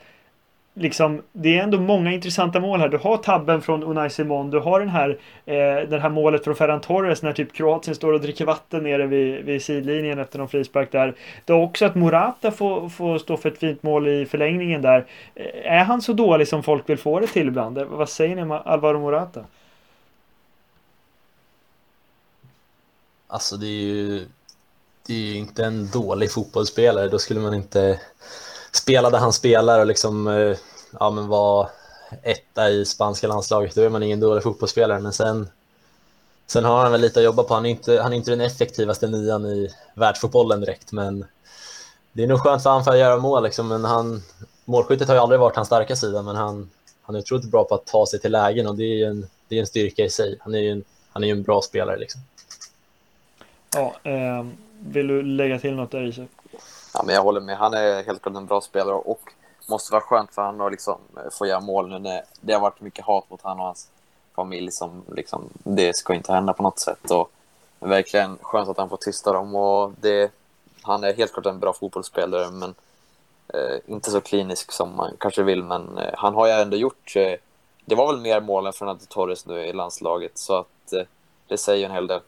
liksom, 0.74 1.22
det 1.32 1.58
är 1.58 1.64
ändå 1.64 1.80
många 1.80 2.12
intressanta 2.12 2.60
mål 2.60 2.80
här. 2.80 2.90
Du 2.90 2.98
har 2.98 3.18
tabben 3.18 3.62
från 3.62 3.84
Unai 3.84 4.10
Simon. 4.10 4.52
Du 4.52 4.60
har 4.60 4.80
den 4.80 4.90
här, 4.90 5.10
eh, 5.46 5.90
det 5.90 6.00
här 6.00 6.10
målet 6.10 6.44
från 6.44 6.56
Ferran 6.56 6.82
Torres 6.82 7.24
när 7.24 7.34
typ 7.34 7.54
Kroatien 7.54 7.96
står 7.96 8.14
och 8.14 8.22
dricker 8.22 8.46
vatten 8.46 8.84
nere 8.84 9.08
vid, 9.08 9.46
vid 9.46 9.62
sidlinjen 9.62 10.20
efter 10.20 10.40
någon 10.40 10.50
frispark 10.50 10.92
där. 10.92 11.16
Du 11.46 11.54
har 11.54 11.62
också 11.62 11.86
att 11.86 11.96
Morata 11.96 12.52
får, 12.52 12.90
får 12.90 13.18
stå 13.18 13.38
för 13.38 13.50
ett 13.50 13.60
fint 13.60 13.84
mål 13.84 14.08
i 14.08 14.26
förlängningen 14.26 14.82
där. 14.82 15.06
Eh, 15.36 15.74
är 15.74 15.84
han 15.84 16.02
så 16.02 16.14
dålig 16.14 16.48
som 16.48 16.64
folk 16.64 16.90
vill 16.90 16.98
få 16.98 17.20
det 17.20 17.28
till 17.28 17.48
ibland? 17.48 17.78
Eh, 17.78 17.86
vad 17.86 18.10
säger 18.10 18.36
ni 18.36 18.42
om 18.42 18.52
Alvaro 18.52 19.00
Morata? 19.00 19.46
Alltså 23.32 23.58
det 23.58 23.66
är 23.66 23.82
ju, 23.82 24.28
det 25.08 25.14
är 25.14 25.18
ju 25.18 25.36
inte 25.36 25.66
en 25.66 25.90
dålig 25.92 26.32
fotbollsspelare. 26.32 27.08
Då 27.08 27.20
skulle 27.20 27.40
man 27.40 27.54
inte 27.54 28.00
spela 28.72 29.10
där 29.10 29.20
han 29.20 29.34
spelar 29.34 29.80
och 29.80 29.86
liksom 29.86 30.28
eh, 30.28 30.58
ja, 31.00 31.10
men 31.10 31.28
vara 31.28 31.70
etta 32.24 32.70
i 32.70 32.86
spanska 32.86 33.28
landslaget. 33.28 33.76
Då 33.76 33.82
är 33.82 33.90
man 33.90 34.04
ingen 34.04 34.20
dålig 34.20 34.44
fotbollsspelare. 34.44 35.00
Men 35.00 35.14
sen, 35.14 35.50
sen 36.48 36.66
har 36.66 36.82
han 36.84 36.92
väl 36.92 37.02
lite 37.02 37.20
att 37.20 37.26
jobba 37.26 37.44
på. 37.44 37.54
Han 37.54 37.66
är 37.66 37.70
inte, 37.70 38.02
han 38.02 38.14
är 38.14 38.18
inte 38.18 38.32
den 38.32 38.42
effektivaste 38.42 39.08
nian 39.08 39.46
i 39.46 39.70
världsfotbollen 39.96 40.62
direkt. 40.62 40.92
Men 40.92 41.26
det 42.12 42.24
är 42.24 42.28
nog 42.28 42.40
skönt 42.40 42.64
för 42.64 42.70
honom 42.70 42.84
för 42.84 42.92
att 42.92 42.98
göra 42.98 43.18
mål. 43.18 43.44
Liksom. 43.44 43.68
Men 43.68 43.86
han, 43.86 44.24
målskyttet 44.66 45.08
har 45.08 45.16
ju 45.16 45.22
aldrig 45.22 45.40
varit 45.40 45.56
hans 45.56 45.68
starka 45.68 45.96
sida. 45.96 46.22
Men 46.22 46.36
han, 46.36 46.70
han 47.02 47.16
är 47.16 47.20
otroligt 47.20 47.52
bra 47.52 47.64
på 47.64 47.76
att 47.76 47.86
ta 47.86 48.06
sig 48.06 48.20
till 48.20 48.32
lägen 48.32 48.68
och 48.68 48.76
det 48.76 49.02
är 49.02 49.08
en, 49.08 49.28
det 49.48 49.56
är 49.56 49.60
en 49.60 49.68
styrka 49.68 50.06
i 50.06 50.10
sig. 50.10 50.38
Han 50.40 50.56
är 50.56 50.60
ju 50.60 50.72
en, 50.72 50.84
han 51.12 51.24
är 51.24 51.28
ju 51.28 51.32
en 51.32 51.44
bra 51.44 51.62
spelare. 51.62 51.98
Liksom. 51.98 52.22
Ja, 53.82 54.12
eh, 54.12 54.46
vill 54.80 55.08
du 55.08 55.22
lägga 55.22 55.60
till 55.60 55.76
något 55.76 55.92
där 55.92 56.04
Isak? 56.04 56.30
Ja, 56.94 57.04
men 57.06 57.16
jag 57.16 57.24
håller 57.24 57.42
med. 57.42 57.58
Han 57.58 57.74
är 57.74 58.04
helt 58.04 58.22
klart 58.22 58.36
en 58.36 58.46
bra 58.46 58.62
spelare 58.62 58.96
och 58.96 59.22
måste 59.70 59.92
vara 59.92 60.02
skönt 60.02 60.34
för 60.36 60.42
honom 60.42 60.68
att 60.68 60.72
liksom 60.72 60.98
eh, 61.18 61.32
få 61.32 61.46
göra 61.46 61.60
mål 61.60 61.90
nu 61.90 62.00
när 62.00 62.24
det 62.42 62.54
har 62.54 62.60
varit 62.60 62.82
mycket 62.82 63.06
hat 63.06 63.30
mot 63.30 63.42
honom 63.42 63.60
och 63.60 63.66
hans 63.66 63.90
familj 64.36 64.72
som 64.72 65.04
liksom, 65.16 65.50
det 65.64 65.96
ska 65.96 66.14
inte 66.14 66.34
hända 66.34 66.54
på 66.54 66.64
något 66.64 66.80
sätt 66.80 67.12
och 67.12 67.32
verkligen 67.80 68.38
skönt 68.42 68.70
att 68.70 68.78
han 68.78 68.90
får 68.90 68.98
tysta 68.98 69.34
dem 69.34 69.56
och 69.56 69.92
det, 70.02 70.32
han 70.82 71.04
är 71.04 71.14
helt 71.14 71.34
klart 71.34 71.46
en 71.46 71.60
bra 71.60 71.74
fotbollsspelare 71.74 72.52
men 72.52 72.76
eh, 73.54 73.80
inte 73.86 74.12
så 74.12 74.22
klinisk 74.22 74.72
som 74.72 74.96
man 74.96 75.16
kanske 75.20 75.44
vill 75.44 75.64
men 75.64 75.98
eh, 75.98 76.14
han 76.14 76.34
har 76.34 76.48
ju 76.48 76.54
ändå 76.54 76.78
gjort 76.78 77.14
eh, 77.16 77.34
det 77.86 77.96
var 77.96 78.14
väl 78.14 78.22
mer 78.22 78.42
mål 78.42 78.66
än 78.66 78.74
Fernando 78.74 79.06
Torres 79.10 79.46
nu 79.46 79.66
i 79.66 79.74
landslaget 79.74 80.38
så 80.38 80.56
att 80.56 80.94
eh, 80.94 81.04
det 81.48 81.58
säger 81.58 81.86
en 81.86 81.92
hel 81.92 82.08
del. 82.08 82.22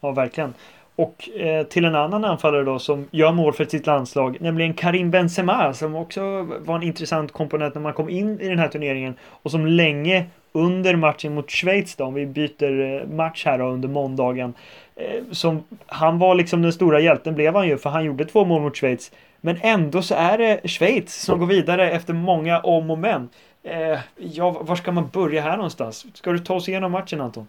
Ja, 0.00 0.10
verkligen. 0.10 0.54
Och 0.96 1.28
eh, 1.28 1.66
till 1.66 1.84
en 1.84 1.94
annan 1.94 2.24
anfallare 2.24 2.64
då 2.64 2.78
som 2.78 3.08
gör 3.10 3.32
mål 3.32 3.52
för 3.52 3.64
sitt 3.64 3.86
landslag, 3.86 4.36
nämligen 4.40 4.74
Karim 4.74 5.10
Benzema 5.10 5.74
som 5.74 5.94
också 5.94 6.20
var 6.42 6.76
en 6.76 6.82
intressant 6.82 7.32
komponent 7.32 7.74
när 7.74 7.82
man 7.82 7.92
kom 7.92 8.08
in 8.08 8.40
i 8.40 8.48
den 8.48 8.58
här 8.58 8.68
turneringen 8.68 9.14
och 9.22 9.50
som 9.50 9.66
länge 9.66 10.26
under 10.52 10.96
matchen 10.96 11.34
mot 11.34 11.50
Schweiz 11.50 11.96
då, 11.96 12.04
om 12.04 12.14
vi 12.14 12.26
byter 12.26 12.80
eh, 12.80 13.08
match 13.08 13.44
här 13.46 13.58
då, 13.58 13.64
under 13.64 13.88
måndagen. 13.88 14.54
Eh, 14.96 15.22
som, 15.30 15.64
han 15.86 16.18
var 16.18 16.34
liksom 16.34 16.62
den 16.62 16.72
stora 16.72 17.00
hjälten 17.00 17.34
blev 17.34 17.54
han 17.54 17.68
ju 17.68 17.78
för 17.78 17.90
han 17.90 18.04
gjorde 18.04 18.24
två 18.24 18.44
mål 18.44 18.62
mot 18.62 18.76
Schweiz. 18.76 19.12
Men 19.40 19.58
ändå 19.60 20.02
så 20.02 20.14
är 20.14 20.38
det 20.38 20.68
Schweiz 20.68 21.14
som 21.14 21.38
går 21.38 21.46
vidare 21.46 21.90
efter 21.90 22.14
många 22.14 22.60
om 22.60 22.90
och 22.90 22.98
men. 22.98 23.28
Eh, 23.62 23.98
ja, 24.16 24.50
var 24.50 24.76
ska 24.76 24.92
man 24.92 25.08
börja 25.12 25.42
här 25.42 25.56
någonstans? 25.56 26.06
Ska 26.14 26.32
du 26.32 26.38
ta 26.38 26.54
oss 26.54 26.68
igenom 26.68 26.92
matchen 26.92 27.20
Anton? 27.20 27.46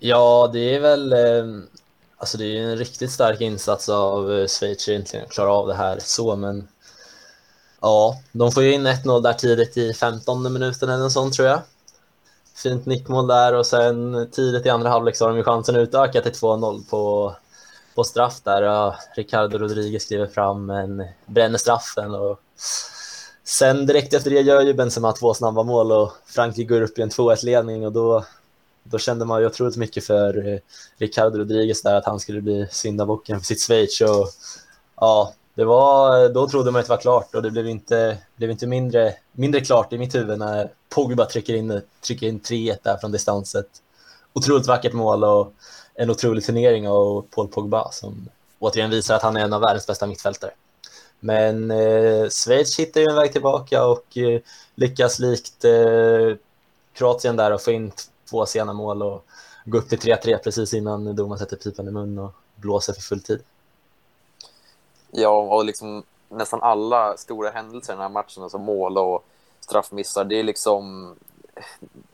Ja, 0.00 0.50
det 0.52 0.74
är 0.74 0.80
väl 0.80 1.12
eh, 1.12 1.62
alltså 2.16 2.38
det 2.38 2.44
är 2.44 2.62
en 2.62 2.76
riktigt 2.76 3.10
stark 3.10 3.40
insats 3.40 3.88
av 3.88 4.32
eh, 4.32 4.46
Schweiz 4.46 4.88
egentligen 4.88 5.26
att 5.26 5.32
klara 5.32 5.52
av 5.52 5.66
det 5.66 5.74
här 5.74 5.98
så, 6.00 6.36
men 6.36 6.68
Ja, 7.80 8.20
de 8.32 8.52
får 8.52 8.62
ju 8.62 8.72
in 8.72 8.86
1-0 8.86 9.22
där 9.22 9.32
tidigt 9.32 9.76
i 9.76 9.94
15 9.94 10.52
minuten 10.52 10.88
eller 10.88 11.02
något 11.02 11.12
sånt 11.12 11.34
tror 11.34 11.48
jag. 11.48 11.60
Fint 12.54 12.86
nickmål 12.86 13.26
där 13.26 13.54
och 13.54 13.66
sen 13.66 14.28
tidigt 14.32 14.66
i 14.66 14.70
andra 14.70 14.88
halvlek 14.88 15.16
så 15.16 15.24
har 15.24 15.30
de 15.30 15.36
ju 15.36 15.44
chansen 15.44 15.76
att 15.76 15.80
utöka 15.80 16.20
till 16.20 16.32
2-0 16.32 16.90
på, 16.90 17.34
på 17.94 18.04
straff 18.04 18.40
där. 18.44 18.62
Ja, 18.62 18.96
Ricardo 19.16 19.58
Rodriguez 19.58 20.02
skriver 20.02 20.26
fram 20.26 20.70
en, 20.70 21.04
bränner 21.26 21.58
straffen 21.58 22.14
och 22.14 22.40
sen 23.44 23.86
direkt 23.86 24.14
efter 24.14 24.30
det 24.30 24.40
gör 24.40 24.60
ju 24.60 24.74
Benzema 24.74 25.12
två 25.12 25.34
snabba 25.34 25.62
mål 25.62 25.92
och 25.92 26.12
Frankrike 26.26 26.74
går 26.74 26.82
upp 26.82 26.98
i 26.98 27.02
en 27.02 27.10
2-1-ledning 27.10 27.86
och 27.86 27.92
då, 27.92 28.24
då 28.82 28.98
kände 28.98 29.24
man 29.24 29.40
ju 29.40 29.46
otroligt 29.46 29.76
mycket 29.76 30.04
för 30.04 30.48
eh, 30.48 30.58
Ricardo 30.98 31.38
Rodriguez 31.38 31.82
där 31.82 31.94
att 31.94 32.04
han 32.04 32.20
skulle 32.20 32.40
bli 32.40 32.66
syndabocken 32.70 33.38
för 33.38 33.46
sitt 33.46 33.60
Schweiz 33.60 34.00
och 34.00 34.28
ja, 34.96 35.34
det 35.54 35.64
var, 35.64 36.28
då 36.28 36.48
trodde 36.48 36.70
man 36.70 36.80
att 36.80 36.86
det 36.86 36.92
var 36.92 37.00
klart 37.00 37.34
och 37.34 37.42
det 37.42 37.50
blev 37.50 37.68
inte, 37.68 38.18
blev 38.36 38.50
inte 38.50 38.66
mindre, 38.66 39.14
mindre 39.32 39.60
klart 39.60 39.92
i 39.92 39.98
mitt 39.98 40.14
huvud 40.14 40.38
när 40.38 40.70
Pogba 40.88 41.26
trycker 41.26 41.54
in, 41.54 41.82
trycker 42.00 42.26
in 42.26 42.40
3-1 42.40 42.76
där 42.82 42.96
från 42.96 43.12
distanset. 43.12 43.66
Otroligt 44.32 44.66
vackert 44.66 44.92
mål 44.92 45.24
och 45.24 45.52
en 45.94 46.10
otrolig 46.10 46.44
turnering 46.44 46.88
av 46.88 47.26
Paul 47.30 47.48
Pogba 47.48 47.90
som 47.92 48.28
återigen 48.58 48.90
visar 48.90 49.14
att 49.14 49.22
han 49.22 49.36
är 49.36 49.40
en 49.40 49.52
av 49.52 49.60
världens 49.60 49.86
bästa 49.86 50.06
mittfältare. 50.06 50.50
Men 51.20 51.70
eh, 51.70 52.28
Schweiz 52.28 52.78
hittar 52.78 53.00
ju 53.00 53.06
en 53.10 53.16
väg 53.16 53.32
tillbaka 53.32 53.84
och 53.84 54.18
eh, 54.18 54.40
lyckas 54.74 55.18
likt 55.18 55.64
eh, 55.64 56.36
Kroatien 56.92 57.36
där 57.36 57.52
och 57.52 57.62
få 57.62 57.70
in 57.70 57.92
två 58.30 58.46
sena 58.46 58.72
mål 58.72 59.02
och 59.02 59.24
gå 59.64 59.78
upp 59.78 59.88
till 59.88 59.98
3-3 59.98 60.38
precis 60.38 60.74
innan 60.74 61.16
domaren 61.16 61.38
sätter 61.38 61.56
pipan 61.56 61.88
i 61.88 61.90
mun 61.90 62.18
och 62.18 62.32
blåser 62.54 62.92
för 62.92 63.00
full 63.00 63.22
tid. 63.22 63.42
Ja, 65.10 65.40
och 65.40 65.64
liksom 65.64 66.02
nästan 66.28 66.62
alla 66.62 67.16
stora 67.16 67.50
händelser 67.50 67.92
i 67.92 67.96
den 67.96 68.02
här 68.02 68.08
matchen, 68.08 68.42
alltså 68.42 68.58
mål 68.58 68.98
och 68.98 69.24
straffmissar, 69.60 70.24
det 70.24 70.38
är 70.38 70.42
liksom... 70.42 71.14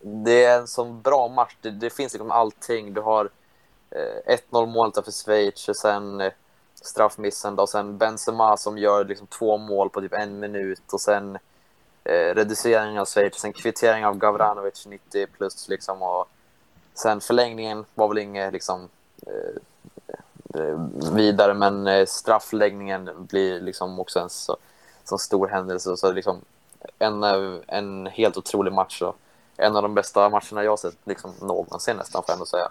Det 0.01 0.45
är 0.45 0.59
en 0.59 0.67
sån 0.67 1.03
bra 1.03 1.29
match. 1.29 1.57
Det, 1.61 1.71
det 1.71 1.91
finns 1.91 2.13
liksom 2.13 2.31
allting. 2.31 2.95
Du 2.95 3.01
har 3.01 3.31
eh, 3.91 4.37
1-0 4.51 4.67
målet 4.67 5.05
för 5.05 5.13
Schweiz 5.13 5.69
och 5.69 5.77
sen 5.77 6.21
eh, 6.21 6.33
straffmissen 6.75 7.57
då, 7.57 7.63
och 7.63 7.69
sen 7.69 7.99
Benzema 7.99 8.57
som 8.57 8.79
gör 8.79 9.05
liksom 9.05 9.27
två 9.27 9.59
mål 9.59 9.91
på 9.91 10.01
typ 10.01 10.13
en 10.13 10.39
minut 10.39 10.93
och 10.93 11.01
sen 11.01 11.39
eh, 12.07 12.35
reducering 12.35 13.01
av 13.01 13.07
Schweiz 13.07 13.35
sen 13.35 13.53
kvittering 13.53 14.07
av 14.07 14.19
Gavranovic 14.19 14.87
90 14.87 15.27
plus 15.27 15.69
liksom 15.69 16.03
och 16.03 16.29
sen 16.95 17.21
förlängningen 17.21 17.85
var 17.95 18.09
väl 18.09 18.19
inget 18.19 18.53
liksom 18.53 18.89
eh, 19.27 20.61
eh 20.61 20.79
vidare, 21.13 21.55
men 21.55 21.87
eh, 21.87 22.07
straffläggningen 22.07 23.11
blir 23.17 23.61
liksom 23.61 24.01
också 24.01 24.21
en 24.21 24.31
så, 24.31 24.57
så 25.05 25.19
stor 25.19 25.49
händelse. 25.49 25.97
Så 25.97 26.13
liksom 26.13 26.41
en, 26.99 27.25
en 27.67 28.07
helt 28.07 28.37
otrolig 28.37 28.73
match 28.73 29.03
och 29.03 29.17
en 29.57 29.77
av 29.77 29.83
de 29.83 29.95
bästa 29.95 30.29
matcherna 30.29 30.65
jag 30.65 30.79
sett 30.79 30.97
liksom 31.05 31.33
någonsin 31.41 31.97
nästan, 31.97 32.23
får 32.23 32.31
jag 32.31 32.35
ändå 32.35 32.47
säga. 32.47 32.69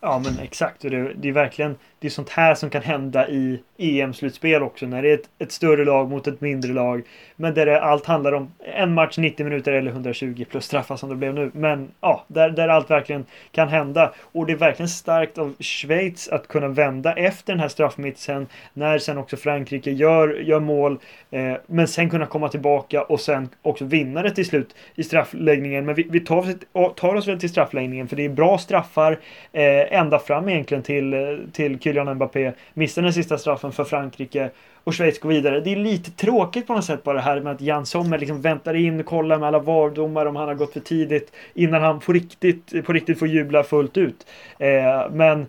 Ja 0.00 0.18
men 0.24 0.38
exakt. 0.38 0.84
Och 0.84 0.90
det, 0.90 1.12
det, 1.14 1.28
är 1.28 1.32
verkligen 1.32 1.78
det 1.98 2.06
är 2.06 2.10
sånt 2.10 2.28
här 2.28 2.54
som 2.54 2.70
kan 2.70 2.82
hända 2.82 3.28
i 3.28 3.62
EM-slutspel 3.80 4.62
också. 4.62 4.86
När 4.86 5.02
det 5.02 5.10
är 5.10 5.14
ett, 5.14 5.28
ett, 5.38 5.52
större 5.52 5.84
lag 5.84 6.10
mot 6.10 6.26
ett 6.26 6.40
mindre 6.40 6.72
lag. 6.72 7.02
Men 7.36 7.54
där 7.54 7.66
det, 7.66 7.80
allt 7.80 8.06
handlar 8.06 8.32
om 8.32 8.52
en 8.74 8.94
match 8.94 9.18
90 9.18 9.44
minuter 9.44 9.72
eller 9.72 9.90
120 9.90 10.44
plus 10.50 10.64
straffar 10.64 10.96
som 10.96 11.08
det 11.08 11.14
blev 11.14 11.34
nu. 11.34 11.50
Men 11.54 11.88
ja, 12.00 12.24
där, 12.28 12.50
där 12.50 12.68
allt 12.68 12.90
verkligen 12.90 13.24
kan 13.52 13.68
hända. 13.68 14.12
Och 14.32 14.46
det 14.46 14.52
är 14.52 14.56
verkligen 14.56 14.88
starkt 14.88 15.38
av 15.38 15.54
Schweiz 15.60 16.28
att 16.28 16.48
kunna 16.48 16.68
vända 16.68 17.12
efter 17.12 17.52
den 17.52 17.60
här 17.60 17.68
straffmitsen. 17.68 18.46
När 18.72 18.98
sen 18.98 19.18
också 19.18 19.36
Frankrike 19.36 19.90
gör, 19.90 20.28
gör 20.28 20.60
mål. 20.60 20.98
Eh, 21.30 21.54
men 21.66 21.88
sen 21.88 22.10
kunna 22.10 22.26
komma 22.26 22.48
tillbaka 22.48 23.02
och 23.02 23.20
sen 23.20 23.48
också 23.62 23.84
vinna 23.84 24.22
det 24.22 24.30
till 24.30 24.46
slut 24.46 24.74
i 24.94 25.02
straffläggningen. 25.02 25.86
Men 25.86 25.94
vi, 25.94 26.06
vi 26.10 26.20
tar, 26.20 26.36
oss, 26.36 26.94
tar 26.96 27.14
oss 27.14 27.28
väl 27.28 27.40
till 27.40 27.50
straffläggningen 27.50 28.08
för 28.08 28.16
det 28.16 28.24
är 28.24 28.28
bra 28.28 28.58
straffar. 28.58 29.18
Eh, 29.52 29.98
ända 29.98 30.18
fram 30.18 30.48
egentligen 30.48 30.82
till, 30.82 31.14
eh, 31.14 31.20
till 31.52 31.78
Kylian 31.80 32.14
Mbappé. 32.14 32.52
Missar 32.74 33.02
den 33.02 33.12
sista 33.12 33.38
straffen 33.38 33.69
Liksom 33.70 33.84
för 33.84 33.90
Frankrike 33.90 34.50
och 34.84 34.94
Schweiz 34.94 35.18
går 35.18 35.28
vidare. 35.28 35.60
Det 35.60 35.72
är 35.72 35.76
lite 35.76 36.10
tråkigt 36.10 36.66
på 36.66 36.74
något 36.74 36.84
sätt 36.84 37.02
bara 37.02 37.14
det 37.14 37.20
här 37.20 37.40
med 37.40 37.52
att 37.52 37.60
Jan 37.60 37.86
Sommer 37.86 38.18
liksom 38.18 38.40
väntar 38.40 38.74
in 38.74 39.00
och 39.00 39.06
kollar 39.06 39.38
med 39.38 39.48
alla 39.48 39.58
vardomar 39.58 40.26
om 40.26 40.36
han 40.36 40.48
har 40.48 40.54
gått 40.54 40.72
för 40.72 40.80
tidigt 40.80 41.32
innan 41.54 41.82
han 41.82 42.00
på 42.00 42.12
riktigt, 42.12 42.84
på 42.86 42.92
riktigt 42.92 43.18
får 43.18 43.28
jubla 43.28 43.62
fullt 43.62 43.96
ut. 43.96 44.26
Eh, 44.58 45.10
men 45.10 45.46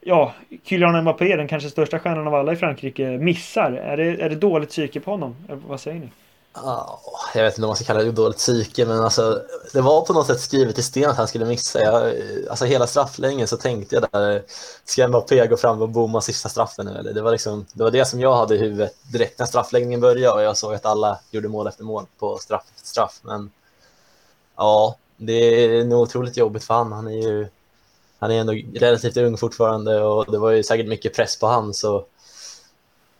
ja, 0.00 0.34
Kylian 0.64 1.02
Mbappé, 1.02 1.36
den 1.36 1.48
kanske 1.48 1.70
största 1.70 1.98
stjärnan 1.98 2.26
av 2.26 2.34
alla 2.34 2.52
i 2.52 2.56
Frankrike, 2.56 3.18
missar. 3.18 3.72
Är 3.72 3.96
det, 3.96 4.22
är 4.22 4.28
det 4.28 4.36
dåligt 4.36 4.68
psyke 4.68 5.00
på 5.00 5.10
honom? 5.10 5.36
Eh, 5.48 5.56
vad 5.66 5.80
säger 5.80 6.00
ni? 6.00 6.08
Jag 7.34 7.42
vet 7.42 7.54
inte 7.54 7.62
om 7.62 7.68
man 7.68 7.76
ska 7.76 7.84
kalla 7.84 8.02
det 8.02 8.12
dåligt 8.12 8.36
psyke, 8.36 8.86
men 8.86 9.00
alltså, 9.00 9.42
det 9.72 9.80
var 9.80 10.00
på 10.00 10.12
något 10.12 10.26
sätt 10.26 10.40
skrivet 10.40 10.78
i 10.78 10.82
sten 10.82 11.10
att 11.10 11.16
han 11.16 11.28
skulle 11.28 11.44
missa. 11.44 11.80
Jag, 11.80 12.14
alltså 12.50 12.64
hela 12.64 12.86
strafflängden 12.86 13.48
så 13.48 13.56
tänkte 13.56 13.94
jag 13.94 14.08
där, 14.12 14.42
ska 14.84 15.08
Mbappé 15.08 15.46
gå 15.46 15.56
fram 15.56 15.82
och 15.82 15.88
bomma 15.88 16.20
sista 16.20 16.48
straffen 16.48 16.86
nu? 16.86 16.92
Eller? 16.92 17.12
Det, 17.12 17.22
var 17.22 17.32
liksom, 17.32 17.66
det 17.72 17.82
var 17.84 17.90
det 17.90 18.04
som 18.04 18.20
jag 18.20 18.36
hade 18.36 18.54
i 18.54 18.58
huvudet 18.58 18.96
direkt 19.12 19.38
när 19.38 19.46
straffläggningen 19.46 20.00
började 20.00 20.34
och 20.34 20.42
jag 20.42 20.56
såg 20.56 20.74
att 20.74 20.86
alla 20.86 21.18
gjorde 21.30 21.48
mål 21.48 21.66
efter 21.66 21.84
mål 21.84 22.06
på 22.18 22.38
straff 22.38 22.64
efter 22.74 22.88
straff. 22.88 23.20
Men 23.22 23.50
ja, 24.56 24.96
det 25.16 25.32
är 25.32 25.84
nog 25.84 26.00
otroligt 26.00 26.36
jobbigt 26.36 26.64
för 26.64 26.74
han. 26.74 26.92
Han 26.92 27.06
är 27.06 27.28
ju 27.28 27.48
han 28.18 28.30
är 28.30 28.40
ändå 28.40 28.52
relativt 28.74 29.16
ung 29.16 29.36
fortfarande 29.36 30.02
och 30.02 30.32
det 30.32 30.38
var 30.38 30.50
ju 30.50 30.62
säkert 30.62 30.88
mycket 30.88 31.14
press 31.14 31.38
på 31.38 31.46
han. 31.46 31.74
Så 31.74 32.04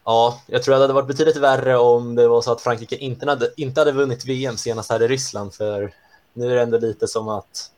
Ja, 0.05 0.40
jag 0.46 0.62
tror 0.62 0.74
att 0.74 0.78
det 0.78 0.82
hade 0.82 0.92
varit 0.92 1.07
betydligt 1.07 1.36
värre 1.36 1.76
om 1.76 2.14
det 2.14 2.28
var 2.28 2.42
så 2.42 2.53
att 2.53 2.61
Frankrike 2.61 2.96
inte 2.96 3.26
hade, 3.26 3.48
inte 3.57 3.80
hade 3.80 3.92
vunnit 3.92 4.24
VM 4.24 4.57
senast 4.57 4.90
här 4.90 5.03
i 5.03 5.09
Ryssland, 5.09 5.55
för 5.55 5.92
nu 6.32 6.50
är 6.50 6.55
det 6.57 6.62
ändå 6.62 6.78
lite 6.78 7.09
som 7.09 7.28
att 7.28 7.70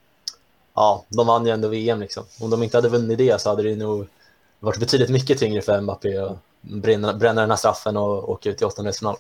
ja, 0.75 1.05
de 1.09 1.27
vann 1.27 1.47
ju 1.47 1.53
ändå 1.53 1.69
VM 1.69 2.01
liksom. 2.01 2.25
Om 2.41 2.51
de 2.51 2.63
inte 2.63 2.77
hade 2.77 2.89
vunnit 2.89 3.19
det 3.19 3.41
så 3.41 3.49
hade 3.51 3.63
det 3.63 3.77
nog 3.77 4.07
varit 4.61 4.81
betydligt 4.81 5.11
mycket 5.11 5.39
tyngre 5.39 5.63
för 5.63 5.81
Mbappé 5.81 6.19
att 6.19 6.39
bränna, 6.61 7.15
bränna 7.15 7.41
den 7.41 7.51
här 7.51 7.57
straffen 7.57 7.97
och 7.97 8.31
åka 8.31 8.51
ut 8.51 8.63
i 8.63 8.65
åttondelsfinal. 8.65 9.17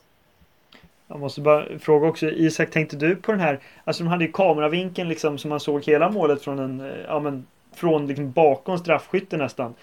Jag 1.08 1.20
måste 1.20 1.40
bara 1.40 1.78
fråga 1.78 2.08
också, 2.08 2.26
Isak, 2.26 2.70
tänkte 2.70 2.96
du 2.96 3.16
på 3.16 3.32
den 3.32 3.40
här, 3.40 3.60
alltså 3.84 4.02
de 4.02 4.08
hade 4.08 4.24
ju 4.24 4.32
kameravinkeln 4.32 5.08
liksom 5.08 5.38
som 5.38 5.48
man 5.50 5.60
såg 5.60 5.84
hela 5.84 6.10
målet 6.10 6.42
från 6.42 6.58
en, 6.58 6.80
eh, 6.80 7.00
ja 7.08 7.20
men 7.20 7.46
från 7.74 8.06
liksom 8.06 8.32
bakom 8.32 8.78
straffskytten 8.78 9.38
nästan. 9.38 9.74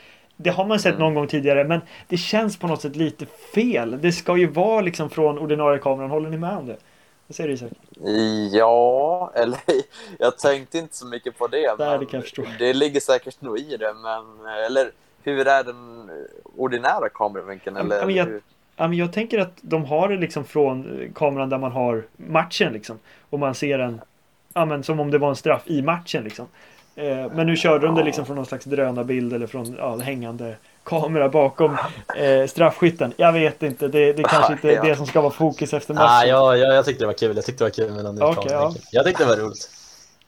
Det 0.43 0.49
har 0.49 0.65
man 0.65 0.79
sett 0.79 0.95
mm. 0.95 0.99
någon 0.99 1.13
gång 1.13 1.27
tidigare 1.27 1.63
men 1.63 1.81
det 2.07 2.17
känns 2.17 2.57
på 2.57 2.67
något 2.67 2.81
sätt 2.81 2.95
lite 2.95 3.25
fel. 3.25 4.01
Det 4.01 4.11
ska 4.11 4.37
ju 4.37 4.47
vara 4.47 4.81
liksom 4.81 5.09
från 5.09 5.39
ordinarie 5.39 5.79
kameran. 5.79 6.09
Håller 6.09 6.29
ni 6.29 6.37
med 6.37 6.57
om 6.57 6.65
det? 6.65 6.77
Vad 7.27 7.35
säger 7.35 7.47
du 7.47 7.53
Isak? 7.53 7.71
Ja, 8.51 9.31
eller 9.35 9.59
jag 10.19 10.37
tänkte 10.37 10.77
inte 10.77 10.95
så 10.95 11.05
mycket 11.05 11.37
på 11.37 11.47
det. 11.47 11.75
Nej, 11.79 11.99
det, 11.99 12.05
kan 12.05 12.23
jag 12.35 12.47
det 12.59 12.73
ligger 12.73 12.99
säkert 12.99 13.41
nog 13.41 13.59
i 13.59 13.77
det. 13.77 13.93
Men, 13.93 14.45
eller 14.65 14.91
hur 15.23 15.47
är 15.47 15.63
den 15.63 16.09
ordinära 16.55 17.09
kameravinkeln? 17.09 17.77
Eller 17.77 17.99
ja, 17.99 18.05
men 18.05 18.15
jag, 18.15 18.27
ja, 18.75 18.87
men 18.87 18.97
jag 18.97 19.13
tänker 19.13 19.39
att 19.39 19.57
de 19.61 19.85
har 19.85 20.09
det 20.09 20.17
liksom 20.17 20.45
från 20.45 21.09
kameran 21.15 21.49
där 21.49 21.57
man 21.57 21.71
har 21.71 22.03
matchen 22.15 22.73
liksom. 22.73 22.99
Och 23.29 23.39
man 23.39 23.55
ser 23.55 23.77
den 23.77 24.01
ja, 24.53 24.65
men 24.65 24.83
som 24.83 24.99
om 24.99 25.11
det 25.11 25.17
var 25.17 25.29
en 25.29 25.35
straff 25.35 25.63
i 25.65 25.81
matchen 25.81 26.23
liksom. 26.23 26.47
Eh, 26.95 27.31
men 27.33 27.47
nu 27.47 27.55
körde 27.55 27.85
de 27.85 27.95
det 27.95 28.03
liksom 28.03 28.25
från 28.25 28.35
någon 28.35 28.45
slags 28.45 28.65
drönarbild 28.65 29.33
eller 29.33 29.47
från 29.47 29.75
ja, 29.77 29.97
hängande 29.97 30.55
kamera 30.83 31.29
bakom 31.29 31.77
eh, 32.17 32.47
straffskytten. 32.47 33.13
Jag 33.17 33.33
vet 33.33 33.63
inte, 33.63 33.87
det, 33.87 34.13
det 34.13 34.23
kanske 34.23 34.53
inte 34.53 34.71
är 34.71 34.83
det 34.83 34.95
som 34.95 35.05
ska 35.05 35.21
vara 35.21 35.31
fokus 35.31 35.73
efter 35.73 35.93
matchen. 35.93 36.07
Ah, 36.09 36.25
ja, 36.25 36.57
ja, 36.57 36.73
jag 36.73 36.85
tyckte 36.85 37.03
det 37.03 37.07
var 37.07 37.13
kul. 37.13 37.35
Jag 37.35 37.45
tyckte 37.45 37.63
det 37.63 37.65
var 37.65 37.87
kul 37.87 37.91
med 37.91 38.05
den 38.05 38.23
okay, 38.23 38.51
ja. 38.51 38.73
Jag 38.91 39.05
tyckte 39.05 39.23
det 39.23 39.29
var 39.29 39.37
roligt. 39.37 39.69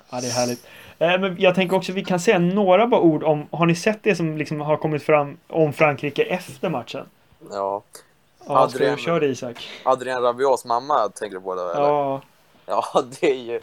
Ja, 0.09 0.21
det 0.21 0.27
är 0.27 0.31
härligt. 0.31 0.65
Eh, 0.99 1.19
men 1.19 1.35
jag 1.39 1.55
tänker 1.55 1.75
också 1.75 1.91
vi 1.91 2.05
kan 2.05 2.19
säga 2.19 2.39
några 2.39 2.87
bara 2.87 3.01
ord 3.01 3.23
om, 3.23 3.47
har 3.51 3.65
ni 3.65 3.75
sett 3.75 3.99
det 4.03 4.15
som 4.15 4.37
liksom 4.37 4.61
har 4.61 4.77
kommit 4.77 5.03
fram 5.03 5.37
om 5.47 5.73
Frankrike 5.73 6.23
efter 6.23 6.69
matchen? 6.69 7.05
Ja. 7.51 7.83
Ja, 8.47 8.59
Adrien, 8.59 8.97
kör 8.97 9.19
det 9.19 9.27
Isak. 9.27 9.67
Adrien 9.83 10.21
Rabiots 10.21 10.65
mamma 10.65 11.09
tänker 11.09 11.35
du 11.35 11.41
på 11.41 11.55
det? 11.55 11.61
Eller? 11.61 11.87
Ja. 11.87 12.21
Ja, 12.65 13.03
det 13.19 13.31
är 13.31 13.35
ju 13.35 13.61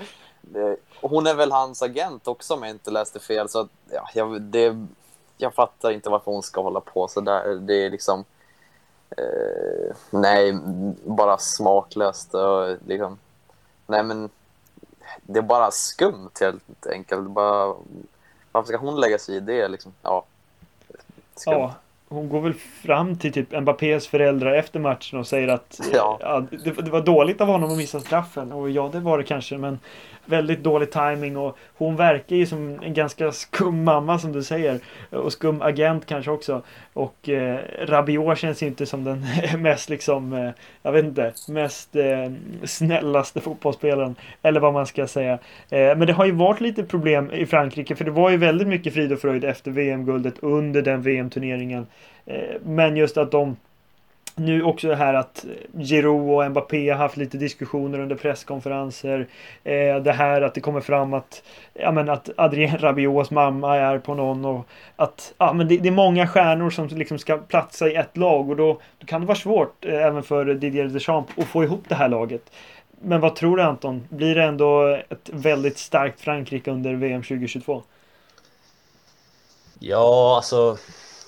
det, 0.53 0.77
hon 1.01 1.27
är 1.27 1.35
väl 1.35 1.53
hans 1.53 1.83
agent 1.83 2.29
också 2.29 2.55
om 2.55 2.63
jag 2.63 2.71
inte 2.71 2.91
läste 2.91 3.21
fel. 3.21 3.49
Så 3.49 3.69
ja, 3.91 4.09
jag, 4.15 4.43
det, 4.43 4.87
jag 5.37 5.55
fattar 5.55 5.91
inte 5.91 6.11
varför 6.11 6.33
hon 6.33 6.43
ska 6.43 6.63
hålla 6.63 6.81
på 6.81 7.09
så 7.09 7.21
där. 7.21 7.55
Det 7.55 7.75
är 7.75 7.91
liksom... 7.91 8.25
Eh, 9.17 9.97
nej, 10.11 10.59
bara 11.05 11.39
smaklöst. 11.39 12.35
Och 12.35 12.77
liksom, 12.87 13.19
nej, 13.87 14.03
men 14.03 14.31
det 15.23 15.39
är 15.39 15.43
bara 15.43 15.71
skumt 15.71 16.31
helt 16.41 16.87
enkelt. 16.87 17.31
Bara, 17.31 17.75
varför 18.53 18.69
ska 18.69 18.77
hon 18.77 19.01
lägga 19.01 19.19
sig 19.19 19.37
i 19.37 19.41
det? 19.41 19.69
Liksom? 19.69 19.93
Ja, 20.03 20.25
skumt. 21.35 21.53
ja, 21.53 21.75
hon 22.13 22.29
går 22.29 22.41
väl 22.41 22.55
fram 22.55 23.17
till 23.17 23.33
typ 23.33 23.61
Mbappés 23.61 24.09
föräldrar 24.09 24.53
efter 24.53 24.81
matchen 24.81 25.19
och 25.19 25.27
säger 25.27 25.49
att 25.49 25.81
ja. 25.93 26.19
ja 26.21 26.47
det, 26.65 26.71
det, 26.71 26.91
var 26.91 27.01
dåligt 27.01 27.41
av 27.41 27.49
honom 27.49 27.71
att 27.71 27.77
missa 27.77 28.01
straffen. 28.01 28.53
Och 28.53 28.71
ja, 28.71 28.91
det 28.93 29.01
var 29.01 29.19
det 29.19 29.25
kanske, 29.25 29.59
men 29.59 29.79
väldigt 30.25 30.63
dålig 30.63 30.91
timing 30.91 31.37
och 31.37 31.59
hon 31.77 31.97
verkar 31.97 32.37
ju 32.37 32.47
som 32.47 32.79
en 32.83 32.95
ganska 32.95 33.33
skum 33.33 33.85
mamma 33.85 34.19
som 34.19 34.33
du 34.33 34.43
säger. 34.43 34.81
Och 35.11 35.33
skum 35.33 35.63
agent 35.63 36.07
kanske 36.07 36.31
också. 36.31 36.63
Och 36.93 37.29
eh, 37.29 37.59
Rabiot 37.79 38.39
känns 38.39 38.63
ju 38.63 38.67
inte 38.67 38.87
som 38.87 39.05
den 39.05 39.27
mest 39.63 39.89
liksom, 39.89 40.33
eh, 40.33 40.51
jag 40.83 40.93
vet 40.93 41.05
inte, 41.05 41.33
mest 41.49 41.97
eh, 41.97 42.33
snällaste 42.65 43.41
fotbollsspelaren. 43.41 44.17
Eller 44.43 44.61
vad 44.61 44.73
man 44.73 44.87
ska 44.87 45.07
säga. 45.07 45.33
Eh, 45.71 45.97
men 45.97 46.01
det 46.01 46.13
har 46.13 46.25
ju 46.25 46.33
varit 46.33 46.61
lite 46.61 46.83
problem 46.83 47.31
i 47.31 47.47
Frankrike 47.47 47.97
för 47.97 48.05
det 48.05 48.11
var 48.11 48.31
ju 48.31 48.37
väldigt 48.37 48.69
mycket 48.69 48.95
frid 48.95 49.13
och 49.13 49.21
fröjd 49.21 49.45
efter 49.45 49.71
VM-guldet 49.71 50.35
under 50.41 50.83
den 50.83 51.03
VM-turneringen. 51.03 51.87
Eh, 52.27 52.57
men 52.63 52.97
just 52.97 53.17
att 53.17 53.31
de 53.31 53.57
nu 54.41 54.63
också 54.63 54.89
det 54.89 54.97
här 54.97 55.15
att 55.15 55.45
Giroud 55.79 56.31
och 56.31 56.51
Mbappé 56.51 56.91
har 56.91 56.99
haft 56.99 57.17
lite 57.17 57.39
diskussioner 57.39 57.99
under 57.99 58.17
presskonferenser. 58.17 59.27
Eh, 59.65 59.97
det 59.97 60.13
här 60.13 60.43
att 60.43 60.55
det 60.55 60.61
kommer 60.61 60.81
fram 60.81 61.15
att, 61.15 61.43
ja, 61.75 61.93
men 61.93 62.09
att 62.09 62.31
Adrien 62.37 62.79
Rabiots 62.81 63.31
mamma 63.31 63.77
är 63.77 63.99
på 63.99 64.15
någon 64.15 64.45
och 64.45 64.67
att 64.97 65.35
ja, 65.39 65.53
men 65.53 65.69
det, 65.69 65.77
det, 65.77 65.89
är 65.89 65.93
många 65.93 66.27
stjärnor 66.27 66.71
som 66.71 66.87
liksom 66.87 67.19
ska 67.19 67.39
platsa 67.39 67.89
i 67.89 67.95
ett 67.95 68.17
lag 68.17 68.51
och 68.51 68.57
då, 68.57 68.81
då 68.99 69.07
kan 69.07 69.21
det 69.21 69.27
vara 69.27 69.39
svårt 69.39 69.85
eh, 69.85 70.07
även 70.07 70.23
för 70.23 70.45
Didier 70.45 70.85
Deschamps 70.85 71.33
att 71.39 71.45
få 71.45 71.65
ihop 71.65 71.83
det 71.89 71.95
här 71.95 72.09
laget. 72.09 72.53
Men 73.03 73.21
vad 73.21 73.37
tror 73.37 73.57
du 73.57 73.63
Anton? 73.63 74.07
Blir 74.09 74.35
det 74.35 74.45
ändå 74.45 74.99
ett 75.09 75.31
väldigt 75.33 75.79
starkt 75.79 76.21
Frankrike 76.21 76.71
under 76.71 76.95
VM 76.95 77.23
2022? 77.23 77.83
Ja, 79.79 80.37
alltså 80.37 80.77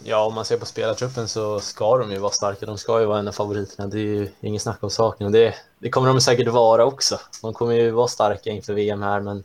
Ja, 0.05 0.25
om 0.25 0.35
man 0.35 0.45
ser 0.45 0.57
på 0.59 0.67
spelartruppen 0.67 1.29
så 1.29 1.61
ska 1.61 1.99
de 1.99 2.13
ju 2.13 2.19
vara 2.19 2.33
starka. 2.33 2.67
De 2.67 2.79
ska 2.79 3.01
ju 3.01 3.07
vara 3.07 3.19
en 3.19 3.29
av 3.29 3.33
favoriterna. 3.33 3.89
Det 3.89 3.99
är 3.99 4.01
ju 4.01 4.29
inget 4.41 4.63
snack 4.63 4.83
om 4.83 4.91
saken. 4.91 5.27
Och 5.27 5.33
det, 5.33 5.55
det 5.79 5.91
kommer 5.91 6.09
de 6.09 6.21
säkert 6.21 6.49
vara 6.49 6.85
också. 6.85 7.21
De 7.43 7.55
kommer 7.55 7.75
ju 7.75 7.91
vara 7.91 8.09
starka 8.09 8.51
inför 8.51 8.75
VM 8.75 9.03
här, 9.03 9.21
men 9.21 9.45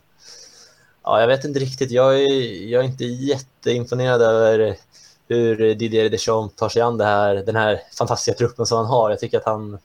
ja, 1.02 1.20
jag 1.20 1.28
vet 1.28 1.44
inte 1.44 1.60
riktigt. 1.60 1.90
Jag 1.90 2.20
är, 2.20 2.66
jag 2.68 2.84
är 2.84 2.88
inte 2.88 3.04
jätteimponerad 3.04 4.22
över 4.22 4.76
hur 5.28 5.74
Didier 5.74 6.10
Deschamps 6.10 6.56
tar 6.56 6.68
sig 6.68 6.82
an 6.82 6.98
det 6.98 7.04
här, 7.04 7.34
den 7.34 7.56
här 7.56 7.80
fantastiska 7.98 8.38
truppen 8.38 8.66
som 8.66 8.78
han 8.78 8.86
har. 8.86 9.10
Jag 9.10 9.20
tycker 9.20 9.38
att 9.38 9.46
han... 9.46 9.78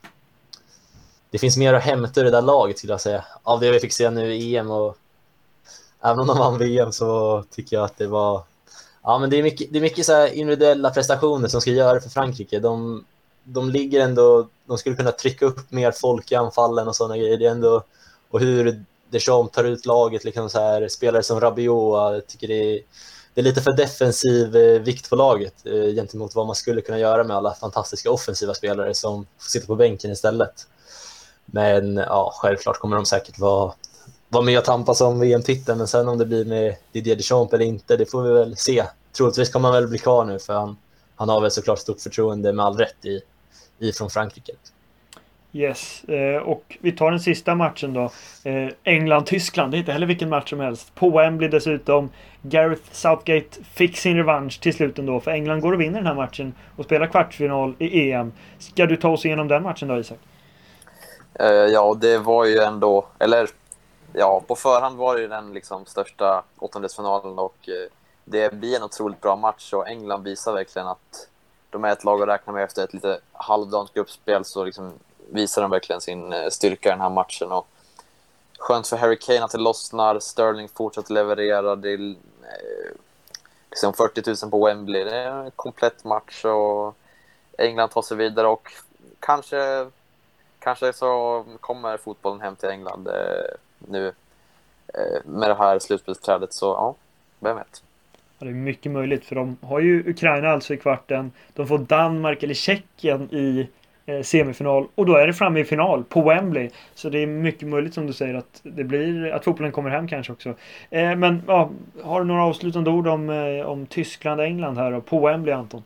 Det 1.30 1.38
finns 1.38 1.56
mer 1.56 1.74
att 1.74 1.82
hämta 1.82 2.20
ur 2.20 2.24
det 2.24 2.30
där 2.30 2.42
laget 2.42 2.78
skulle 2.78 2.92
jag 2.92 3.00
säga. 3.00 3.24
Av 3.42 3.60
det 3.60 3.70
vi 3.70 3.80
fick 3.80 3.92
se 3.92 4.10
nu 4.10 4.34
i 4.34 4.56
EM 4.56 4.70
och 4.70 4.96
även 6.02 6.20
om 6.20 6.26
de 6.26 6.38
vann 6.38 6.58
VM 6.58 6.92
så 6.92 7.44
tycker 7.50 7.76
jag 7.76 7.84
att 7.84 7.98
det 7.98 8.06
var 8.06 8.42
Ja, 9.06 9.18
men 9.18 9.30
det 9.30 9.38
är 9.38 9.42
mycket, 9.42 9.72
det 9.72 9.78
är 9.78 9.82
mycket 9.82 10.06
så 10.06 10.26
individuella 10.26 10.90
prestationer 10.90 11.48
som 11.48 11.60
ska 11.60 11.70
göra 11.70 12.00
för 12.00 12.10
Frankrike. 12.10 12.58
De, 12.58 13.04
de 13.44 13.70
ligger 13.70 14.00
ändå, 14.00 14.48
de 14.66 14.78
skulle 14.78 14.96
kunna 14.96 15.12
trycka 15.12 15.46
upp 15.46 15.70
mer 15.70 15.92
folk 15.92 16.32
i 16.32 16.34
anfallen 16.34 16.88
och 16.88 16.96
sådana 16.96 17.16
grejer. 17.16 17.38
Det 17.38 17.46
är 17.46 17.50
ändå, 17.50 17.82
och 18.30 18.40
hur 18.40 18.84
Deschamps 19.10 19.54
tar 19.54 19.64
ut 19.64 19.86
laget, 19.86 20.24
liksom 20.24 20.50
så 20.50 20.60
här, 20.60 20.88
spelare 20.88 21.22
som 21.22 21.40
Rabiot, 21.40 22.14
jag 22.14 22.26
tycker 22.26 22.48
det 22.48 22.54
är, 22.54 22.80
det 23.34 23.40
är 23.40 23.44
lite 23.44 23.60
för 23.60 23.72
defensiv 23.72 24.56
eh, 24.56 24.80
vikt 24.80 25.10
på 25.10 25.16
laget 25.16 25.66
eh, 25.66 25.94
gentemot 25.94 26.34
vad 26.34 26.46
man 26.46 26.56
skulle 26.56 26.80
kunna 26.80 26.98
göra 26.98 27.24
med 27.24 27.36
alla 27.36 27.54
fantastiska 27.54 28.10
offensiva 28.10 28.54
spelare 28.54 28.94
som 28.94 29.26
får 29.38 29.50
sitta 29.50 29.66
på 29.66 29.76
bänken 29.76 30.10
istället. 30.10 30.66
Men 31.46 31.96
ja, 31.96 32.32
självklart 32.34 32.78
kommer 32.78 32.96
de 32.96 33.06
säkert 33.06 33.38
vara 33.38 33.72
vara 34.34 34.44
med 34.44 34.58
och 34.58 34.64
tampas 34.64 35.00
om 35.00 35.20
VM-titeln, 35.20 35.78
men 35.78 35.86
sen 35.86 36.08
om 36.08 36.18
det 36.18 36.26
blir 36.26 36.44
med 36.44 36.76
Didier 36.92 37.16
Deschamps 37.16 37.52
eller 37.52 37.64
inte, 37.64 37.96
det 37.96 38.06
får 38.06 38.22
vi 38.22 38.32
väl 38.32 38.56
se. 38.56 38.84
Troligtvis 39.16 39.50
kommer 39.50 39.68
han 39.68 39.80
väl 39.82 39.88
bli 39.88 39.98
kvar 39.98 40.24
nu, 40.24 40.38
för 40.38 40.52
han, 40.52 40.76
han 41.16 41.28
har 41.28 41.40
väl 41.40 41.50
såklart 41.50 41.78
stort 41.78 42.00
förtroende 42.00 42.52
med 42.52 42.64
all 42.64 42.76
rätt 42.76 43.04
i, 43.04 43.20
i 43.78 43.92
från 43.92 44.10
Frankrike. 44.10 44.52
Yes, 45.52 46.04
eh, 46.04 46.42
och 46.42 46.78
vi 46.80 46.92
tar 46.92 47.10
den 47.10 47.20
sista 47.20 47.54
matchen 47.54 47.92
då. 47.92 48.10
Eh, 48.44 48.68
England-Tyskland, 48.84 49.70
det 49.70 49.76
är 49.76 49.78
inte 49.78 49.92
heller 49.92 50.06
vilken 50.06 50.28
match 50.28 50.50
som 50.50 50.60
helst. 50.60 50.94
På 50.94 51.10
Wembley 51.10 51.48
dessutom. 51.48 52.10
Gareth 52.42 52.82
Southgate 52.92 53.64
fick 53.74 53.96
sin 53.96 54.16
revansch 54.16 54.60
till 54.60 54.74
slut 54.74 54.98
ändå, 54.98 55.20
för 55.20 55.30
England 55.30 55.60
går 55.60 55.72
och 55.72 55.80
vinner 55.80 55.98
den 55.98 56.06
här 56.06 56.14
matchen 56.14 56.54
och 56.76 56.84
spelar 56.84 57.06
kvartsfinal 57.06 57.74
i 57.78 58.12
EM. 58.12 58.32
Ska 58.58 58.86
du 58.86 58.96
ta 58.96 59.08
oss 59.08 59.24
igenom 59.24 59.48
den 59.48 59.62
matchen 59.62 59.88
då, 59.88 59.98
Isak? 59.98 60.18
Uh, 61.40 61.46
ja, 61.48 61.96
det 62.00 62.18
var 62.18 62.44
ju 62.44 62.58
ändå, 62.58 63.06
eller 63.18 63.48
ja, 64.14 64.42
på 64.46 64.56
förhand 64.56 64.96
var 64.96 65.16
det 65.16 65.28
den 65.28 65.52
liksom 65.52 65.86
största 65.86 66.44
åttondelsfinalen 66.58 67.38
och 67.38 67.68
eh, 67.68 67.90
det 68.24 68.54
blir 68.54 68.76
en 68.76 68.82
otroligt 68.82 69.20
bra 69.20 69.36
match 69.36 69.72
och 69.72 69.88
England 69.88 70.22
visar 70.22 70.52
verkligen 70.52 70.88
att 70.88 71.28
de 71.70 71.84
är 71.84 71.92
ett 71.92 72.04
lag 72.04 72.22
att 72.22 72.28
räkna 72.28 72.52
med 72.52 72.64
efter 72.64 72.84
ett 72.84 72.94
lite 72.94 73.20
halvdant 73.32 73.94
gruppspel 73.94 74.44
så 74.44 74.64
liksom 74.64 74.92
visar 75.30 75.62
de 75.62 75.70
verkligen 75.70 76.00
sin 76.00 76.32
eh, 76.32 76.48
styrka 76.48 76.88
i 76.88 76.92
den 76.92 77.00
här 77.00 77.10
matchen. 77.10 77.52
Och 77.52 77.66
skönt 78.58 78.88
för 78.88 78.96
Harry 78.96 79.18
Kane 79.18 79.44
att 79.44 79.50
det 79.50 79.58
lossnar, 79.58 80.20
Sterling 80.20 80.68
fortsätter 80.68 81.14
leverera, 81.14 81.76
det 81.76 81.90
är 81.90 82.10
eh, 82.10 82.92
liksom 83.70 83.94
40 83.94 84.44
000 84.44 84.50
på 84.50 84.66
Wembley, 84.66 85.04
det 85.04 85.16
är 85.16 85.30
en 85.30 85.50
komplett 85.50 86.04
match 86.04 86.44
och 86.44 86.96
England 87.58 87.88
tar 87.88 88.02
sig 88.02 88.16
vidare 88.16 88.46
och 88.46 88.72
kanske, 89.20 89.90
kanske 90.58 90.92
så 90.92 91.44
kommer 91.60 91.96
fotbollen 91.96 92.40
hem 92.40 92.56
till 92.56 92.68
England 92.68 93.08
nu 93.88 94.12
eh, 94.94 95.24
med 95.24 95.50
det 95.50 95.54
här 95.54 95.78
slutspelsträdet. 95.78 96.52
Så 96.52 96.66
ja, 96.66 96.94
vem 97.38 97.56
vet. 97.56 97.82
Ja, 98.38 98.44
det 98.44 98.50
är 98.50 98.54
mycket 98.54 98.92
möjligt 98.92 99.24
för 99.24 99.34
de 99.34 99.56
har 99.60 99.80
ju 99.80 100.10
Ukraina 100.10 100.48
alltså 100.48 100.74
i 100.74 100.76
kvarten. 100.76 101.32
De 101.54 101.66
får 101.66 101.78
Danmark 101.78 102.42
eller 102.42 102.54
Tjeckien 102.54 103.34
i 103.34 103.68
eh, 104.06 104.22
semifinal 104.22 104.86
och 104.94 105.06
då 105.06 105.16
är 105.16 105.26
det 105.26 105.32
framme 105.32 105.60
i 105.60 105.64
final 105.64 106.04
på 106.04 106.22
Wembley. 106.22 106.70
Så 106.94 107.08
det 107.08 107.18
är 107.18 107.26
mycket 107.26 107.68
möjligt 107.68 107.94
som 107.94 108.06
du 108.06 108.12
säger 108.12 108.34
att 108.34 108.60
det 108.62 108.84
blir 108.84 109.32
att 109.32 109.44
fotbollen 109.44 109.72
kommer 109.72 109.90
hem 109.90 110.08
kanske 110.08 110.32
också. 110.32 110.48
Eh, 110.90 111.16
men 111.16 111.42
ja, 111.46 111.70
har 112.02 112.20
du 112.20 112.26
några 112.26 112.44
avslutande 112.44 112.90
ord 112.90 113.06
om, 113.06 113.28
om 113.66 113.86
Tyskland 113.86 114.40
England 114.40 114.78
här 114.78 114.92
och 114.92 115.06
på 115.06 115.26
Wembley 115.26 115.54
Anton? 115.54 115.82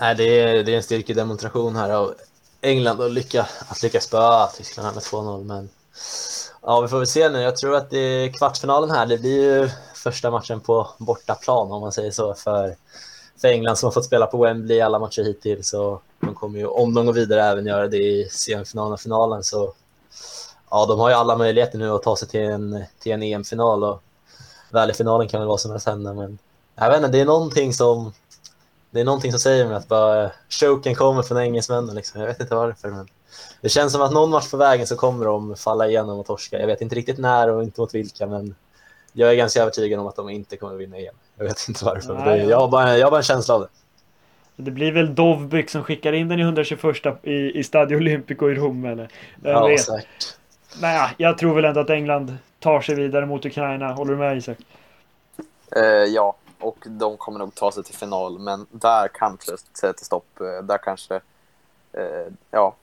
Nej, 0.00 0.14
det 0.14 0.40
är, 0.40 0.64
det 0.64 0.72
är 0.72 0.76
en 0.76 0.82
styrkedemonstration 0.82 1.76
här 1.76 1.90
av 1.90 2.14
England 2.60 3.00
och 3.00 3.10
lycka, 3.10 3.46
att 3.68 3.82
lyckas 3.82 4.04
spöa 4.04 4.46
Tyskland 4.46 4.86
här 4.86 4.94
med 4.94 5.02
2-0 5.02 5.44
men 5.44 5.68
Ja, 6.64 6.80
vi 6.80 6.88
får 6.88 6.98
väl 6.98 7.06
se 7.06 7.28
nu. 7.28 7.40
Jag 7.40 7.56
tror 7.56 7.76
att 7.76 7.90
det 7.90 8.28
kvartsfinalen 8.28 8.90
här. 8.90 9.06
Det 9.06 9.18
blir 9.18 9.42
ju 9.42 9.68
första 9.94 10.30
matchen 10.30 10.60
på 10.60 10.90
bortaplan 10.98 11.72
om 11.72 11.80
man 11.80 11.92
säger 11.92 12.10
så 12.10 12.34
för, 12.34 12.76
för 13.40 13.48
England 13.48 13.76
som 13.76 13.86
har 13.86 13.92
fått 13.92 14.04
spela 14.04 14.26
på 14.26 14.38
Wembley 14.38 14.80
alla 14.80 14.98
matcher 14.98 15.22
hittills. 15.24 15.68
Så 15.68 16.00
de 16.20 16.34
kommer 16.34 16.58
ju, 16.58 16.66
om 16.66 16.94
de 16.94 17.06
går 17.06 17.12
vidare, 17.12 17.42
även 17.42 17.66
göra 17.66 17.88
det 17.88 17.96
i 17.96 18.28
semifinalen 18.28 18.92
och 18.92 19.00
finalen. 19.00 19.42
Så 19.42 19.72
ja, 20.70 20.86
de 20.86 20.98
har 20.98 21.08
ju 21.08 21.14
alla 21.14 21.36
möjligheter 21.36 21.78
nu 21.78 21.90
att 21.90 22.02
ta 22.02 22.16
sig 22.16 22.28
till 22.28 22.40
en, 22.40 22.84
till 22.98 23.12
en 23.12 23.22
EM-final 23.22 23.84
och 23.84 24.02
väl 24.70 24.90
i 24.90 24.94
finalen 24.94 25.28
kan 25.28 25.40
väl 25.40 25.48
vara 25.48 25.58
som 25.58 25.70
helst 25.70 25.86
hända. 25.86 26.14
Men 26.14 26.38
jag 26.74 26.88
vet 26.88 26.96
inte, 26.96 27.08
det 27.08 27.20
är 27.20 27.24
någonting 27.24 27.72
som 27.72 28.12
det 28.90 29.00
är 29.00 29.04
någonting 29.04 29.32
som 29.32 29.40
säger 29.40 29.66
mig 29.66 29.76
att 29.76 29.88
bara 29.88 30.30
choken 30.48 30.94
kommer 30.94 31.22
från 31.22 31.38
engelsmännen. 31.38 31.94
Liksom. 31.94 32.20
Jag 32.20 32.28
vet 32.28 32.40
inte 32.40 32.54
varför, 32.54 32.88
men 32.88 33.08
det 33.60 33.68
känns 33.68 33.92
som 33.92 34.02
att 34.02 34.12
någon 34.12 34.30
match 34.30 34.50
på 34.50 34.56
vägen 34.56 34.86
så 34.86 34.96
kommer 34.96 35.24
de 35.24 35.56
falla 35.56 35.88
igenom 35.88 36.18
och 36.18 36.26
torska. 36.26 36.60
Jag 36.60 36.66
vet 36.66 36.80
inte 36.80 36.94
riktigt 36.94 37.18
när 37.18 37.50
och 37.50 37.62
inte 37.62 37.80
mot 37.80 37.94
vilka, 37.94 38.26
men 38.26 38.54
jag 39.12 39.30
är 39.30 39.34
ganska 39.34 39.60
övertygad 39.60 40.00
om 40.00 40.06
att 40.06 40.16
de 40.16 40.30
inte 40.30 40.56
kommer 40.56 40.74
vinna 40.74 40.98
igen. 40.98 41.14
Jag 41.36 41.44
vet 41.44 41.68
inte 41.68 41.84
varför. 41.84 42.14
Nej, 42.14 42.38
det, 42.38 42.44
jag, 42.44 42.60
har 42.60 42.68
bara, 42.68 42.98
jag 42.98 43.06
har 43.06 43.10
bara 43.10 43.16
en 43.16 43.22
känsla 43.22 43.54
av 43.54 43.60
det. 43.60 43.68
Det 44.56 44.70
blir 44.70 44.92
väl 44.92 45.14
Dovbyk 45.14 45.70
som 45.70 45.84
skickar 45.84 46.12
in 46.12 46.28
den 46.28 46.38
i 46.38 46.42
121 46.42 46.96
i, 47.22 47.58
i 47.58 47.64
Stadio 47.64 47.96
Olimpico 47.96 48.50
i 48.50 48.54
Rom 48.54 48.84
eller? 48.84 49.08
Jag 49.42 49.52
ja, 49.52 49.66
vet. 49.66 49.80
säkert. 49.80 50.36
Nej, 50.80 51.10
jag 51.16 51.38
tror 51.38 51.54
väl 51.54 51.64
ändå 51.64 51.80
att 51.80 51.90
England 51.90 52.36
tar 52.58 52.80
sig 52.80 52.94
vidare 52.94 53.26
mot 53.26 53.46
Ukraina. 53.46 53.92
Håller 53.92 54.12
du 54.12 54.18
med 54.18 54.36
Isak? 54.36 54.58
Uh, 55.76 55.84
ja, 55.84 56.36
och 56.58 56.78
de 56.86 57.16
kommer 57.16 57.38
nog 57.38 57.54
ta 57.54 57.72
sig 57.72 57.84
till 57.84 57.94
final, 57.94 58.38
men 58.38 58.66
där 58.70 59.08
kanske 59.08 59.52
sätter 59.80 60.04
stopp. 60.04 60.40
Eh, 60.40 60.64
där 60.64 60.78
kanske, 60.78 61.14
uh, 61.14 62.32
ja, 62.50 62.74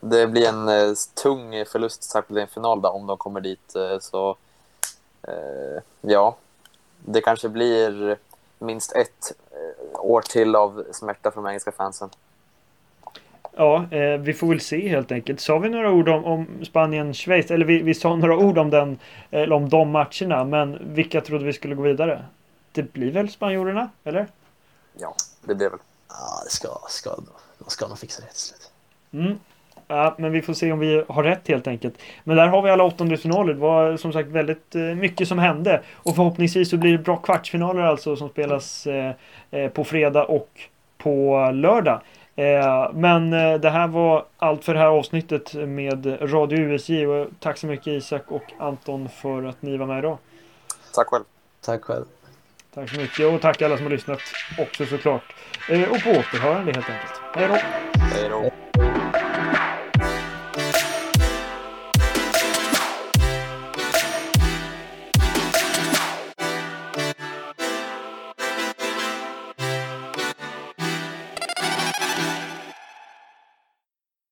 det 0.00 0.26
blir 0.26 0.48
en 0.48 0.68
eh, 0.68 0.94
tung 1.14 1.64
förlust 1.64 2.02
särskilt 2.02 2.38
i 2.38 2.42
en 2.42 2.48
final 2.48 2.82
då, 2.82 2.88
om 2.88 3.06
de 3.06 3.16
kommer 3.16 3.40
dit. 3.40 3.76
Eh, 3.76 3.98
så 3.98 4.36
eh, 5.22 5.82
ja, 6.00 6.36
det 7.04 7.20
kanske 7.20 7.48
blir 7.48 8.16
minst 8.58 8.92
ett 8.92 9.32
eh, 9.50 10.00
år 10.00 10.20
till 10.20 10.56
av 10.56 10.84
smärta 10.92 11.30
för 11.30 11.42
de 11.42 11.48
engelska 11.48 11.72
fansen. 11.72 12.10
Ja, 13.56 13.86
eh, 13.90 14.20
vi 14.20 14.34
får 14.34 14.46
väl 14.46 14.60
se 14.60 14.88
helt 14.88 15.12
enkelt. 15.12 15.40
Sa 15.40 15.58
vi 15.58 15.68
några 15.68 15.90
ord 15.90 16.08
om, 16.08 16.24
om 16.24 16.46
Spanien-Schweiz? 16.62 17.50
Eller 17.50 17.66
vi, 17.66 17.82
vi 17.82 17.94
sa 17.94 18.16
några 18.16 18.36
ord 18.36 18.58
om, 18.58 18.70
den, 18.70 18.98
eller 19.30 19.56
om 19.56 19.68
de 19.68 19.90
matcherna, 19.90 20.44
men 20.44 20.94
vilka 20.94 21.20
trodde 21.20 21.44
vi 21.44 21.52
skulle 21.52 21.74
gå 21.74 21.82
vidare? 21.82 22.24
Det 22.72 22.82
blir 22.82 23.12
väl 23.12 23.30
spanjorerna, 23.30 23.90
eller? 24.04 24.26
Ja, 24.98 25.14
det 25.44 25.54
blir 25.54 25.70
väl. 25.70 25.78
Ja, 26.08 26.42
det 26.44 26.50
ska, 26.50 26.68
ska, 26.88 27.16
de 27.58 27.70
ska 27.70 27.88
nog 27.88 27.98
fixa 27.98 28.22
det 28.22 28.28
till 28.28 28.40
slut. 28.40 28.71
Mm. 29.12 29.38
Ja, 29.88 30.14
men 30.18 30.32
vi 30.32 30.42
får 30.42 30.54
se 30.54 30.72
om 30.72 30.78
vi 30.78 31.04
har 31.08 31.22
rätt 31.22 31.48
helt 31.48 31.66
enkelt. 31.66 31.94
Men 32.24 32.36
där 32.36 32.48
har 32.48 32.62
vi 32.62 32.70
alla 32.70 32.84
åttondelsfinaler. 32.84 33.54
Det 33.54 33.60
var 33.60 33.96
som 33.96 34.12
sagt 34.12 34.28
väldigt 34.28 34.74
eh, 34.74 34.80
mycket 34.80 35.28
som 35.28 35.38
hände. 35.38 35.82
Och 35.94 36.16
förhoppningsvis 36.16 36.70
så 36.70 36.76
blir 36.76 36.92
det 36.92 37.04
bra 37.04 37.16
kvartsfinaler 37.16 37.82
alltså 37.82 38.16
som 38.16 38.28
spelas 38.28 38.86
eh, 38.86 39.12
eh 39.50 39.68
på 39.68 39.84
fredag 39.84 40.24
och 40.24 40.48
på 40.98 41.50
lördag. 41.54 42.00
Men 42.92 43.30
det 43.60 43.70
här 43.70 43.86
var 43.86 44.24
allt 44.38 44.64
för 44.64 44.74
det 44.74 44.80
här 44.80 44.86
avsnittet 44.86 45.54
med 45.54 46.32
Radio 46.32 46.58
USJ. 46.58 47.06
Och 47.06 47.28
tack 47.40 47.58
så 47.58 47.66
mycket 47.66 47.86
Isak 47.86 48.22
och 48.28 48.42
Anton 48.58 49.08
för 49.08 49.44
att 49.44 49.62
ni 49.62 49.76
var 49.76 49.86
med 49.86 49.98
idag. 49.98 50.18
Tack 50.94 51.06
själv. 51.06 51.24
Tack 51.64 51.82
själv. 51.82 52.04
Tack 52.74 52.90
så 52.90 53.00
mycket 53.00 53.34
och 53.34 53.40
tack 53.40 53.62
alla 53.62 53.76
som 53.76 53.86
har 53.86 53.90
lyssnat 53.90 54.20
också 54.58 54.86
såklart. 54.86 55.34
och 55.68 56.02
på 56.02 56.10
återhörande 56.10 56.72
helt 56.72 56.90
enkelt. 56.90 57.20
Hej 57.34 57.48
då! 57.48 57.54
Hej 57.98 58.28
då! 58.28 58.81